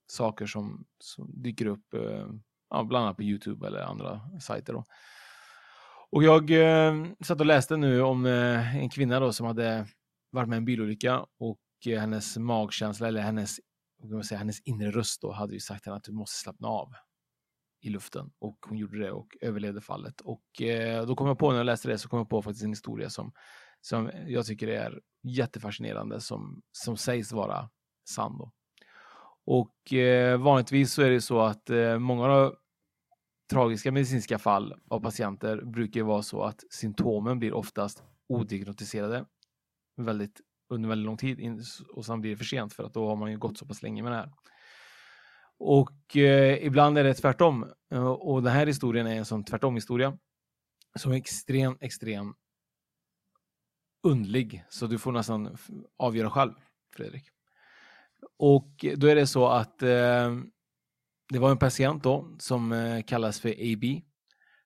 saker 0.07 0.47
som, 0.47 0.87
som 0.99 1.43
dyker 1.43 1.67
upp, 1.67 1.95
eh, 1.95 2.27
ja, 2.71 2.85
bland 2.85 3.05
annat 3.05 3.17
på 3.17 3.23
Youtube 3.23 3.67
eller 3.67 3.81
andra 3.81 4.21
sajter. 4.41 4.73
Då. 4.73 4.85
Och 6.17 6.23
jag 6.23 6.51
eh, 6.51 6.95
satt 7.21 7.41
och 7.41 7.47
läste 7.47 7.77
nu 7.77 8.03
om 8.03 8.27
eh, 8.27 8.77
en 8.77 8.91
kvinna 8.91 9.21
då 9.21 9.33
som 9.33 9.47
hade 9.47 9.87
varit 10.31 10.49
med 10.49 10.57
i 10.57 10.59
en 10.59 10.65
bilolycka 10.65 11.27
och 11.39 11.61
eh, 11.87 12.01
hennes 12.01 12.37
magkänsla 12.37 13.09
eller 13.09 13.21
hennes, 13.21 13.61
man 14.05 14.25
säga, 14.25 14.39
hennes 14.39 14.61
inre 14.61 14.91
röst 14.91 15.23
då 15.23 15.33
hade 15.33 15.55
ju 15.55 15.61
sagt 15.61 15.85
henne 15.87 15.97
att 15.97 16.05
du 16.05 16.13
måste 16.13 16.37
slappna 16.37 16.69
av 16.69 16.93
i 17.83 17.91
luften 17.91 18.31
och 18.39 18.59
hon 18.69 18.79
gjorde 18.79 18.99
det 18.99 19.13
och 19.13 19.37
överlevde 19.41 19.81
fallet. 19.81 20.21
Och 20.21 20.63
eh, 20.63 21.07
då 21.07 21.15
kom 21.17 21.27
jag 21.27 21.39
på 21.39 21.51
när 21.51 21.57
jag 21.57 21.67
läste 21.67 21.89
det 21.89 21.99
så 21.99 22.09
kom 22.09 22.19
jag 22.19 22.29
på 22.29 22.43
faktiskt 22.43 22.65
en 22.65 22.71
historia 22.71 23.11
som, 23.11 23.33
som 23.81 24.11
jag 24.27 24.47
tycker 24.47 24.69
är 24.69 25.01
jättefascinerande 25.23 26.21
som, 26.21 26.63
som 26.73 26.97
sägs 26.97 27.33
vara 27.33 27.71
sann. 28.09 28.39
Då. 28.39 28.53
Och 29.47 29.93
eh, 29.93 30.41
vanligtvis 30.41 30.93
så 30.93 31.03
är 31.03 31.11
det 31.11 31.21
så 31.21 31.41
att 31.41 31.71
eh, 31.71 31.99
många 31.99 32.27
av 32.27 32.57
tragiska 33.51 33.93
medicinska 33.93 34.39
fall 34.39 34.75
av 34.89 35.01
patienter 35.01 35.63
brukar 35.63 36.03
vara 36.03 36.23
så 36.23 36.43
att 36.43 36.65
symptomen 36.71 37.39
blir 37.39 37.53
oftast 37.53 38.03
odiagnostiserade 38.29 39.25
väldigt, 39.97 40.41
under 40.69 40.89
väldigt 40.89 41.07
lång 41.07 41.17
tid 41.17 41.61
och 41.93 42.07
sen 42.07 42.21
blir 42.21 42.31
det 42.31 42.37
för 42.37 42.45
sent 42.45 42.73
för 42.73 42.85
att 42.85 42.95
då 42.95 43.09
har 43.09 43.17
man 43.17 43.31
ju 43.31 43.39
gått 43.39 43.59
så 43.59 43.67
pass 43.67 43.83
länge 43.83 44.03
med 44.03 44.13
det 44.13 44.17
här. 44.17 44.33
Och 45.59 46.17
eh, 46.17 46.67
ibland 46.67 46.99
är 46.99 47.05
det 47.05 47.15
tvärtom. 47.15 47.67
Eh, 47.91 48.07
och 48.07 48.43
den 48.43 48.53
här 48.53 48.67
historien 48.67 49.07
är 49.07 49.17
en 49.17 49.25
sån 49.25 49.45
tvärtom 49.45 49.75
historia 49.75 50.19
som 50.99 51.13
är 51.13 51.17
extremt, 51.17 51.83
extremt 51.83 52.37
undlig. 54.03 54.65
Så 54.69 54.87
du 54.87 54.99
får 54.99 55.13
nästan 55.13 55.57
avgöra 55.97 56.31
själv, 56.31 56.53
Fredrik. 56.97 57.25
Och 58.39 58.85
då 58.97 59.07
är 59.07 59.15
det 59.15 59.27
så 59.27 59.49
att 59.49 59.83
eh, 59.83 60.35
det 61.29 61.39
var 61.39 61.51
en 61.51 61.59
patient 61.59 62.03
då 62.03 62.35
som 62.39 62.73
eh, 62.73 63.03
kallas 63.03 63.41
för 63.41 63.51
AB 63.51 63.85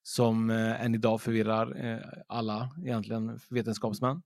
som 0.03 0.51
eh, 0.51 0.85
än 0.85 0.95
idag 0.95 1.21
förvirrar 1.21 1.85
eh, 1.85 1.99
alla 2.29 2.71
egentligen 2.85 3.39
vetenskapsmän. 3.51 4.23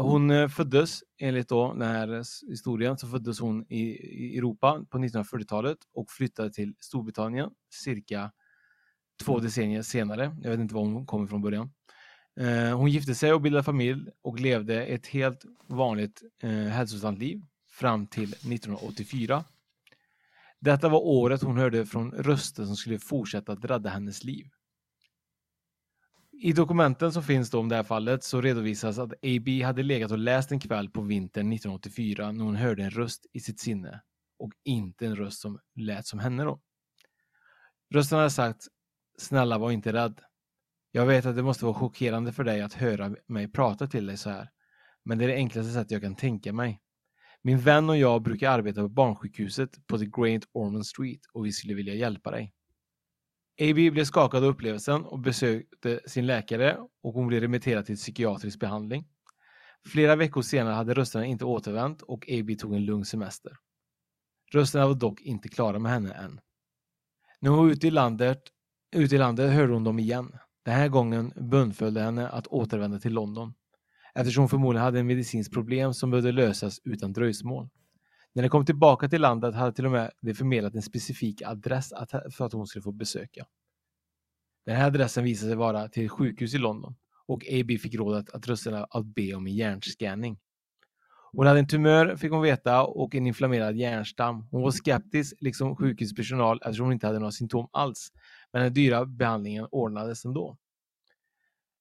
Hon 0.00 0.50
föddes 0.50 1.00
enligt 1.18 1.48
då 1.48 1.72
den 1.72 1.88
här 1.88 2.22
historien 2.50 2.98
så 2.98 3.08
föddes 3.08 3.40
hon 3.40 3.66
i, 3.68 4.38
Europa 4.38 4.84
på 4.90 4.98
1940-talet 4.98 5.78
och 5.94 6.10
flyttade 6.10 6.52
till 6.52 6.74
Storbritannien 6.80 7.50
cirka 7.70 8.30
två 9.24 9.38
decennier 9.38 9.82
senare. 9.82 10.36
Jag 10.42 10.50
vet 10.50 10.60
inte 10.60 10.74
var 10.74 10.82
hon 10.82 11.06
kom 11.06 11.24
ifrån 11.24 11.42
början. 11.42 11.70
Hon 12.74 12.90
gifte 12.90 13.14
sig 13.14 13.32
och 13.32 13.40
bildade 13.40 13.64
familj 13.64 14.10
och 14.22 14.40
levde 14.40 14.86
ett 14.86 15.06
helt 15.06 15.44
vanligt 15.66 16.22
hälsosamt 16.70 17.18
liv 17.18 17.42
fram 17.68 18.06
till 18.06 18.32
1984 18.32 19.44
detta 20.60 20.88
var 20.88 21.00
året 21.00 21.42
hon 21.42 21.58
hörde 21.58 21.86
från 21.86 22.12
röster 22.12 22.64
som 22.64 22.76
skulle 22.76 22.98
fortsätta 22.98 23.52
att 23.52 23.64
rädda 23.64 23.90
hennes 23.90 24.24
liv. 24.24 24.46
I 26.40 26.52
dokumenten 26.52 27.12
som 27.12 27.22
finns 27.22 27.50
då 27.50 27.60
om 27.60 27.68
det 27.68 27.76
här 27.76 27.82
fallet 27.82 28.24
så 28.24 28.40
redovisas 28.40 28.98
att 28.98 29.12
AB 29.12 29.48
hade 29.64 29.82
legat 29.82 30.10
och 30.10 30.18
läst 30.18 30.52
en 30.52 30.60
kväll 30.60 30.90
på 30.90 31.02
vintern 31.02 31.52
1984 31.52 32.32
när 32.32 32.44
hon 32.44 32.56
hörde 32.56 32.82
en 32.82 32.90
röst 32.90 33.26
i 33.32 33.40
sitt 33.40 33.60
sinne 33.60 34.02
och 34.38 34.52
inte 34.64 35.06
en 35.06 35.16
röst 35.16 35.40
som 35.40 35.58
lät 35.74 36.06
som 36.06 36.18
henne 36.18 36.44
då. 36.44 36.60
Rösten 37.94 38.18
hade 38.18 38.30
sagt 38.30 38.66
Snälla 39.18 39.58
var 39.58 39.70
inte 39.70 39.92
rädd. 39.92 40.20
Jag 40.90 41.06
vet 41.06 41.26
att 41.26 41.36
det 41.36 41.42
måste 41.42 41.64
vara 41.64 41.74
chockerande 41.74 42.32
för 42.32 42.44
dig 42.44 42.62
att 42.62 42.72
höra 42.72 43.14
mig 43.26 43.52
prata 43.52 43.86
till 43.86 44.06
dig 44.06 44.16
så 44.16 44.30
här. 44.30 44.50
Men 45.04 45.18
det 45.18 45.24
är 45.24 45.28
det 45.28 45.34
enklaste 45.34 45.72
sättet 45.72 45.90
jag 45.90 46.02
kan 46.02 46.16
tänka 46.16 46.52
mig. 46.52 46.80
Min 47.42 47.58
vän 47.58 47.90
och 47.90 47.96
jag 47.96 48.22
brukar 48.22 48.50
arbeta 48.50 48.82
på 48.82 48.88
barnsjukhuset 48.88 49.86
på 49.86 49.98
The 49.98 50.06
Great 50.06 50.42
Ormond 50.52 50.86
Street 50.86 51.20
och 51.32 51.46
vi 51.46 51.52
skulle 51.52 51.74
vilja 51.74 51.94
hjälpa 51.94 52.30
dig. 52.30 52.54
A.B. 53.60 53.90
blev 53.90 54.04
skakad 54.04 54.44
av 54.44 54.50
upplevelsen 54.50 55.04
och 55.04 55.18
besökte 55.18 56.00
sin 56.06 56.26
läkare 56.26 56.78
och 57.02 57.14
hon 57.14 57.26
blev 57.26 57.40
remitterad 57.40 57.86
till 57.86 57.96
psykiatrisk 57.96 58.60
behandling. 58.60 59.08
Flera 59.86 60.16
veckor 60.16 60.42
senare 60.42 60.74
hade 60.74 60.94
rösterna 60.94 61.24
inte 61.24 61.44
återvänt 61.44 62.02
och 62.02 62.24
A.B. 62.28 62.54
tog 62.54 62.74
en 62.74 62.84
lugn 62.84 63.04
semester. 63.04 63.52
Rösterna 64.52 64.86
var 64.86 64.94
dock 64.94 65.20
inte 65.20 65.48
klara 65.48 65.78
med 65.78 65.92
henne 65.92 66.12
än. 66.12 66.40
När 67.40 67.50
hon 67.50 67.58
var 67.58 67.72
ute 67.72 67.86
i 67.86 67.90
landet, 67.90 68.42
ute 68.96 69.14
i 69.14 69.18
landet 69.18 69.52
hörde 69.52 69.72
hon 69.72 69.84
dem 69.84 69.98
igen. 69.98 70.32
Den 70.64 70.74
här 70.74 70.88
gången 70.88 71.32
bönföljde 71.36 72.00
henne 72.00 72.28
att 72.28 72.46
återvända 72.46 72.98
till 72.98 73.12
London 73.12 73.54
eftersom 74.18 74.42
hon 74.42 74.48
förmodligen 74.48 74.84
hade 74.84 75.00
en 75.00 75.06
medicinskt 75.06 75.54
problem 75.54 75.94
som 75.94 76.10
behövde 76.10 76.32
lösas 76.32 76.80
utan 76.84 77.12
dröjsmål. 77.12 77.68
När 78.32 78.42
de 78.42 78.48
kom 78.48 78.66
tillbaka 78.66 79.08
till 79.08 79.20
landet 79.20 79.54
hade 79.54 79.72
till 79.72 79.86
och 79.86 79.92
med 79.92 80.10
de 80.22 80.34
förmedlat 80.34 80.74
en 80.74 80.82
specifik 80.82 81.42
adress 81.42 81.92
för 82.32 82.46
att 82.46 82.52
hon 82.52 82.66
skulle 82.66 82.82
få 82.82 82.92
besöka. 82.92 83.46
Den 84.66 84.76
här 84.76 84.86
adressen 84.86 85.24
visade 85.24 85.50
sig 85.50 85.56
vara 85.56 85.88
till 85.88 86.04
ett 86.04 86.10
sjukhus 86.10 86.54
i 86.54 86.58
London 86.58 86.94
och 87.26 87.44
AB 87.52 87.80
fick 87.80 87.94
rådet 87.94 88.30
att 88.30 88.48
rösta 88.48 88.84
att 88.84 89.06
be 89.06 89.34
om 89.34 89.46
en 89.46 89.54
hjärnscanning. 89.54 90.38
Hon 91.32 91.46
hade 91.46 91.58
en 91.58 91.66
tumör, 91.66 92.16
fick 92.16 92.32
hon 92.32 92.42
veta, 92.42 92.84
och 92.84 93.14
en 93.14 93.26
inflammerad 93.26 93.76
hjärnstam. 93.76 94.48
Hon 94.50 94.62
var 94.62 94.70
skeptisk, 94.70 95.36
liksom 95.40 95.76
sjukhuspersonal, 95.76 96.60
eftersom 96.64 96.86
hon 96.86 96.92
inte 96.92 97.06
hade 97.06 97.18
några 97.18 97.32
symptom 97.32 97.68
alls. 97.72 98.12
Men 98.52 98.62
den 98.62 98.74
dyra 98.74 99.06
behandlingen 99.06 99.66
ordnades 99.70 100.24
ändå. 100.24 100.56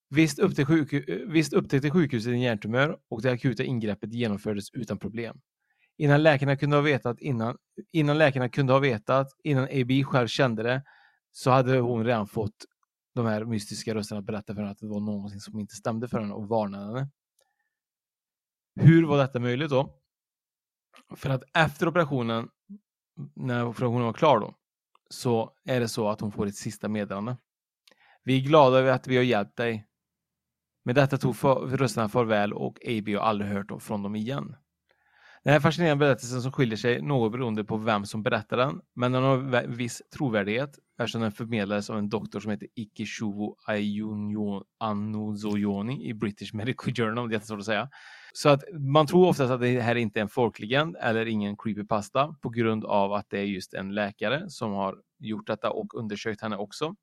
Visst, 0.09 0.39
upptäckte, 0.39 0.65
sjuk, 0.65 0.93
visst 1.27 1.53
upptäckte 1.53 1.91
sjukhuset 1.91 2.31
en 2.31 2.41
hjärntumör 2.41 2.97
och 3.09 3.21
det 3.21 3.31
akuta 3.31 3.63
ingreppet 3.63 4.13
genomfördes 4.13 4.71
utan 4.73 4.99
problem. 4.99 5.41
Innan 5.97 6.23
läkarna 6.23 6.57
kunde 6.57 6.75
ha 6.75 6.81
vetat 6.81 7.19
innan, 7.19 7.57
innan 7.91 8.17
läkarna 8.17 8.49
kunde 8.49 8.73
ha 8.73 8.79
vetat, 8.79 9.27
innan 9.43 9.63
AB 9.63 10.05
själv 10.05 10.27
kände 10.27 10.63
det, 10.63 10.83
så 11.31 11.51
hade 11.51 11.79
hon 11.79 12.05
redan 12.05 12.27
fått 12.27 12.65
de 13.15 13.25
här 13.25 13.45
mystiska 13.45 13.95
rösterna 13.95 14.19
att 14.19 14.25
berätta 14.25 14.53
för 14.53 14.61
henne 14.61 14.71
att 14.71 14.79
det 14.79 14.87
var 14.87 14.99
någonting 14.99 15.39
som 15.39 15.59
inte 15.59 15.75
stämde 15.75 16.07
för 16.07 16.19
henne 16.19 16.33
och 16.33 16.47
varnade 16.47 16.85
henne. 16.85 17.09
Hur 18.75 19.03
var 19.03 19.17
detta 19.17 19.39
möjligt 19.39 19.69
då? 19.69 19.99
För 21.15 21.29
att 21.29 21.43
efter 21.53 21.87
operationen, 21.87 22.49
när 23.35 23.65
operationen 23.65 24.05
var 24.05 24.13
klar 24.13 24.39
då, 24.39 24.55
så 25.09 25.53
är 25.65 25.79
det 25.79 25.87
så 25.87 26.09
att 26.09 26.21
hon 26.21 26.31
får 26.31 26.47
ett 26.47 26.55
sista 26.55 26.87
meddelande. 26.87 27.37
Vi 28.23 28.37
är 28.37 28.41
glada 28.41 28.77
över 28.77 28.91
att 28.91 29.07
vi 29.07 29.15
har 29.15 29.23
hjälpt 29.23 29.57
dig. 29.57 29.87
Med 30.87 30.95
detta 30.95 31.17
tog 31.17 31.35
för, 31.35 31.55
rösterna 31.55 32.09
farväl 32.09 32.53
och 32.53 32.79
AB 32.87 33.09
har 33.09 33.17
aldrig 33.17 33.51
hört 33.51 33.83
från 33.83 34.03
dem 34.03 34.15
igen. 34.15 34.55
Den 35.43 35.53
här 35.53 35.59
fascinerande 35.59 36.05
berättelsen 36.05 36.41
som 36.41 36.51
skiljer 36.51 36.77
sig 36.77 37.01
något 37.01 37.31
beroende 37.31 37.63
på 37.63 37.77
vem 37.77 38.05
som 38.05 38.23
berättar 38.23 38.57
den, 38.57 38.81
men 38.95 39.11
den 39.11 39.23
har 39.23 39.67
viss 39.67 40.01
trovärdighet 40.17 40.69
eftersom 40.99 41.21
den 41.21 41.31
förmedlades 41.31 41.89
av 41.89 41.97
en 41.97 42.09
doktor 42.09 42.39
som 42.39 42.51
heter 42.51 42.67
Ikeshuvo 42.75 43.55
Anuzoyoni 44.79 46.09
i 46.09 46.13
British 46.13 46.53
Medical 46.53 46.93
Journal, 46.93 47.29
det 47.29 47.49
är 47.49 47.57
att 47.57 47.65
säga. 47.65 47.89
Så 48.33 48.49
att 48.49 48.63
man 48.93 49.07
tror 49.07 49.27
oftast 49.27 49.51
att 49.51 49.61
det 49.61 49.81
här 49.81 49.95
inte 49.95 50.19
är 50.19 50.21
en 50.21 50.29
folklegend 50.29 50.95
eller 51.01 51.25
ingen 51.25 51.57
creepypasta 51.57 52.35
på 52.41 52.49
grund 52.49 52.85
av 52.85 53.13
att 53.13 53.25
det 53.29 53.39
är 53.39 53.45
just 53.45 53.73
en 53.73 53.95
läkare 53.95 54.49
som 54.49 54.71
har 54.71 54.95
gjort 55.19 55.47
detta 55.47 55.71
och 55.71 55.99
undersökt 55.99 56.41
henne 56.41 56.57
också. 56.57 56.95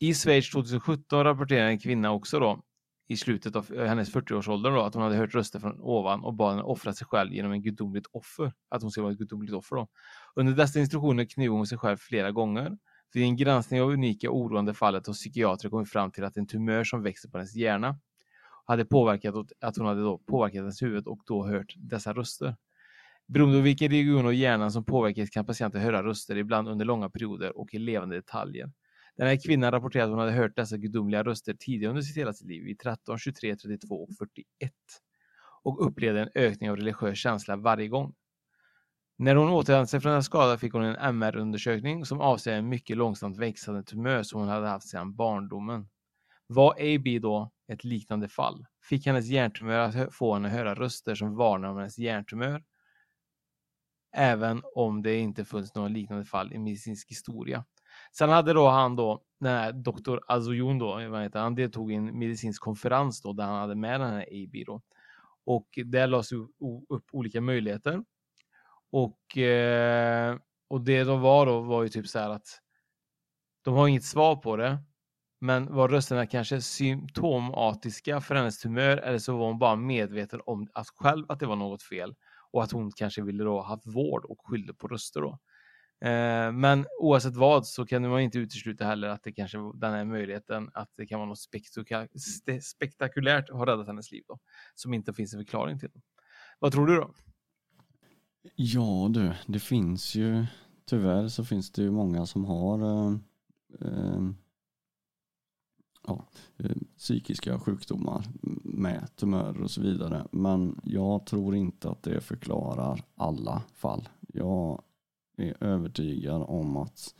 I 0.00 0.14
Schweiz 0.14 0.50
2017 0.50 1.24
rapporterade 1.24 1.68
en 1.68 1.78
kvinna 1.78 2.12
också 2.12 2.40
då 2.40 2.62
i 3.08 3.16
slutet 3.16 3.56
av 3.56 3.72
eh, 3.74 3.86
hennes 3.86 4.14
40-årsålder 4.14 4.70
då, 4.70 4.82
att 4.82 4.94
hon 4.94 5.02
hade 5.02 5.16
hört 5.16 5.34
röster 5.34 5.58
från 5.60 5.80
ovan 5.80 6.24
och 6.24 6.34
bad 6.34 6.50
henne 6.50 6.62
offra 6.62 6.92
sig 6.92 7.06
själv 7.06 7.32
genom 7.32 7.52
en 7.52 7.62
gudomligt 7.62 8.06
offer. 8.12 8.52
Att 8.68 8.82
hon 8.82 8.90
skulle 8.90 9.02
vara 9.02 9.12
ett 9.12 9.18
gudomligt 9.18 9.54
offer 9.54 9.76
då. 9.76 9.88
Under 10.34 10.52
dessa 10.52 10.80
instruktioner 10.80 11.24
knev 11.24 11.50
hon 11.50 11.66
sig 11.66 11.78
själv 11.78 11.96
flera 11.96 12.32
gånger. 12.32 12.78
Vid 13.12 13.22
en 13.22 13.36
granskning 13.36 13.82
av 13.82 13.90
unika 13.90 14.30
oroande 14.30 14.74
fallet 14.74 15.06
har 15.06 15.14
psykiatrer 15.14 15.70
kommit 15.70 15.90
fram 15.90 16.10
till 16.10 16.24
att 16.24 16.36
en 16.36 16.46
tumör 16.46 16.84
som 16.84 17.02
växer 17.02 17.28
på 17.28 17.38
hennes 17.38 17.54
hjärna 17.54 17.98
hade 18.66 18.84
påverkat 18.84 19.34
att 19.60 19.76
hon 19.76 19.86
hade 19.86 20.00
då 20.00 20.18
påverkat 20.18 20.56
hennes 20.56 20.82
huvud 20.82 21.06
och 21.06 21.20
då 21.26 21.46
hört 21.46 21.74
dessa 21.76 22.12
röster. 22.12 22.56
Beroende 23.28 23.58
på 23.58 23.62
vilken 23.62 23.90
region 23.90 24.26
av 24.26 24.34
hjärnan 24.34 24.72
som 24.72 24.84
påverkas 24.84 25.30
kan 25.30 25.46
patienten 25.46 25.80
höra 25.80 26.02
röster, 26.02 26.36
ibland 26.36 26.68
under 26.68 26.84
långa 26.84 27.10
perioder 27.10 27.58
och 27.58 27.74
i 27.74 27.78
levande 27.78 28.16
detaljer. 28.16 28.70
Den 29.16 29.26
här 29.26 29.36
kvinnan 29.46 29.70
rapporterade 29.70 30.04
att 30.04 30.10
hon 30.10 30.18
hade 30.18 30.32
hört 30.32 30.56
dessa 30.56 30.76
gudomliga 30.76 31.22
röster 31.22 31.54
tidigare 31.54 31.90
under 31.90 32.02
sitt 32.02 32.16
hela 32.16 32.32
sitt 32.32 32.48
liv, 32.48 32.64
vid 32.64 32.78
13, 32.78 33.18
23, 33.18 33.56
32 33.56 34.02
och 34.02 34.08
41 34.18 34.72
och 35.62 35.86
upplevde 35.86 36.20
en 36.20 36.30
ökning 36.34 36.70
av 36.70 36.76
religiös 36.76 37.18
känsla 37.18 37.56
varje 37.56 37.88
gång. 37.88 38.14
När 39.18 39.34
hon 39.34 39.50
återhämtade 39.50 39.86
sig 39.86 40.00
från 40.00 40.12
den 40.12 40.22
skada 40.22 40.58
fick 40.58 40.72
hon 40.72 40.84
en 40.84 40.96
MR-undersökning 40.96 42.04
som 42.04 42.20
avser 42.20 42.52
en 42.52 42.68
mycket 42.68 42.96
långsamt 42.96 43.38
växande 43.38 43.82
tumör 43.82 44.22
som 44.22 44.40
hon 44.40 44.48
hade 44.48 44.68
haft 44.68 44.88
sedan 44.88 45.16
barndomen. 45.16 45.88
Var 46.46 46.70
AB 46.70 47.22
då 47.22 47.50
ett 47.68 47.84
liknande 47.84 48.28
fall? 48.28 48.66
Fick 48.82 49.06
hennes 49.06 49.26
hjärntumör 49.26 49.78
att 49.78 50.14
få 50.14 50.34
henne 50.34 50.48
att 50.48 50.54
höra 50.54 50.74
röster 50.74 51.14
som 51.14 51.36
varnar 51.36 51.68
om 51.68 51.76
hennes 51.76 51.98
hjärntumör? 51.98 52.64
Även 54.16 54.62
om 54.74 55.02
det 55.02 55.18
inte 55.18 55.44
funnits 55.44 55.74
några 55.74 55.88
liknande 55.88 56.24
fall 56.24 56.52
i 56.52 56.58
medicinsk 56.58 57.10
historia. 57.10 57.64
Sen 58.18 58.30
hade 58.30 58.52
då 58.52 58.68
han 58.68 58.96
då, 58.96 59.22
den 59.40 59.52
här 59.52 59.72
doktor 59.72 60.20
Azoyun 60.26 60.78
då, 60.78 61.08
vad 61.08 61.22
heter, 61.22 61.40
han 61.40 61.54
deltog 61.54 61.92
i 61.92 61.94
en 61.94 62.18
medicinsk 62.18 62.62
konferens 62.62 63.22
då 63.22 63.32
där 63.32 63.44
han 63.44 63.60
hade 63.60 63.74
med 63.74 64.00
den 64.00 64.10
här 64.10 64.22
AB 64.22 64.66
då. 64.66 64.82
Och 65.44 65.78
där 65.84 66.06
lades 66.06 66.32
upp 66.88 67.04
olika 67.12 67.40
möjligheter. 67.40 68.04
Och, 68.90 69.38
eh, 69.38 70.38
och 70.68 70.80
det 70.80 71.04
de 71.04 71.20
var 71.20 71.46
då 71.46 71.60
var 71.60 71.82
ju 71.82 71.88
typ 71.88 72.06
så 72.06 72.18
här 72.18 72.30
att 72.30 72.60
de 73.64 73.74
har 73.74 73.88
inget 73.88 74.04
svar 74.04 74.36
på 74.36 74.56
det. 74.56 74.78
Men 75.40 75.74
var 75.74 75.88
rösterna 75.88 76.26
kanske 76.26 76.60
symptomatiska 76.60 78.20
för 78.20 78.34
hennes 78.34 78.58
tumör 78.58 78.96
eller 78.96 79.18
så 79.18 79.36
var 79.36 79.46
hon 79.46 79.58
bara 79.58 79.76
medveten 79.76 80.40
om 80.46 80.68
att 80.74 80.88
själv 80.88 81.26
att 81.28 81.40
det 81.40 81.46
var 81.46 81.56
något 81.56 81.82
fel 81.82 82.14
och 82.50 82.62
att 82.62 82.72
hon 82.72 82.92
kanske 82.92 83.22
ville 83.22 83.44
då 83.44 83.60
ha 83.60 83.66
haft 83.68 83.86
vård 83.86 84.24
och 84.24 84.38
skyllde 84.44 84.74
på 84.74 84.88
röster 84.88 85.20
då. 85.20 85.38
Eh, 86.00 86.52
men 86.52 86.86
oavsett 87.00 87.36
vad 87.36 87.66
så 87.66 87.86
kan 87.86 88.08
man 88.10 88.20
inte 88.20 88.38
utesluta 88.38 88.84
heller 88.84 89.08
att 89.08 89.22
det 89.22 89.32
kanske 89.32 89.58
den 89.74 89.92
här 89.92 90.04
möjligheten 90.04 90.70
att 90.74 90.90
det 90.96 91.06
kan 91.06 91.18
vara 91.18 91.28
något 91.28 91.48
spektakulärt 92.62 93.50
har 93.50 93.66
räddat 93.66 93.86
hennes 93.86 94.12
liv 94.12 94.24
då, 94.28 94.38
som 94.74 94.94
inte 94.94 95.12
finns 95.12 95.34
en 95.34 95.40
förklaring 95.40 95.78
till. 95.78 95.90
Vad 96.58 96.72
tror 96.72 96.86
du 96.86 96.96
då? 96.96 97.14
Ja 98.56 99.08
du, 99.10 99.32
det 99.46 99.58
finns 99.60 100.14
ju 100.14 100.46
tyvärr 100.84 101.28
så 101.28 101.44
finns 101.44 101.72
det 101.72 101.82
ju 101.82 101.90
många 101.90 102.26
som 102.26 102.44
har 102.44 102.78
eh, 102.78 103.16
eh, 103.80 104.20
ja, 106.06 106.26
eh, 106.58 106.76
psykiska 106.98 107.58
sjukdomar 107.58 108.24
med 108.64 109.16
tumörer 109.16 109.62
och 109.62 109.70
så 109.70 109.82
vidare. 109.82 110.26
Men 110.32 110.80
jag 110.84 111.26
tror 111.26 111.54
inte 111.54 111.90
att 111.90 112.02
det 112.02 112.20
förklarar 112.20 113.04
alla 113.14 113.62
fall. 113.74 114.08
Jag 114.20 114.82
är 115.36 115.64
övertygad 115.64 116.42
om 116.42 116.76
att 116.76 117.14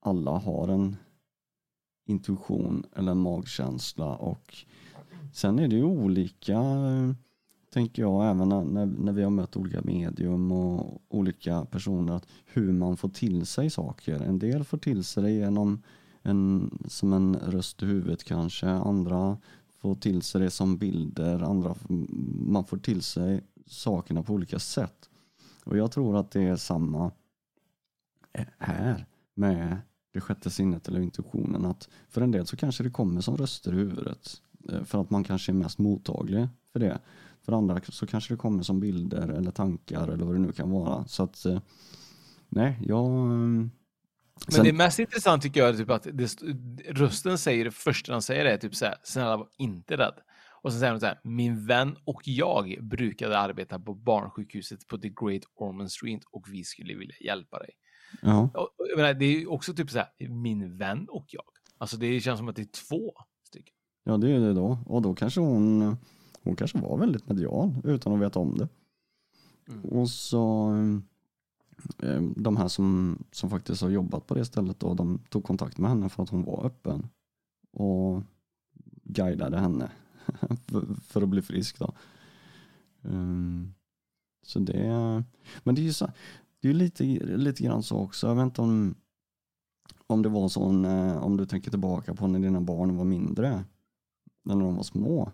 alla 0.00 0.30
har 0.30 0.68
en 0.68 0.96
intuition 2.06 2.86
eller 2.96 3.12
en 3.12 3.18
magkänsla 3.18 4.16
och 4.16 4.56
sen 5.32 5.58
är 5.58 5.68
det 5.68 5.76
ju 5.76 5.84
olika 5.84 6.60
tänker 7.76 8.02
jag 8.02 8.30
även 8.30 8.48
när, 8.48 8.86
när 8.86 9.12
vi 9.12 9.22
har 9.22 9.30
mött 9.30 9.56
olika 9.56 9.82
medium 9.82 10.52
och 10.52 11.02
olika 11.08 11.64
personer 11.64 12.14
att 12.14 12.26
hur 12.44 12.72
man 12.72 12.96
får 12.96 13.08
till 13.08 13.46
sig 13.46 13.70
saker. 13.70 14.20
En 14.20 14.38
del 14.38 14.64
får 14.64 14.78
till 14.78 15.04
sig 15.04 15.22
det 15.22 15.30
genom 15.30 15.82
en, 16.22 16.70
som 16.88 17.12
en 17.12 17.36
röst 17.36 17.82
i 17.82 17.86
huvudet 17.86 18.24
kanske, 18.24 18.68
andra 18.68 19.38
får 19.78 19.94
till 19.94 20.22
sig 20.22 20.40
det 20.40 20.50
som 20.50 20.76
bilder, 20.76 21.42
andra 21.42 21.74
man 22.46 22.64
får 22.64 22.78
till 22.78 23.02
sig 23.02 23.40
sakerna 23.66 24.22
på 24.22 24.32
olika 24.32 24.58
sätt. 24.58 25.10
Och 25.66 25.76
jag 25.76 25.92
tror 25.92 26.16
att 26.16 26.30
det 26.30 26.42
är 26.42 26.56
samma 26.56 27.10
här 28.58 29.06
med 29.34 29.78
det 30.12 30.20
sjätte 30.20 30.50
sinnet 30.50 30.88
eller 30.88 31.00
intuitionen. 31.00 31.64
Att 31.64 31.88
för 32.08 32.20
en 32.20 32.30
del 32.30 32.46
så 32.46 32.56
kanske 32.56 32.82
det 32.84 32.90
kommer 32.90 33.20
som 33.20 33.36
röster 33.36 33.72
i 33.72 33.76
huvudet 33.76 34.42
eh, 34.72 34.84
för 34.84 35.00
att 35.00 35.10
man 35.10 35.24
kanske 35.24 35.52
är 35.52 35.54
mest 35.54 35.78
mottaglig 35.78 36.48
för 36.72 36.80
det. 36.80 36.98
För 37.42 37.52
andra 37.52 37.80
så 37.88 38.06
kanske 38.06 38.34
det 38.34 38.38
kommer 38.38 38.62
som 38.62 38.80
bilder 38.80 39.28
eller 39.28 39.50
tankar 39.50 40.08
eller 40.08 40.24
vad 40.24 40.34
det 40.34 40.38
nu 40.38 40.52
kan 40.52 40.70
vara. 40.70 41.04
Så 41.06 41.22
att 41.22 41.44
eh, 41.44 41.60
nej, 42.48 42.78
jag... 42.82 43.10
Men 43.10 43.70
Sen... 44.48 44.64
det 44.64 44.72
mest 44.72 44.98
intressant 44.98 45.42
tycker 45.42 45.60
jag 45.60 45.68
är 45.68 45.74
typ 45.74 45.90
att 45.90 46.06
det, 46.12 46.42
rösten 46.88 47.38
säger 47.38 47.64
det 47.64 47.70
första 47.70 48.12
den 48.12 48.22
säger 48.22 48.44
är 48.44 48.56
typ 48.56 48.74
så 48.74 48.84
här, 48.84 48.96
snälla 49.02 49.36
var 49.36 49.48
inte 49.58 49.96
rädd. 49.96 50.14
Och 50.66 50.72
sen 50.72 50.80
säger 50.80 50.92
hon 50.92 51.00
så 51.00 51.06
här, 51.06 51.20
min 51.22 51.66
vän 51.66 51.96
och 52.04 52.22
jag 52.24 52.78
brukade 52.82 53.38
arbeta 53.38 53.78
på 53.78 53.94
barnsjukhuset 53.94 54.86
på 54.86 54.98
The 54.98 55.08
Great 55.08 55.42
Ormond 55.54 55.92
Street 55.92 56.24
och 56.30 56.46
vi 56.48 56.64
skulle 56.64 56.94
vilja 56.94 57.14
hjälpa 57.20 57.58
dig. 57.58 57.70
Ja. 58.22 58.50
Och, 58.54 58.70
jag 58.90 58.96
menar, 58.96 59.14
det 59.14 59.24
är 59.24 59.50
också 59.50 59.74
typ 59.74 59.90
så 59.90 59.98
här, 59.98 60.28
min 60.28 60.76
vän 60.76 61.06
och 61.08 61.26
jag. 61.28 61.44
Alltså 61.78 61.96
det 61.96 62.20
känns 62.20 62.38
som 62.38 62.48
att 62.48 62.56
det 62.56 62.62
är 62.62 62.88
två 62.88 63.14
stycken. 63.42 63.74
Ja, 64.04 64.16
det 64.16 64.30
är 64.30 64.40
det 64.40 64.54
då. 64.54 64.78
Och 64.86 65.02
då 65.02 65.14
kanske 65.14 65.40
hon, 65.40 65.96
hon 66.42 66.56
kanske 66.56 66.78
var 66.78 66.98
väldigt 66.98 67.28
medial 67.28 67.74
utan 67.84 68.12
att 68.12 68.20
veta 68.20 68.38
om 68.38 68.58
det. 68.58 68.68
Mm. 69.68 69.84
Och 69.84 70.10
så 70.10 70.72
eh, 72.02 72.22
de 72.36 72.56
här 72.56 72.68
som, 72.68 73.18
som 73.32 73.50
faktiskt 73.50 73.82
har 73.82 73.90
jobbat 73.90 74.26
på 74.26 74.34
det 74.34 74.44
stället 74.44 74.80
då, 74.80 74.94
de 74.94 75.18
tog 75.30 75.44
kontakt 75.44 75.78
med 75.78 75.90
henne 75.90 76.08
för 76.08 76.22
att 76.22 76.30
hon 76.30 76.44
var 76.44 76.66
öppen 76.66 77.08
och 77.72 78.22
guidade 79.04 79.58
henne 79.58 79.90
för, 81.08 81.22
att 81.22 81.28
bli 81.28 81.42
frisk 81.42 81.78
då. 81.78 81.94
Um, 83.02 83.74
så 84.42 84.58
det, 84.58 84.84
men 85.62 85.74
det 85.74 85.80
är 85.80 85.84
ju 85.84 85.92
så, 85.92 86.10
det 86.60 86.68
är 86.68 86.74
lite, 86.74 87.04
lite 87.36 87.62
grann 87.62 87.82
så 87.82 87.96
också. 87.96 88.26
Jag 88.26 88.34
vet 88.34 88.42
inte 88.42 88.62
om, 88.62 88.94
om 90.06 90.22
det 90.22 90.28
var 90.28 90.48
så 90.48 90.84
eh, 90.84 91.16
om 91.16 91.36
du 91.36 91.46
tänker 91.46 91.70
tillbaka 91.70 92.14
på 92.14 92.26
när 92.26 92.38
dina 92.38 92.60
barn 92.60 92.96
var 92.96 93.04
mindre, 93.04 93.64
när 94.44 94.56
de 94.56 94.76
var 94.76 94.82
små. 94.82 95.32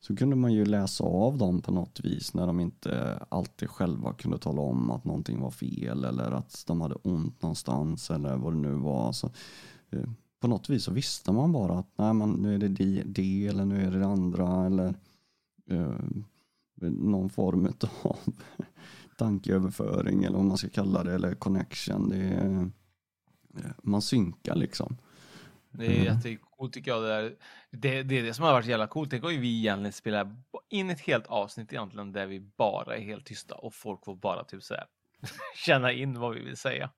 Så 0.00 0.16
kunde 0.16 0.36
man 0.36 0.52
ju 0.52 0.64
läsa 0.64 1.04
av 1.04 1.38
dem 1.38 1.62
på 1.62 1.72
något 1.72 2.00
vis 2.00 2.34
när 2.34 2.46
de 2.46 2.60
inte 2.60 3.22
alltid 3.28 3.70
själva 3.70 4.12
kunde 4.12 4.38
tala 4.38 4.60
om 4.60 4.90
att 4.90 5.04
någonting 5.04 5.40
var 5.40 5.50
fel 5.50 6.04
eller 6.04 6.30
att 6.30 6.64
de 6.66 6.80
hade 6.80 6.94
ont 6.94 7.42
någonstans 7.42 8.10
eller 8.10 8.36
vad 8.36 8.52
det 8.52 8.58
nu 8.58 8.72
var. 8.72 9.12
Så, 9.12 9.30
eh, 9.90 10.08
på 10.40 10.48
något 10.48 10.68
vis 10.68 10.84
så 10.84 10.92
visste 10.92 11.32
man 11.32 11.52
bara 11.52 11.78
att 11.78 11.92
nej, 11.96 12.14
man, 12.14 12.32
nu 12.32 12.54
är 12.54 12.58
det 12.58 12.68
det, 12.68 13.02
det 13.06 13.46
eller 13.46 13.64
nu 13.64 13.86
är 13.86 13.90
det 13.90 13.98
det 13.98 14.06
andra 14.06 14.66
eller 14.66 14.94
eh, 15.70 15.94
någon 16.88 17.30
form 17.30 17.72
av 18.02 18.18
tankeöverföring 19.16 20.24
eller 20.24 20.36
vad 20.36 20.46
man 20.46 20.58
ska 20.58 20.68
kalla 20.68 21.04
det 21.04 21.14
eller 21.14 21.34
connection. 21.34 22.08
Det 22.08 22.16
är, 22.16 22.70
eh, 23.64 23.70
man 23.82 24.02
synkar 24.02 24.54
liksom. 24.54 24.96
Det 25.70 25.86
är 25.86 26.00
mm. 26.00 26.04
jättecoolt 26.04 26.72
tycker 26.72 26.90
jag. 26.90 27.02
Det, 27.02 27.08
där. 27.08 27.36
Det, 27.70 28.02
det 28.02 28.18
är 28.18 28.22
det 28.22 28.34
som 28.34 28.44
har 28.44 28.52
varit 28.52 28.66
jävla 28.66 28.86
coolt. 28.86 29.10
Tänk 29.10 29.24
om 29.24 29.30
vi 29.30 29.58
egentligen 29.58 29.92
spelar 29.92 30.36
in 30.68 30.90
ett 30.90 31.00
helt 31.00 31.26
avsnitt 31.26 31.72
egentligen 31.72 32.12
där 32.12 32.26
vi 32.26 32.40
bara 32.40 32.96
är 32.96 33.00
helt 33.00 33.26
tysta 33.26 33.54
och 33.54 33.74
folk 33.74 34.04
får 34.04 34.16
bara 34.16 34.44
typ 34.44 34.62
så 34.62 34.74
här 34.74 34.84
känna 35.66 35.92
in 35.92 36.20
vad 36.20 36.34
vi 36.34 36.44
vill 36.44 36.56
säga 36.56 36.90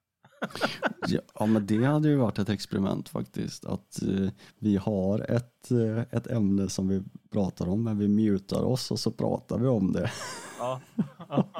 ja, 1.06 1.46
men 1.46 1.66
det 1.66 1.84
hade 1.84 2.08
ju 2.08 2.16
varit 2.16 2.38
ett 2.38 2.48
experiment 2.48 3.08
faktiskt. 3.08 3.64
Att 3.64 4.02
eh, 4.02 4.28
vi 4.58 4.76
har 4.76 5.30
ett, 5.30 5.70
eh, 5.70 6.04
ett 6.10 6.26
ämne 6.26 6.68
som 6.68 6.88
vi 6.88 7.02
pratar 7.32 7.68
om, 7.68 7.84
men 7.84 7.98
vi 7.98 8.08
mutar 8.08 8.64
oss 8.64 8.90
och 8.90 8.98
så 8.98 9.10
pratar 9.10 9.58
vi 9.58 9.68
om 9.68 9.92
det. 9.92 10.10
Ja, 10.58 10.80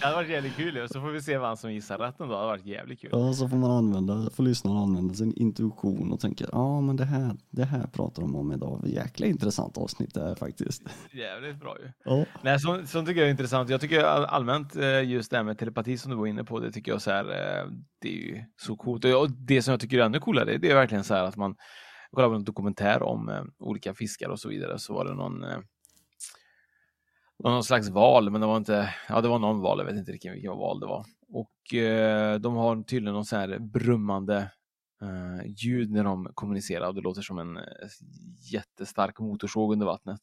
det 0.00 0.04
hade 0.04 0.14
varit 0.14 0.28
jävligt 0.28 0.56
kul. 0.56 0.88
Så 0.88 1.00
får 1.00 1.10
vi 1.10 1.22
se 1.22 1.38
vem 1.38 1.56
som 1.56 1.72
gissar 1.72 1.98
rätt 1.98 2.14
då. 2.18 2.24
Det 2.24 2.34
hade 2.34 2.46
varit 2.46 2.66
jävligt 2.66 3.00
kul. 3.00 3.10
Ja, 3.12 3.32
så 3.32 3.48
får 3.48 3.56
man 3.56 3.70
använda, 3.70 4.30
får 4.30 4.42
lyssnaren 4.42 4.78
använda 4.78 5.14
sin 5.14 5.32
intuition 5.36 6.12
och 6.12 6.20
tänka, 6.20 6.44
ja 6.52 6.80
men 6.80 6.96
det 6.96 7.04
här, 7.04 7.36
det 7.50 7.64
här 7.64 7.86
pratar 7.86 8.22
de 8.22 8.36
om 8.36 8.52
idag. 8.52 8.82
Jäkla 8.86 9.26
intressant 9.26 9.78
avsnitt 9.78 10.14
det 10.14 10.20
här 10.20 10.34
faktiskt. 10.34 10.82
Jävligt 11.12 11.60
bra 11.60 11.76
ju. 11.80 11.92
Ja. 12.04 12.24
Nej, 12.42 12.60
så, 12.60 12.82
så 12.86 13.06
tycker 13.06 13.20
jag 13.20 13.26
är 13.26 13.30
intressant. 13.30 13.70
Jag 13.70 13.80
tycker 13.80 14.04
allmänt 14.04 14.76
eh, 14.76 15.02
just 15.02 15.30
det 15.30 15.36
här 15.36 15.44
med 15.44 15.58
telepati 15.58 15.98
som 15.98 16.10
du 16.10 16.16
var 16.16 16.26
inne 16.26 16.44
på, 16.44 16.60
det 16.60 16.72
tycker 16.72 16.92
jag 16.92 17.02
så 17.02 17.10
här, 17.10 17.24
eh, 17.24 17.66
det 18.00 18.08
är 18.08 18.26
ju 18.26 18.44
så 18.56 18.76
coolt. 18.76 19.04
Och 19.04 19.30
det 19.30 19.62
som 19.62 19.72
jag 19.72 19.80
tycker 19.80 19.98
är 19.98 20.02
ännu 20.02 20.20
coolare, 20.20 20.58
det 20.58 20.70
är 20.70 20.74
verkligen 20.74 21.04
så 21.04 21.14
här 21.14 21.24
att 21.24 21.36
man 21.36 21.54
kollar 22.12 22.28
på 22.28 22.34
en 22.34 22.44
dokumentär 22.44 23.02
om 23.02 23.28
eh, 23.28 23.42
olika 23.58 23.94
fiskar 23.94 24.28
och 24.28 24.40
så 24.40 24.48
vidare, 24.48 24.78
så 24.78 24.94
var 24.94 25.04
det 25.04 25.14
någon 25.14 25.44
eh, 25.44 25.58
någon 27.44 27.64
slags 27.64 27.88
val, 27.88 28.30
men 28.30 28.40
det 28.40 28.46
var 28.46 28.56
inte, 28.56 28.94
ja 29.08 29.20
det 29.20 29.28
var 29.28 29.38
någon 29.38 29.60
val, 29.60 29.78
jag 29.78 29.86
vet 29.86 29.96
inte 29.96 30.12
riktigt 30.12 30.32
vilken 30.32 30.56
val 30.56 30.80
det 30.80 30.86
var. 30.86 31.04
Och 31.32 31.74
eh, 31.74 32.40
de 32.40 32.56
har 32.56 32.82
tydligen 32.82 33.14
någon 33.14 33.24
sån 33.24 33.38
här 33.38 33.58
brummande 33.58 34.50
eh, 35.02 35.46
ljud 35.56 35.90
när 35.90 36.04
de 36.04 36.28
kommunicerar 36.34 36.88
och 36.88 36.94
det 36.94 37.00
låter 37.00 37.22
som 37.22 37.38
en 37.38 37.56
eh, 37.56 37.62
jättestark 38.52 39.18
motorsåg 39.18 39.72
under 39.72 39.86
vattnet. 39.86 40.20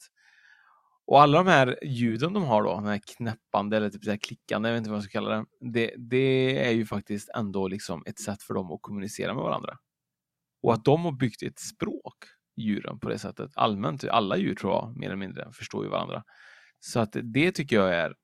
Och 1.05 1.21
alla 1.21 1.37
de 1.37 1.47
här 1.47 1.79
ljuden 1.83 2.33
de 2.33 2.43
har 2.43 2.63
då, 2.63 2.75
den 2.75 2.85
här 2.85 3.01
knäppande 3.17 3.77
eller 3.77 3.89
typ 3.89 4.03
så 4.03 4.09
här 4.09 4.17
klickande, 4.17 4.69
jag 4.69 4.73
vet 4.73 4.79
inte 4.79 4.89
vad 4.89 4.97
jag 4.97 5.03
ska 5.03 5.11
kalla 5.11 5.35
det, 5.35 5.45
det, 5.59 5.93
det 5.97 6.67
är 6.67 6.71
ju 6.71 6.85
faktiskt 6.85 7.29
ändå 7.29 7.67
liksom 7.67 8.03
ett 8.05 8.19
sätt 8.19 8.41
för 8.41 8.53
dem 8.53 8.71
att 8.71 8.81
kommunicera 8.81 9.33
med 9.33 9.43
varandra. 9.43 9.77
Och 10.61 10.73
att 10.73 10.85
de 10.85 11.05
har 11.05 11.11
byggt 11.11 11.43
ett 11.43 11.59
språk, 11.59 12.15
djuren, 12.55 12.99
på 12.99 13.09
det 13.09 13.19
sättet. 13.19 13.51
Allmänt, 13.55 14.03
alla 14.03 14.37
djur 14.37 14.55
tror 14.55 14.73
jag, 14.73 14.97
mer 14.97 15.07
eller 15.07 15.15
mindre, 15.15 15.51
förstår 15.53 15.83
ju 15.83 15.89
varandra. 15.89 16.23
Så 16.79 16.99
att 16.99 17.15
det 17.23 17.51
tycker 17.51 17.75
jag 17.75 17.95
är 17.95 18.15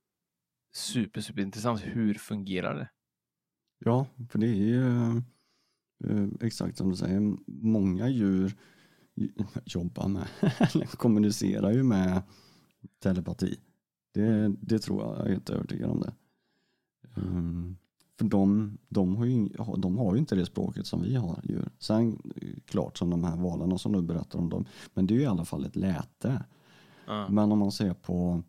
super, 0.74 1.22
super 1.22 1.42
intressant. 1.42 1.82
Hur 1.84 2.14
fungerar 2.14 2.76
det? 2.76 2.90
Ja, 3.80 4.08
för 4.30 4.40
det 4.40 4.48
är 4.48 4.56
ju 4.56 4.98
eh, 6.10 6.28
exakt 6.42 6.78
som 6.78 6.90
du 6.90 6.96
säger, 6.96 7.20
många 7.48 8.10
djur 8.10 8.56
jobbar 9.66 10.08
med, 10.08 10.28
eller 10.42 10.86
kommunicerar 10.86 11.72
ju 11.72 11.84
med 11.84 12.22
telepati. 13.00 13.60
Det, 14.14 14.56
det 14.62 14.80
tror 14.80 15.02
jag, 15.02 15.18
jag 15.18 15.28
är 15.28 15.32
helt 15.32 15.50
övertygad 15.50 15.90
om 15.90 16.00
det. 16.02 16.14
Um, 17.16 17.78
för 18.24 18.30
de, 18.30 18.78
de, 18.90 19.16
har 19.16 19.26
ju, 19.26 19.50
de 19.78 19.98
har 19.98 20.14
ju 20.14 20.20
inte 20.20 20.36
det 20.36 20.46
språket 20.46 20.88
som 20.88 21.02
vi 21.02 21.16
har 21.16 21.40
djur. 21.44 21.70
Sen 21.80 22.22
klart 22.66 22.98
som 22.98 23.10
de 23.10 23.24
här 23.24 23.36
valarna 23.36 23.78
som 23.78 23.92
du 23.92 24.02
berättar 24.02 24.40
om 24.40 24.50
dem, 24.50 24.66
men 24.94 25.08
det 25.08 25.14
är 25.14 25.16
ju 25.16 25.22
i 25.22 25.28
alla 25.28 25.46
fall 25.46 25.66
ett 25.66 25.76
läte. 25.76 26.44
Men 27.30 27.52
om 27.52 27.60
man 27.60 27.72
ser 27.72 27.94
på 27.94 28.44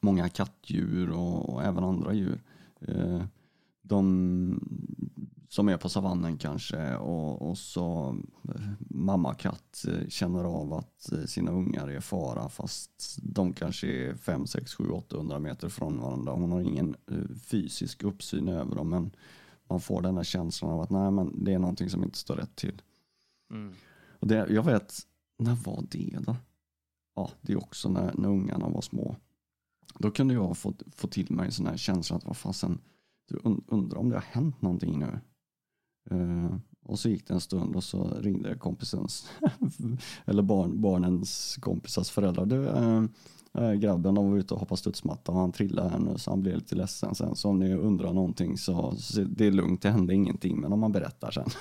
många 0.00 0.28
kattdjur 0.28 1.10
och, 1.10 1.48
och 1.48 1.62
även 1.62 1.84
andra 1.84 2.14
djur. 2.14 2.40
Eh, 2.80 3.22
de 3.82 4.60
som 5.52 5.68
är 5.68 5.76
på 5.76 5.88
savannen 5.88 6.38
kanske 6.38 6.96
och, 6.96 7.50
och 7.50 7.58
så 7.58 8.16
eh, 8.48 8.60
mamma 8.78 9.34
katt 9.34 9.84
eh, 9.88 10.08
känner 10.08 10.44
av 10.44 10.72
att 10.72 11.12
eh, 11.12 11.24
sina 11.24 11.50
ungar 11.50 11.88
är 11.88 12.00
fara 12.00 12.48
fast 12.48 13.18
de 13.22 13.52
kanske 13.52 13.86
är 13.86 14.14
5, 14.14 14.46
6, 14.46 14.74
7, 14.74 14.88
800 14.88 15.38
meter 15.38 15.68
från 15.68 16.00
varandra. 16.00 16.32
Hon 16.32 16.52
har 16.52 16.60
ingen 16.60 16.96
fysisk 17.50 18.02
uppsyn 18.02 18.48
över 18.48 18.76
dem 18.76 18.88
men 18.88 19.10
man 19.68 19.80
får 19.80 20.02
den 20.02 20.16
här 20.16 20.24
känslan 20.24 20.70
av 20.70 20.80
att 20.80 20.90
nej 20.90 21.10
men 21.10 21.44
det 21.44 21.52
är 21.52 21.58
någonting 21.58 21.90
som 21.90 22.04
inte 22.04 22.18
står 22.18 22.36
rätt 22.36 22.56
till. 22.56 22.82
Mm. 23.50 23.74
Och 24.18 24.26
det, 24.26 24.46
jag 24.50 24.62
vet, 24.62 24.98
när 25.38 25.54
var 25.54 25.84
det 25.90 26.18
då? 26.20 26.36
ja, 27.14 27.30
det 27.40 27.52
är 27.52 27.56
också 27.56 27.88
när, 27.88 28.14
när 28.14 28.28
ungarna 28.28 28.68
var 28.68 28.80
små. 28.80 29.16
Då 29.98 30.10
kunde 30.10 30.34
jag 30.34 30.58
få, 30.58 30.74
få 30.96 31.08
till 31.08 31.32
mig 31.32 31.46
en 31.46 31.52
sån 31.52 31.66
här 31.66 31.76
känsla 31.76 32.16
att 32.16 32.24
vad 32.24 32.36
fasen, 32.36 32.80
du 33.28 33.40
undrar 33.66 33.98
om 33.98 34.08
det 34.08 34.16
har 34.16 34.22
hänt 34.22 34.62
någonting 34.62 34.98
nu. 34.98 35.18
Uh, 36.12 36.56
och 36.84 36.98
så 36.98 37.08
gick 37.08 37.26
det 37.26 37.34
en 37.34 37.40
stund 37.40 37.76
och 37.76 37.84
så 37.84 38.18
ringde 38.20 38.54
kompisens, 38.54 39.30
eller 40.24 40.42
barn, 40.42 40.80
barnens 40.80 41.58
kompisars 41.60 42.10
föräldrar. 42.10 42.46
Du, 42.46 42.66
äh, 42.68 43.04
eh, 43.58 43.64
eh, 43.64 43.72
grabben 43.72 44.14
de 44.14 44.30
var 44.30 44.38
ute 44.38 44.54
och 44.54 44.60
hoppade 44.60 44.78
studsmatta 44.78 45.32
och 45.32 45.38
han 45.38 45.52
trillade 45.52 45.88
här 45.88 45.98
nu 45.98 46.18
så 46.18 46.30
han 46.30 46.42
blev 46.42 46.54
lite 46.54 46.74
ledsen 46.74 47.14
sen. 47.14 47.36
Så 47.36 47.48
om 47.48 47.58
ni 47.58 47.74
undrar 47.74 48.12
någonting 48.12 48.58
så, 48.58 48.94
så 48.96 49.20
det 49.20 49.46
är 49.46 49.50
lugnt, 49.50 49.82
det 49.82 49.90
hände 49.90 50.14
ingenting 50.14 50.60
men 50.60 50.72
om 50.72 50.80
man 50.80 50.92
berättar 50.92 51.30
sen. 51.30 51.48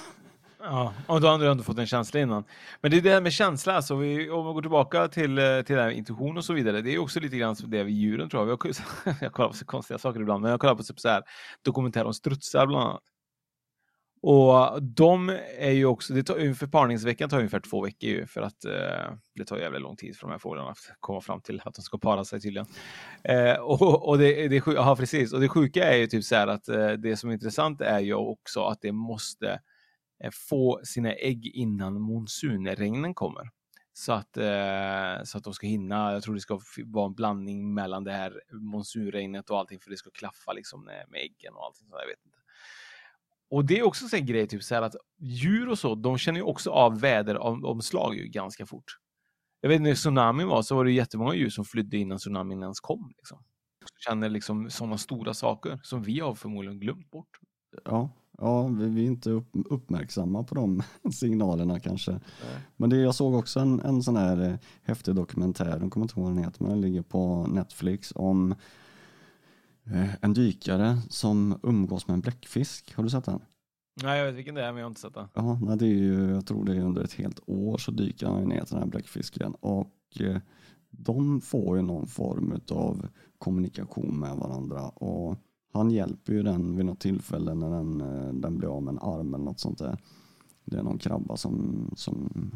Ja, 0.64 0.94
och 1.08 1.22
då 1.22 1.28
har 1.28 1.40
du 1.40 1.52
ändå 1.52 1.64
fått 1.64 1.78
en 1.78 1.88
känsla 1.88 2.20
innan. 2.20 2.44
Men 2.82 2.92
det 2.92 2.98
är 2.98 3.02
det 3.02 3.10
här 3.10 3.22
med 3.22 3.34
känsla, 3.34 3.74
alltså 3.74 3.96
vi, 3.96 4.30
om 4.30 4.48
vi 4.48 4.54
går 4.54 4.62
tillbaka 4.62 5.08
till, 5.08 5.36
till 5.66 5.76
det 5.76 5.82
här 5.82 5.90
intuition 5.90 6.38
och 6.38 6.46
så 6.46 6.54
vidare, 6.54 6.82
det 6.82 6.94
är 6.94 7.00
också 7.00 7.20
lite 7.20 7.38
grann 7.38 7.56
som 7.56 7.70
det 7.70 7.84
vi 7.84 7.92
djuren 7.92 8.30
tror 8.30 8.42
jag. 8.42 8.46
Vi 8.46 8.52
har, 8.52 9.16
jag 9.22 9.34
kollar 9.34 9.50
på 9.50 9.56
så 9.56 9.66
konstiga 9.66 9.98
saker 9.98 10.22
ibland, 10.22 10.42
men 10.42 10.52
jag 10.52 10.60
kollar 10.60 10.76
på 10.76 10.84
typ 10.84 11.00
så 11.00 11.10
här, 11.10 11.24
dokumentärer 11.62 12.06
om 12.06 12.14
strutsar 12.14 12.68
bland 12.68 12.84
annat. 12.84 13.02
Och 14.24 14.84
de 14.84 15.30
är 15.58 15.72
ju 15.72 15.86
också, 15.86 16.14
det 16.14 16.24
tar, 16.24 16.54
för 16.54 16.68
parningsveckan 16.68 17.30
tar 17.30 17.38
ungefär 17.38 17.60
två 17.60 17.82
veckor 17.82 18.10
ju 18.10 18.26
för 18.28 18.42
att 18.42 18.66
eh, 18.66 19.14
det 19.36 19.46
tar 19.46 19.58
jävligt 19.58 19.82
lång 19.82 19.96
tid 19.96 20.18
för 20.18 20.28
de 20.28 20.32
här 20.32 20.40
fåglarna 20.40 20.70
att 20.70 20.78
komma 21.00 21.22
fram 21.22 21.42
till 21.42 21.62
att 21.66 21.76
de 21.76 21.82
ska 21.82 21.98
para 21.98 22.26
sig 22.26 22.42
tydligen. 22.42 22.68
Eh, 23.24 23.54
och 23.54 24.08
och 24.10 24.18
det, 24.18 24.48
det, 24.48 24.68
aha, 24.68 24.96
precis. 24.96 25.34
Och 25.34 25.40
det 25.40 25.50
sjuka 25.50 25.84
är 25.84 25.98
ju 25.98 26.08
typ 26.08 26.24
så 26.24 26.36
här 26.36 26.48
att 26.48 26.68
eh, 26.68 26.92
det 26.92 27.18
som 27.18 27.30
är 27.30 27.34
intressant 27.34 27.82
är 27.82 28.00
ju 28.00 28.14
också 28.14 28.64
att 28.64 28.82
det 28.82 28.92
måste 28.92 29.60
Eh, 30.24 30.32
få 30.50 30.80
sina 30.84 31.14
ägg 31.14 31.48
innan 31.48 32.02
monsunregnen 32.02 33.14
kommer. 33.14 33.50
Så 33.94 34.14
att, 34.14 34.38
eh, 34.38 35.24
så 35.24 35.38
att 35.38 35.44
de 35.44 35.54
ska 35.54 35.68
hinna, 35.68 36.14
jag 36.14 36.24
tror 36.24 36.36
det 36.36 36.42
ska 36.42 36.60
vara 36.86 37.06
en 37.06 37.14
blandning 37.14 37.74
mellan 37.74 38.04
det 38.04 38.12
här 38.12 38.42
monsunregnet 38.52 39.50
och 39.50 39.60
allting 39.60 39.80
för 39.80 39.90
det 39.90 39.98
ska 39.98 40.10
klaffa 40.10 40.54
liksom 40.54 40.86
med, 40.86 41.06
med 41.10 41.22
äggen 41.22 41.54
och 41.54 41.66
allting. 41.66 41.88
Så 41.90 41.96
jag 42.00 42.08
vet 42.08 42.26
inte. 42.26 42.38
Och 43.52 43.66
det 43.66 43.80
är 43.80 43.84
också 43.84 44.16
en 44.16 44.26
grej, 44.26 44.48
typ 44.48 44.64
så 44.64 44.76
här 44.76 44.82
att 44.82 44.96
djur 45.20 45.70
och 45.70 45.80
så, 45.80 45.96
de 45.96 46.18
känner 46.18 46.40
ju 46.40 46.44
också 46.44 46.70
av 46.72 47.00
väderomslag 47.00 48.16
ju 48.16 48.28
ganska 48.28 48.66
fort. 48.66 48.98
Jag 49.62 49.70
vet 49.70 49.82
när 49.82 49.96
tsunamin 49.96 50.48
var 50.48 50.62
så 50.62 50.76
var 50.76 50.86
det 50.86 50.92
jättemånga 50.92 51.36
djur 51.36 51.50
som 51.50 51.66
flydde 51.66 51.98
innan 51.98 52.18
tsunamin 52.18 52.62
ens 52.62 52.80
kom. 52.80 53.14
Liksom. 53.18 53.44
Känner 54.06 54.30
liksom 54.30 54.70
sådana 54.70 54.98
stora 54.98 55.34
saker 55.34 55.80
som 55.84 56.04
vi 56.04 56.20
har 56.20 56.36
förmodligen 56.36 56.80
glömt 56.80 57.12
bort. 57.12 57.30
Ja, 57.86 58.10
ja, 58.38 58.68
vi, 58.68 59.04
är 59.04 59.08
inte 59.08 59.30
upp, 59.30 59.50
uppmärksamma 59.70 60.44
på 60.44 60.56
de 60.56 60.84
signalerna 61.14 61.80
kanske. 61.80 62.12
Nej. 62.12 62.22
Men 62.78 62.90
det, 62.90 62.98
jag 62.98 63.16
såg 63.16 63.36
också 63.36 63.60
en, 63.60 63.80
en 63.80 64.04
sån 64.04 64.16
här 64.16 64.50
eh, 64.50 64.56
häftig 64.84 65.16
dokumentär, 65.16 65.80
jag 65.82 65.92
kommer 65.92 66.04
inte 66.04 66.20
ihåg 66.20 66.28
vad 66.28 66.36
den 66.36 66.44
heter, 66.44 66.64
men 66.64 66.72
den 66.72 66.82
ligger 66.82 67.02
på 67.02 67.48
Netflix 67.48 68.14
om 68.16 68.56
en 70.22 70.34
dykare 70.34 70.98
som 71.10 71.60
umgås 71.64 72.08
med 72.08 72.14
en 72.14 72.22
bläckfisk. 72.22 72.96
Har 72.96 73.04
du 73.04 73.10
sett 73.10 73.26
den? 73.26 73.40
Nej, 74.04 74.20
jag 74.20 74.26
vet 74.26 74.36
vilken 74.36 74.56
det 74.56 74.64
är, 74.64 74.72
men 74.72 74.78
jag 74.78 74.86
har 74.86 74.90
inte 74.90 75.02
sett 75.02 75.14
den. 75.14 75.28
Ja, 75.34 75.60
nej, 75.62 75.78
det 75.78 75.86
är 75.86 75.90
ju, 75.90 76.30
jag 76.30 76.46
tror 76.46 76.66
det 76.66 76.76
är 76.76 76.82
under 76.82 77.04
ett 77.04 77.14
helt 77.14 77.40
år 77.46 77.78
så 77.78 77.92
dyker 77.92 78.28
han 78.28 78.44
ner 78.44 78.64
till 78.64 78.74
den 78.74 78.84
här 78.84 78.90
bläckfisken 78.90 79.56
och 79.60 79.98
eh, 80.20 80.38
de 80.90 81.42
får 81.42 81.78
ju 81.78 81.84
någon 81.84 82.08
form 82.08 82.60
av 82.72 83.08
kommunikation 83.38 84.20
med 84.20 84.36
varandra 84.36 84.90
och 84.90 85.38
han 85.74 85.92
hjälper 85.92 86.34
ju 86.34 86.44
den 86.44 86.76
vid 86.76 86.86
något 86.86 87.00
tillfälle 87.00 87.54
när 87.54 87.70
den, 87.70 88.02
eh, 88.02 88.34
den 88.34 88.58
blir 88.58 88.76
av 88.76 88.84
med 88.84 88.92
en 88.92 89.00
arm 89.00 89.34
eller 89.34 89.46
något 89.46 89.60
sånt 89.60 89.78
där. 89.78 89.98
Det 90.66 90.78
är 90.78 90.84
någon 90.84 90.98
krabba 90.98 91.38
som, 91.38 91.90
som 91.96 92.52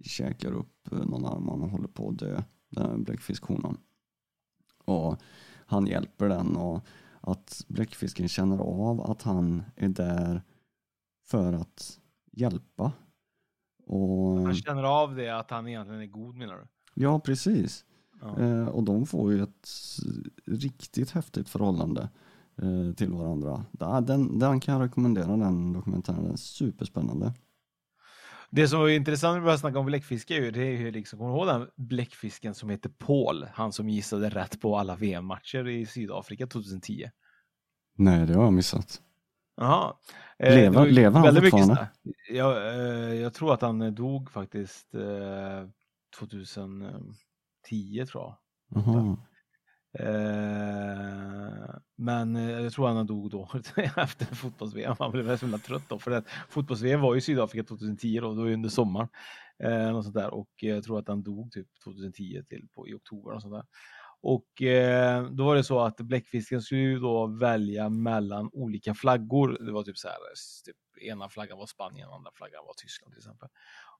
käkar 0.00 0.52
upp 0.52 0.92
eh, 0.92 0.98
någon 0.98 1.26
arm 1.26 1.48
och 1.48 1.70
håller 1.70 1.88
på 1.88 2.08
att 2.08 2.18
dö, 2.18 2.42
den 2.70 2.90
här 2.90 2.96
bläckfiskhonan. 2.96 3.78
Och 4.84 5.16
han 5.70 5.86
hjälper 5.86 6.28
den 6.28 6.56
och 6.56 6.84
att 7.20 7.64
bläckfisken 7.68 8.28
känner 8.28 8.58
av 8.58 9.10
att 9.10 9.22
han 9.22 9.62
är 9.76 9.88
där 9.88 10.42
för 11.26 11.52
att 11.52 12.00
hjälpa. 12.32 12.92
Och... 13.86 14.40
Han 14.40 14.54
känner 14.54 14.82
av 14.82 15.14
det, 15.14 15.28
att 15.28 15.50
han 15.50 15.68
egentligen 15.68 16.00
är 16.00 16.06
god 16.06 16.36
menar 16.36 16.54
du? 16.54 16.66
Ja, 16.94 17.20
precis. 17.20 17.84
Ja. 18.20 18.38
Eh, 18.38 18.68
och 18.68 18.84
de 18.84 19.06
får 19.06 19.32
ju 19.32 19.42
ett 19.42 19.68
riktigt 20.46 21.10
häftigt 21.10 21.48
förhållande. 21.48 22.08
Eh, 22.62 22.94
till 22.94 23.12
varandra. 23.12 23.64
Den, 24.02 24.38
den 24.38 24.60
kan 24.60 24.74
jag 24.74 24.82
rekommendera, 24.82 25.36
den 25.36 25.72
dokumentären. 25.72 26.22
Den 26.22 26.32
är 26.32 26.36
superspännande. 26.36 27.32
Det 28.50 28.68
som 28.68 28.82
är 28.82 28.88
intressant 28.88 29.34
när 29.34 29.40
vi 29.40 29.44
börjar 29.44 29.58
snacka 29.58 29.78
om 29.78 29.86
bläckfiske 29.86 30.36
är 30.36 30.40
ju, 30.40 30.50
det 30.50 30.62
är 30.62 30.78
ju 30.78 30.90
liksom, 30.90 31.18
kommer 31.18 31.32
du 31.32 31.36
ihåg 31.36 31.46
den 31.46 31.68
bläckfisken 31.76 32.54
som 32.54 32.70
heter 32.70 32.90
Paul? 32.90 33.46
Han 33.54 33.72
som 33.72 33.88
gissade 33.88 34.28
rätt 34.28 34.60
på 34.60 34.76
alla 34.76 34.96
VM-matcher 34.96 35.68
i 35.68 35.86
Sydafrika 35.86 36.46
2010. 36.46 37.10
Nej, 37.96 38.26
det 38.26 38.34
har 38.34 38.44
jag 38.44 38.52
missat. 38.52 39.02
Jaha. 39.56 39.94
Eh, 40.38 40.54
lever, 40.54 40.86
lever 40.86 41.20
han 41.20 41.34
fortfarande? 41.34 41.88
Jag, 42.30 42.56
eh, 42.74 43.14
jag 43.14 43.34
tror 43.34 43.54
att 43.54 43.62
han 43.62 43.94
dog 43.94 44.30
faktiskt 44.30 44.94
2010 46.18 48.06
tror 48.06 48.22
jag. 48.22 48.36
Aha. 48.76 49.16
Eh, 49.98 51.74
men 51.96 52.36
eh, 52.36 52.50
jag 52.50 52.72
tror 52.72 52.88
han 52.88 53.06
dog 53.06 53.30
då 53.30 53.50
efter 53.96 54.34
fotbolls-VM. 54.34 54.96
Han 54.98 55.12
blev 55.12 55.36
så 55.36 55.46
himla 55.46 55.58
trött 55.58 55.88
då. 55.88 55.98
För 55.98 56.22
fotbolls-VM 56.48 57.00
var 57.00 57.14
ju 57.14 57.18
i 57.18 57.20
Sydafrika 57.20 57.64
2010 57.64 58.20
då, 58.20 58.34
då 58.34 58.42
under 58.42 58.68
sommaren. 58.68 59.08
Eh, 59.62 59.96
och, 59.96 60.04
sånt 60.04 60.16
där. 60.16 60.34
och 60.34 60.50
eh, 60.62 60.68
jag 60.68 60.84
tror 60.84 60.98
att 60.98 61.08
han 61.08 61.22
dog 61.22 61.52
typ 61.52 61.66
2010 61.84 62.42
till 62.48 62.68
på, 62.74 62.88
i 62.88 62.94
oktober. 62.94 63.32
Och 63.32 63.42
sånt 63.42 63.54
där. 63.54 63.64
Och 64.22 64.62
eh, 64.62 65.30
då 65.30 65.44
var 65.44 65.56
det 65.56 65.64
så 65.64 65.80
att 65.80 65.96
bläckfisken 65.96 66.62
skulle 66.62 66.80
ju 66.80 66.98
då 66.98 67.26
välja 67.26 67.88
mellan 67.88 68.50
olika 68.52 68.94
flaggor. 68.94 69.58
Det 69.60 69.72
var 69.72 69.82
typ 69.82 69.98
så 69.98 70.08
här, 70.08 70.16
typ, 70.64 71.02
ena 71.02 71.28
flaggan 71.28 71.58
var 71.58 71.66
Spanien, 71.66 72.08
andra 72.08 72.30
flaggan 72.34 72.64
var 72.66 72.74
Tyskland 72.76 73.12
till 73.12 73.18
exempel. 73.18 73.48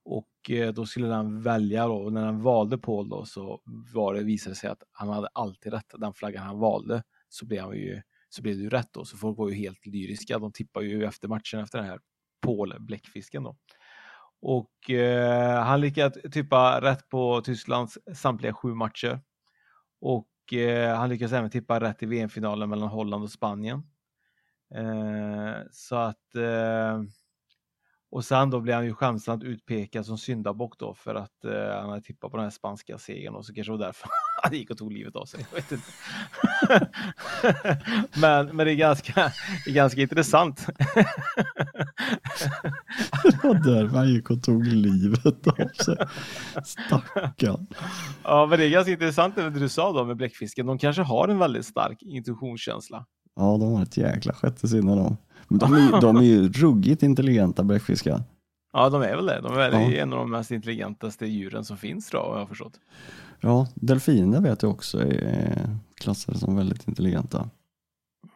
Och 0.03 0.51
eh, 0.51 0.73
då 0.73 0.85
skulle 0.85 1.07
den 1.07 1.41
välja 1.41 1.87
då, 1.87 1.95
och 1.95 2.13
när 2.13 2.25
den 2.25 2.41
valde 2.41 2.77
Paul 2.77 3.09
då 3.09 3.25
så 3.25 3.61
var 3.93 4.13
det, 4.13 4.23
visade 4.23 4.51
det 4.51 4.55
sig 4.59 4.69
att 4.69 4.83
han 4.91 5.09
hade 5.09 5.27
alltid 5.27 5.73
rätt. 5.73 5.93
Den 5.97 6.13
flaggan 6.13 6.45
han 6.45 6.59
valde 6.59 7.03
så 7.29 7.45
blev, 7.45 7.61
han 7.61 7.75
ju, 7.75 8.01
så 8.29 8.41
blev 8.41 8.55
det 8.55 8.61
ju 8.63 8.69
rätt 8.69 8.89
då, 8.91 9.05
så 9.05 9.17
folk 9.17 9.37
var 9.37 9.49
ju 9.49 9.55
helt 9.55 9.85
lyriska. 9.85 10.39
De 10.39 10.51
tippade 10.51 10.85
ju 10.85 11.05
efter 11.05 11.27
matchen 11.27 11.59
efter 11.59 11.77
den 11.77 11.87
här 11.87 11.99
Paul 12.41 12.75
bläckfisken 12.79 13.43
då. 13.43 13.57
Och 14.41 14.89
eh, 14.89 15.63
han 15.63 15.81
lyckades 15.81 16.31
tippa 16.31 16.81
rätt 16.81 17.09
på 17.09 17.41
Tysklands 17.41 17.97
samtliga 18.15 18.53
sju 18.53 18.73
matcher. 18.73 19.19
Och 20.01 20.53
eh, 20.53 20.97
han 20.97 21.09
lyckades 21.09 21.33
även 21.33 21.49
tippa 21.49 21.79
rätt 21.79 22.03
i 22.03 22.05
VM-finalen 22.05 22.69
mellan 22.69 22.89
Holland 22.89 23.23
och 23.23 23.31
Spanien. 23.31 23.83
Eh, 24.75 25.53
så 25.71 25.95
att 25.95 26.35
eh, 26.35 27.01
och 28.11 28.25
sen 28.25 28.49
då 28.49 28.59
blev 28.59 28.75
han 28.75 28.85
ju 28.85 28.93
skämsamt 28.93 29.43
utpekad 29.43 30.05
som 30.05 30.17
syndabock 30.17 30.79
då 30.79 30.93
för 30.93 31.15
att 31.15 31.45
eh, 31.45 31.79
han 31.81 31.89
hade 31.89 32.01
tippat 32.01 32.31
på 32.31 32.37
den 32.37 32.43
här 32.43 32.51
spanska 32.51 32.97
segern 32.97 33.35
och 33.35 33.45
så 33.45 33.53
kanske 33.53 33.73
det 33.73 33.77
var 33.77 33.85
därför 33.85 34.09
han 34.43 34.53
gick 34.53 34.69
och 34.71 34.77
tog 34.77 34.93
livet 34.93 35.15
av 35.15 35.25
sig. 35.25 35.45
Men, 38.21 38.55
men 38.55 38.65
det 38.65 38.71
är 38.71 38.75
ganska, 38.75 39.13
det 39.65 39.71
är 39.71 39.73
ganska 39.73 40.01
intressant. 40.01 40.67
det 43.23 43.43
var 43.43 43.53
därför 43.53 43.97
han 43.97 44.09
gick 44.09 44.29
och 44.29 44.43
tog 44.43 44.65
livet 44.65 45.47
av 45.47 45.67
sig. 45.83 45.97
Stackarn. 46.65 47.67
Ja, 48.23 48.45
men 48.49 48.59
det 48.59 48.65
är 48.65 48.69
ganska 48.69 48.91
intressant 48.91 49.35
det 49.35 49.49
du 49.49 49.69
sa 49.69 49.93
då 49.93 50.05
med 50.05 50.17
bläckfisken. 50.17 50.65
De 50.65 50.77
kanske 50.77 51.01
har 51.01 51.27
en 51.27 51.39
väldigt 51.39 51.65
stark 51.65 52.01
intuitionskänsla. 52.01 53.05
Ja, 53.35 53.57
de 53.57 53.73
har 53.73 53.83
ett 53.83 53.97
jäkla 53.97 54.33
sjätte 54.33 54.67
sinne 54.67 54.95
de. 54.95 55.17
De 55.59 55.73
är, 55.73 56.01
de 56.01 56.17
är 56.17 56.21
ju 56.21 56.49
ruggigt 56.49 57.03
intelligenta 57.03 57.63
bläckfiskar. 57.63 58.23
Ja, 58.73 58.89
de 58.89 59.01
är 59.01 59.15
väl 59.15 59.25
det. 59.25 59.41
De 59.41 59.53
är 59.53 59.71
ja. 59.71 59.79
en 59.79 60.13
av 60.13 60.19
de 60.19 60.31
mest 60.31 60.51
intelligentaste 60.51 61.25
djuren 61.25 61.65
som 61.65 61.77
finns 61.77 62.09
då, 62.09 62.17
har 62.17 62.39
jag 62.39 62.49
förstått. 62.49 62.79
Ja, 63.39 63.67
delfiner 63.75 64.41
vet 64.41 64.63
jag 64.63 64.71
också 64.71 65.01
är 65.01 65.77
klassade 65.95 66.37
som 66.37 66.55
väldigt 66.55 66.87
intelligenta. 66.87 67.49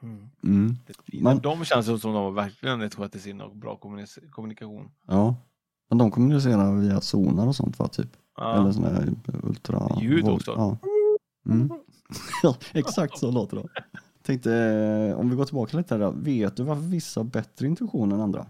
Mm. 0.01 0.29
Mm. 0.43 0.75
Men 1.21 1.39
de 1.39 1.65
känns 1.65 1.85
som 1.85 1.97
de 1.99 2.13
har 2.13 2.31
verkligen 2.31 2.81
ett 2.81 3.21
sinne 3.21 3.43
och 3.43 3.55
bra 3.55 3.79
kommunikation. 4.31 4.91
Ja, 5.07 5.35
men 5.89 5.97
de 5.97 6.11
kommunicerar 6.11 6.75
via 6.75 7.01
sonar 7.01 7.47
och 7.47 7.55
sånt 7.55 7.79
va, 7.79 7.87
typ? 7.87 8.09
Ja. 8.37 8.59
Eller 8.59 8.71
sådana 8.71 8.95
här 8.95 9.13
ultra... 9.43 9.89
Ljud 10.01 10.27
också. 10.27 10.51
Ja. 10.51 10.77
Mm. 11.45 11.69
Exakt 12.73 13.17
så 13.17 13.31
låter 13.31 13.57
det. 13.57 13.67
Tänkte, 14.25 14.53
eh, 14.53 15.19
om 15.19 15.29
vi 15.29 15.35
går 15.35 15.45
tillbaka 15.45 15.77
lite 15.77 15.95
här 15.95 16.01
då. 16.01 16.11
Vet 16.11 16.57
du 16.57 16.63
varför 16.63 16.81
vissa 16.81 17.19
har 17.19 17.25
bättre 17.25 17.67
intuition 17.67 18.11
än 18.11 18.21
andra? 18.21 18.45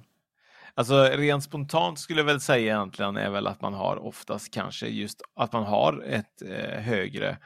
Alltså 0.73 1.03
rent 1.03 1.43
spontant 1.43 1.99
skulle 1.99 2.19
jag 2.19 2.26
väl 2.26 2.41
säga 2.41 2.76
egentligen 2.76 3.17
är 3.17 3.30
väl 3.30 3.47
att 3.47 3.61
man 3.61 3.73
har 3.73 4.05
oftast 4.05 4.53
kanske 4.53 4.88
just 4.88 5.21
att 5.36 5.53
man 5.53 5.63
har 5.63 6.03
ett 6.07 6.41
eh, 6.41 6.82
högre 6.82 7.38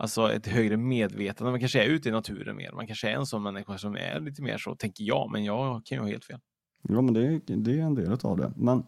Alltså 0.00 0.32
ett 0.32 0.46
högre 0.46 0.76
medvetande. 0.76 1.50
Man 1.50 1.60
kanske 1.60 1.84
är 1.84 1.88
ute 1.88 2.08
i 2.08 2.12
naturen 2.12 2.56
mer. 2.56 2.72
Man 2.72 2.86
kanske 2.86 3.10
är 3.10 3.14
en 3.14 3.26
sån 3.26 3.42
människa 3.42 3.78
som 3.78 3.96
är 3.96 4.20
lite 4.20 4.42
mer 4.42 4.58
så, 4.58 4.74
tänker 4.74 5.04
jag, 5.04 5.30
men 5.32 5.44
jag 5.44 5.86
kan 5.86 5.96
ju 5.96 6.02
ha 6.02 6.08
helt 6.08 6.24
fel. 6.24 6.38
Ja, 6.82 7.00
men 7.00 7.14
det, 7.14 7.38
det 7.46 7.80
är 7.80 7.82
en 7.82 7.94
del 7.94 8.18
av 8.22 8.36
det. 8.36 8.52
Men 8.56 8.84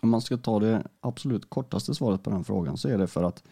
om 0.00 0.10
man 0.10 0.20
ska 0.20 0.36
ta 0.36 0.60
det 0.60 0.86
absolut 1.00 1.50
kortaste 1.50 1.94
svaret 1.94 2.22
på 2.22 2.30
den 2.30 2.44
frågan 2.44 2.76
så 2.76 2.88
är 2.88 2.98
det 2.98 3.06
för 3.06 3.22
att 3.22 3.44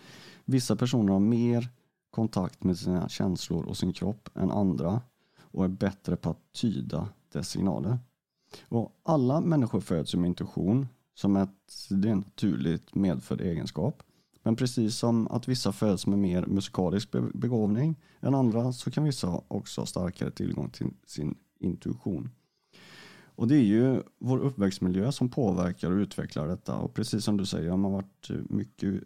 vissa 0.44 0.76
personer 0.76 1.12
har 1.12 1.20
mer 1.20 1.68
kontakt 2.16 2.64
med 2.64 2.78
sina 2.78 3.08
känslor 3.08 3.66
och 3.66 3.76
sin 3.76 3.92
kropp 3.92 4.28
än 4.34 4.50
andra 4.50 5.00
och 5.38 5.64
är 5.64 5.68
bättre 5.68 6.16
på 6.16 6.30
att 6.30 6.52
tyda 6.52 7.08
dess 7.32 7.48
signaler. 7.48 7.98
Och 8.68 9.00
alla 9.02 9.40
människor 9.40 9.80
föds 9.80 10.14
med 10.14 10.28
intuition 10.28 10.88
som 11.14 11.36
ett, 11.36 11.50
det 11.90 12.08
är 12.08 12.12
en 12.12 12.18
naturligt 12.18 12.94
medfödd 12.94 13.40
egenskap. 13.40 14.02
Men 14.42 14.56
precis 14.56 14.96
som 14.96 15.28
att 15.28 15.48
vissa 15.48 15.72
föds 15.72 16.06
med 16.06 16.18
mer 16.18 16.46
musikalisk 16.46 17.10
begåvning 17.34 17.96
än 18.20 18.34
andra 18.34 18.72
så 18.72 18.90
kan 18.90 19.04
vissa 19.04 19.42
också 19.48 19.80
ha 19.80 19.86
starkare 19.86 20.30
tillgång 20.30 20.70
till 20.70 20.90
sin 21.06 21.34
intuition. 21.58 22.30
Och 23.36 23.48
det 23.48 23.56
är 23.56 23.62
ju 23.62 24.02
vår 24.18 24.38
uppväxtmiljö 24.38 25.12
som 25.12 25.28
påverkar 25.28 25.90
och 25.90 25.96
utvecklar 25.96 26.48
detta. 26.48 26.76
Och 26.76 26.94
precis 26.94 27.24
som 27.24 27.36
du 27.36 27.46
säger, 27.46 27.70
man 27.70 27.84
har 27.84 27.90
varit 27.90 28.30
mycket, 28.50 29.02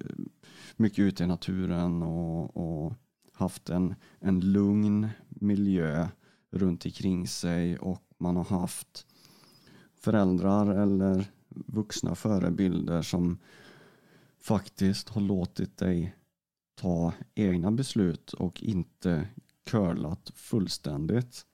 mycket 0.76 0.98
ute 0.98 1.24
i 1.24 1.26
naturen 1.26 2.02
och, 2.02 2.56
och 2.56 2.92
haft 3.32 3.70
en, 3.70 3.94
en 4.18 4.40
lugn 4.40 5.08
miljö 5.28 6.08
runt 6.50 6.84
omkring 6.84 7.26
sig 7.28 7.78
och 7.78 8.02
man 8.18 8.36
har 8.36 8.44
haft 8.44 9.06
föräldrar 10.00 10.74
eller 10.82 11.24
vuxna 11.48 12.14
förebilder 12.14 13.02
som 13.02 13.38
faktiskt 14.40 15.08
har 15.08 15.20
låtit 15.20 15.76
dig 15.76 16.16
ta 16.74 17.12
egna 17.34 17.70
beslut 17.70 18.32
och 18.32 18.62
inte 18.62 19.28
curlat 19.66 20.30
fullständigt. 20.34 21.46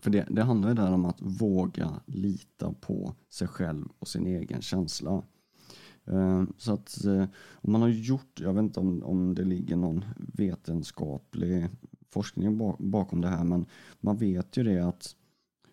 För 0.00 0.10
det, 0.10 0.26
det 0.30 0.42
handlar 0.42 0.68
ju 0.68 0.74
där 0.74 0.92
om 0.92 1.04
att 1.04 1.20
våga 1.20 2.00
lita 2.06 2.72
på 2.72 3.14
sig 3.28 3.48
själv 3.48 3.88
och 3.98 4.08
sin 4.08 4.26
egen 4.26 4.62
känsla. 4.62 5.22
Eh, 6.04 6.44
så 6.58 6.72
att 6.72 7.04
eh, 7.04 7.24
om 7.52 7.72
man 7.72 7.82
har 7.82 7.88
gjort, 7.88 8.40
jag 8.40 8.52
vet 8.52 8.62
inte 8.62 8.80
om, 8.80 9.02
om 9.02 9.34
det 9.34 9.44
ligger 9.44 9.76
någon 9.76 10.04
vetenskaplig 10.16 11.68
forskning 12.10 12.58
bakom 12.78 13.20
det 13.20 13.28
här, 13.28 13.44
men 13.44 13.66
man 14.00 14.16
vet 14.16 14.56
ju 14.56 14.62
det 14.62 14.78
att 14.78 15.16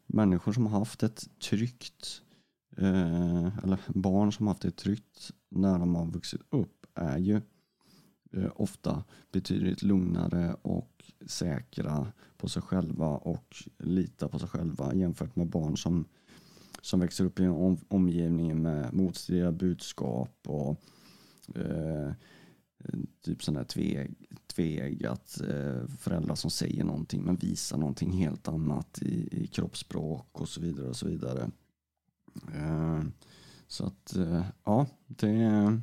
människor 0.08 0.54
som 0.54 0.68
har 0.68 0.80
haft 0.80 1.04
ett 1.04 1.40
tryggt, 1.40 2.22
eh, 2.78 3.58
eller 3.64 3.80
barn 3.88 4.32
som 4.32 4.48
har 4.48 4.54
haft 4.54 4.66
ett 4.66 4.78
tryggt 4.78 5.32
när 5.50 5.80
de 5.80 5.96
har 5.96 6.06
vuxit 6.06 6.42
upp 6.50 6.86
är 6.96 7.18
ju 7.18 7.42
ofta 8.56 9.04
betydligt 9.32 9.84
lugnare 9.84 10.56
och 10.62 10.97
säkra 11.26 12.12
på 12.38 12.48
sig 12.48 12.62
själva 12.62 13.08
och 13.08 13.56
lita 13.78 14.28
på 14.28 14.40
sig 14.40 14.50
själva 14.50 14.94
jämfört 14.94 15.36
med 15.36 15.48
barn 15.48 15.78
som, 15.78 16.06
som 16.82 17.00
växer 17.00 17.26
upp 17.26 17.40
i 17.40 17.44
en 17.44 17.50
om, 17.50 17.78
omgivning 17.88 18.62
med 18.62 18.94
motstridiga 18.94 19.52
budskap 19.52 20.38
och 20.48 20.82
eh, 21.56 22.12
typ 23.22 23.44
sådana 23.44 23.60
här 23.60 23.66
tveg, 23.66 24.16
tvegat 24.48 25.42
eh, 25.42 25.88
föräldrar 26.00 26.36
som 26.36 26.52
säger 26.52 26.84
någonting 26.84 27.24
men 27.24 27.36
visar 27.36 27.78
någonting 27.78 28.12
helt 28.12 28.48
annat 28.48 29.02
i, 29.02 29.44
i 29.44 29.48
kroppsspråk 29.48 30.42
och 30.42 30.50
så 30.50 30.62
vidare 30.62 30.88
och 30.88 30.96
så 30.96 31.08
vidare. 31.08 31.52
Eh, 32.56 33.02
så 33.68 33.86
att 33.86 34.16
eh, 34.16 34.46
ja, 34.64 34.88
det, 35.08 35.82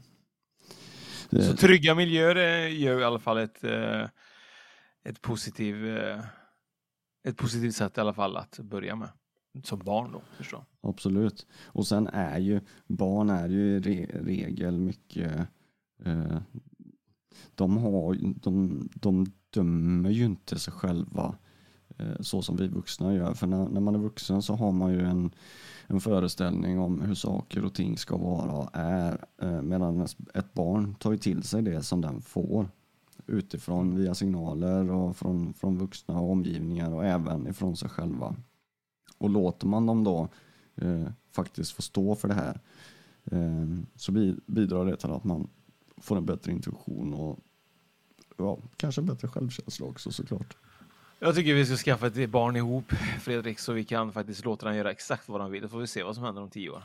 det 1.30 1.44
Så 1.44 1.56
trygga 1.56 1.94
miljöer 1.94 2.66
gör 2.68 3.00
i 3.00 3.04
alla 3.04 3.18
fall 3.18 3.38
ett 3.38 3.64
eh, 3.64 4.06
ett, 5.04 5.22
positiv, 5.22 5.86
eh, 5.86 6.24
ett 7.24 7.36
positivt 7.36 7.74
sätt 7.74 7.98
i 7.98 8.00
alla 8.00 8.14
fall 8.14 8.36
att 8.36 8.58
börja 8.58 8.96
med. 8.96 9.08
Som 9.62 9.78
barn 9.78 10.12
då, 10.12 10.22
förstå. 10.36 10.64
Absolut. 10.80 11.46
Och 11.64 11.86
sen 11.86 12.06
är 12.06 12.38
ju 12.38 12.60
barn 12.86 13.30
är 13.30 13.48
ju 13.48 13.76
i 13.76 13.80
re 13.80 14.06
regel 14.12 14.78
mycket 14.78 15.48
eh, 16.04 16.38
de, 17.54 17.76
har, 17.76 18.18
de, 18.42 18.88
de 18.94 19.26
dömer 19.50 20.10
ju 20.10 20.24
inte 20.24 20.58
sig 20.58 20.72
själva 20.72 21.34
eh, 21.98 22.20
så 22.20 22.42
som 22.42 22.56
vi 22.56 22.68
vuxna 22.68 23.14
gör. 23.14 23.34
För 23.34 23.46
när, 23.46 23.68
när, 23.68 23.80
man 23.80 23.94
är 23.94 23.98
vuxen 23.98 24.42
så 24.42 24.54
har 24.54 24.72
man 24.72 24.92
ju 24.92 25.00
en, 25.00 25.34
en 25.86 26.00
föreställning 26.00 26.78
om 26.78 27.00
hur 27.00 27.14
saker 27.14 27.64
och 27.64 27.74
ting 27.74 27.98
ska 27.98 28.16
vara 28.16 28.52
och 28.52 28.70
är. 28.72 29.24
Eh, 29.42 29.62
medan 29.62 30.06
ett 30.34 30.54
barn 30.54 30.94
tar 30.94 31.12
ju 31.12 31.18
till 31.18 31.42
sig 31.42 31.62
det 31.62 31.82
som 31.82 32.00
den 32.00 32.22
får 32.22 32.68
utifrån 33.26 33.96
via 33.96 34.14
signaler 34.14 34.90
och 34.90 35.16
från, 35.16 35.54
från 35.54 35.78
vuxna 35.78 36.20
och 36.20 36.30
omgivningar 36.30 36.94
och 36.94 37.04
även 37.04 37.46
ifrån 37.46 37.76
sig 37.76 37.88
själva. 37.88 38.36
Och 39.18 39.30
låter 39.30 39.66
man 39.66 39.86
dem 39.86 40.04
då 40.04 40.28
eh, 40.74 41.06
faktiskt 41.32 41.72
få 41.72 41.82
stå 41.82 42.14
för 42.14 42.28
det 42.28 42.34
här 42.34 42.60
eh, 43.24 43.84
så 43.96 44.12
bidrar 44.46 44.86
det 44.86 44.96
till 44.96 45.10
att 45.10 45.24
man 45.24 45.48
får 45.96 46.16
en 46.16 46.26
bättre 46.26 46.52
intuition 46.52 47.14
och 47.14 47.38
ja, 48.36 48.58
kanske 48.76 49.00
en 49.00 49.06
bättre 49.06 49.28
självkänsla 49.28 49.86
också 49.86 50.12
såklart. 50.12 50.56
Jag 51.18 51.34
tycker 51.34 51.54
vi 51.54 51.66
ska 51.66 51.76
skaffa 51.76 52.06
ett 52.06 52.30
barn 52.30 52.56
ihop, 52.56 52.92
Fredrik, 53.20 53.58
så 53.58 53.72
vi 53.72 53.84
kan 53.84 54.12
faktiskt 54.12 54.44
låta 54.44 54.66
den 54.66 54.76
göra 54.76 54.90
exakt 54.90 55.28
vad 55.28 55.40
den 55.40 55.50
vill. 55.50 55.62
Då 55.62 55.68
får 55.68 55.78
vi 55.78 55.86
se 55.86 56.02
vad 56.02 56.14
som 56.14 56.24
händer 56.24 56.42
om 56.42 56.50
tio 56.50 56.70
år. 56.70 56.82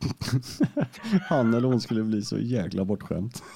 Han 1.28 1.54
eller 1.54 1.68
hon 1.68 1.80
skulle 1.80 2.02
bli 2.02 2.22
så 2.22 2.38
jäkla 2.38 2.84
bortskämt. 2.84 3.42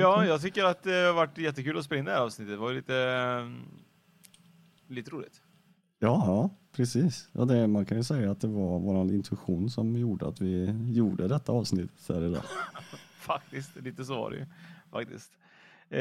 ja, 0.00 0.26
jag 0.26 0.42
tycker 0.42 0.64
att 0.64 0.82
det 0.82 1.06
har 1.06 1.12
varit 1.12 1.38
jättekul 1.38 1.78
att 1.78 1.84
spela 1.84 1.98
in 1.98 2.04
det 2.04 2.12
här 2.12 2.20
avsnittet. 2.20 2.52
Det 2.52 2.56
var 2.56 2.72
lite, 2.72 3.52
lite 4.88 5.10
roligt. 5.10 5.42
Ja, 5.98 6.24
ja 6.26 6.50
precis. 6.76 7.28
Ja, 7.32 7.44
det, 7.44 7.66
man 7.66 7.84
kan 7.84 7.96
ju 7.96 8.04
säga 8.04 8.30
att 8.30 8.40
det 8.40 8.48
var 8.48 8.78
vår 8.78 9.12
intuition 9.12 9.70
som 9.70 9.96
gjorde 9.96 10.28
att 10.28 10.40
vi 10.40 10.74
gjorde 10.88 11.28
detta 11.28 11.52
avsnittet 11.52 12.08
här 12.08 12.24
idag. 12.24 12.42
faktiskt, 13.20 13.76
lite 13.76 14.04
så 14.04 14.14
var 14.14 14.30
det 14.30 14.36
ju. 14.36 14.46
Faktiskt. 14.90 15.32
Eh, 15.90 16.00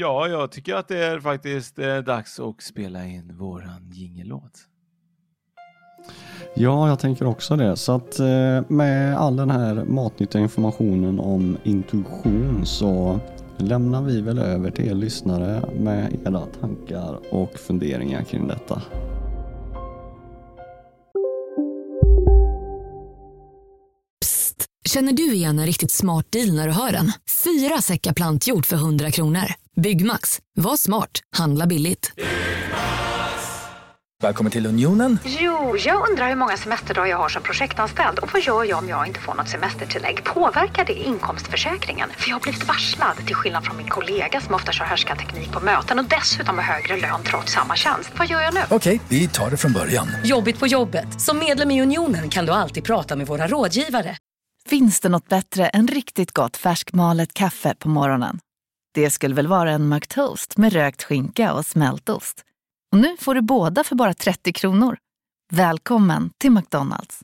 ja, 0.00 0.28
jag 0.28 0.52
tycker 0.52 0.74
att 0.74 0.88
det 0.88 1.04
är 1.04 1.20
faktiskt 1.20 1.78
eh, 1.78 1.98
dags 1.98 2.40
att 2.40 2.62
spela 2.62 3.04
in 3.04 3.36
våran 3.36 3.90
jingellåt. 3.90 4.68
Ja, 6.56 6.88
jag 6.88 6.98
tänker 6.98 7.26
också 7.26 7.56
det. 7.56 7.76
Så 7.76 7.92
att 7.92 8.18
eh, 8.18 8.62
med 8.68 9.16
all 9.18 9.36
den 9.36 9.50
här 9.50 9.84
matnyttiga 9.84 10.42
informationen 10.42 11.20
om 11.20 11.56
intuition 11.64 12.66
så 12.66 13.20
lämnar 13.58 14.02
vi 14.02 14.20
väl 14.20 14.38
över 14.38 14.70
till 14.70 14.88
er 14.88 14.94
lyssnare 14.94 15.62
med 15.78 16.16
era 16.26 16.46
tankar 16.60 17.18
och 17.30 17.58
funderingar 17.58 18.22
kring 18.22 18.48
detta. 18.48 18.82
Psst! 24.20 24.66
Känner 24.88 25.12
du 25.12 25.34
igen 25.34 25.58
en 25.58 25.66
riktigt 25.66 25.92
smart 25.92 26.26
deal 26.32 26.54
när 26.54 26.66
du 26.66 26.72
hör 26.72 26.92
den? 26.92 27.12
Fyra 27.44 27.78
säckar 27.82 28.12
plantjord 28.12 28.66
för 28.66 28.76
100 28.76 29.10
kronor. 29.10 29.44
Byggmax. 29.76 30.38
Var 30.54 30.76
smart. 30.76 31.10
Handla 31.36 31.66
billigt. 31.66 32.12
Välkommen 34.24 34.52
till 34.52 34.66
Unionen. 34.66 35.18
Jo, 35.24 35.76
jag 35.76 36.10
undrar 36.10 36.28
hur 36.28 36.36
många 36.36 36.56
semesterdagar 36.56 37.06
jag 37.10 37.18
har 37.18 37.28
som 37.28 37.42
projektanställd 37.42 38.18
och 38.18 38.32
vad 38.32 38.42
gör 38.42 38.64
jag 38.64 38.78
om 38.78 38.88
jag 38.88 39.06
inte 39.06 39.20
får 39.20 39.34
något 39.34 39.48
semestertillägg? 39.48 40.24
Påverkar 40.24 40.84
det 40.84 40.92
inkomstförsäkringen? 40.92 42.10
För 42.16 42.28
jag 42.28 42.36
har 42.36 42.40
blivit 42.40 42.68
varslad, 42.68 43.16
till 43.26 43.34
skillnad 43.34 43.64
från 43.64 43.76
min 43.76 43.88
kollega 43.88 44.40
som 44.40 44.54
ofta 44.54 44.72
kör 44.72 45.16
teknik 45.16 45.52
på 45.52 45.60
möten 45.60 45.98
och 45.98 46.04
dessutom 46.04 46.58
har 46.58 46.64
högre 46.64 46.96
lön 46.96 47.20
trots 47.24 47.52
samma 47.52 47.76
tjänst. 47.76 48.10
Vad 48.18 48.26
gör 48.28 48.40
jag 48.40 48.54
nu? 48.54 48.60
Okej, 48.70 49.00
vi 49.08 49.28
tar 49.28 49.50
det 49.50 49.56
från 49.56 49.72
början. 49.72 50.08
Jobbigt 50.24 50.58
på 50.58 50.66
jobbet. 50.66 51.20
Som 51.20 51.38
medlem 51.38 51.70
i 51.70 51.82
Unionen 51.82 52.30
kan 52.30 52.46
du 52.46 52.52
alltid 52.52 52.84
prata 52.84 53.16
med 53.16 53.26
våra 53.26 53.46
rådgivare. 53.46 54.16
Finns 54.68 55.00
det 55.00 55.08
något 55.08 55.28
bättre 55.28 55.66
än 55.68 55.88
riktigt 55.88 56.32
gott 56.32 56.56
färskmalet 56.56 57.32
kaffe 57.32 57.74
på 57.78 57.88
morgonen? 57.88 58.38
Det 58.94 59.10
skulle 59.10 59.34
väl 59.34 59.46
vara 59.46 59.70
en 59.70 59.88
McToast 59.88 60.56
med 60.56 60.72
rökt 60.72 61.02
skinka 61.02 61.52
och 61.52 61.66
smältost. 61.66 62.44
Och 62.94 63.00
nu 63.00 63.16
får 63.16 63.34
du 63.34 63.42
båda 63.42 63.84
för 63.84 63.96
bara 63.96 64.14
30 64.14 64.52
kronor. 64.52 64.96
Välkommen 65.52 66.30
till 66.38 66.50
McDonalds. 66.50 67.20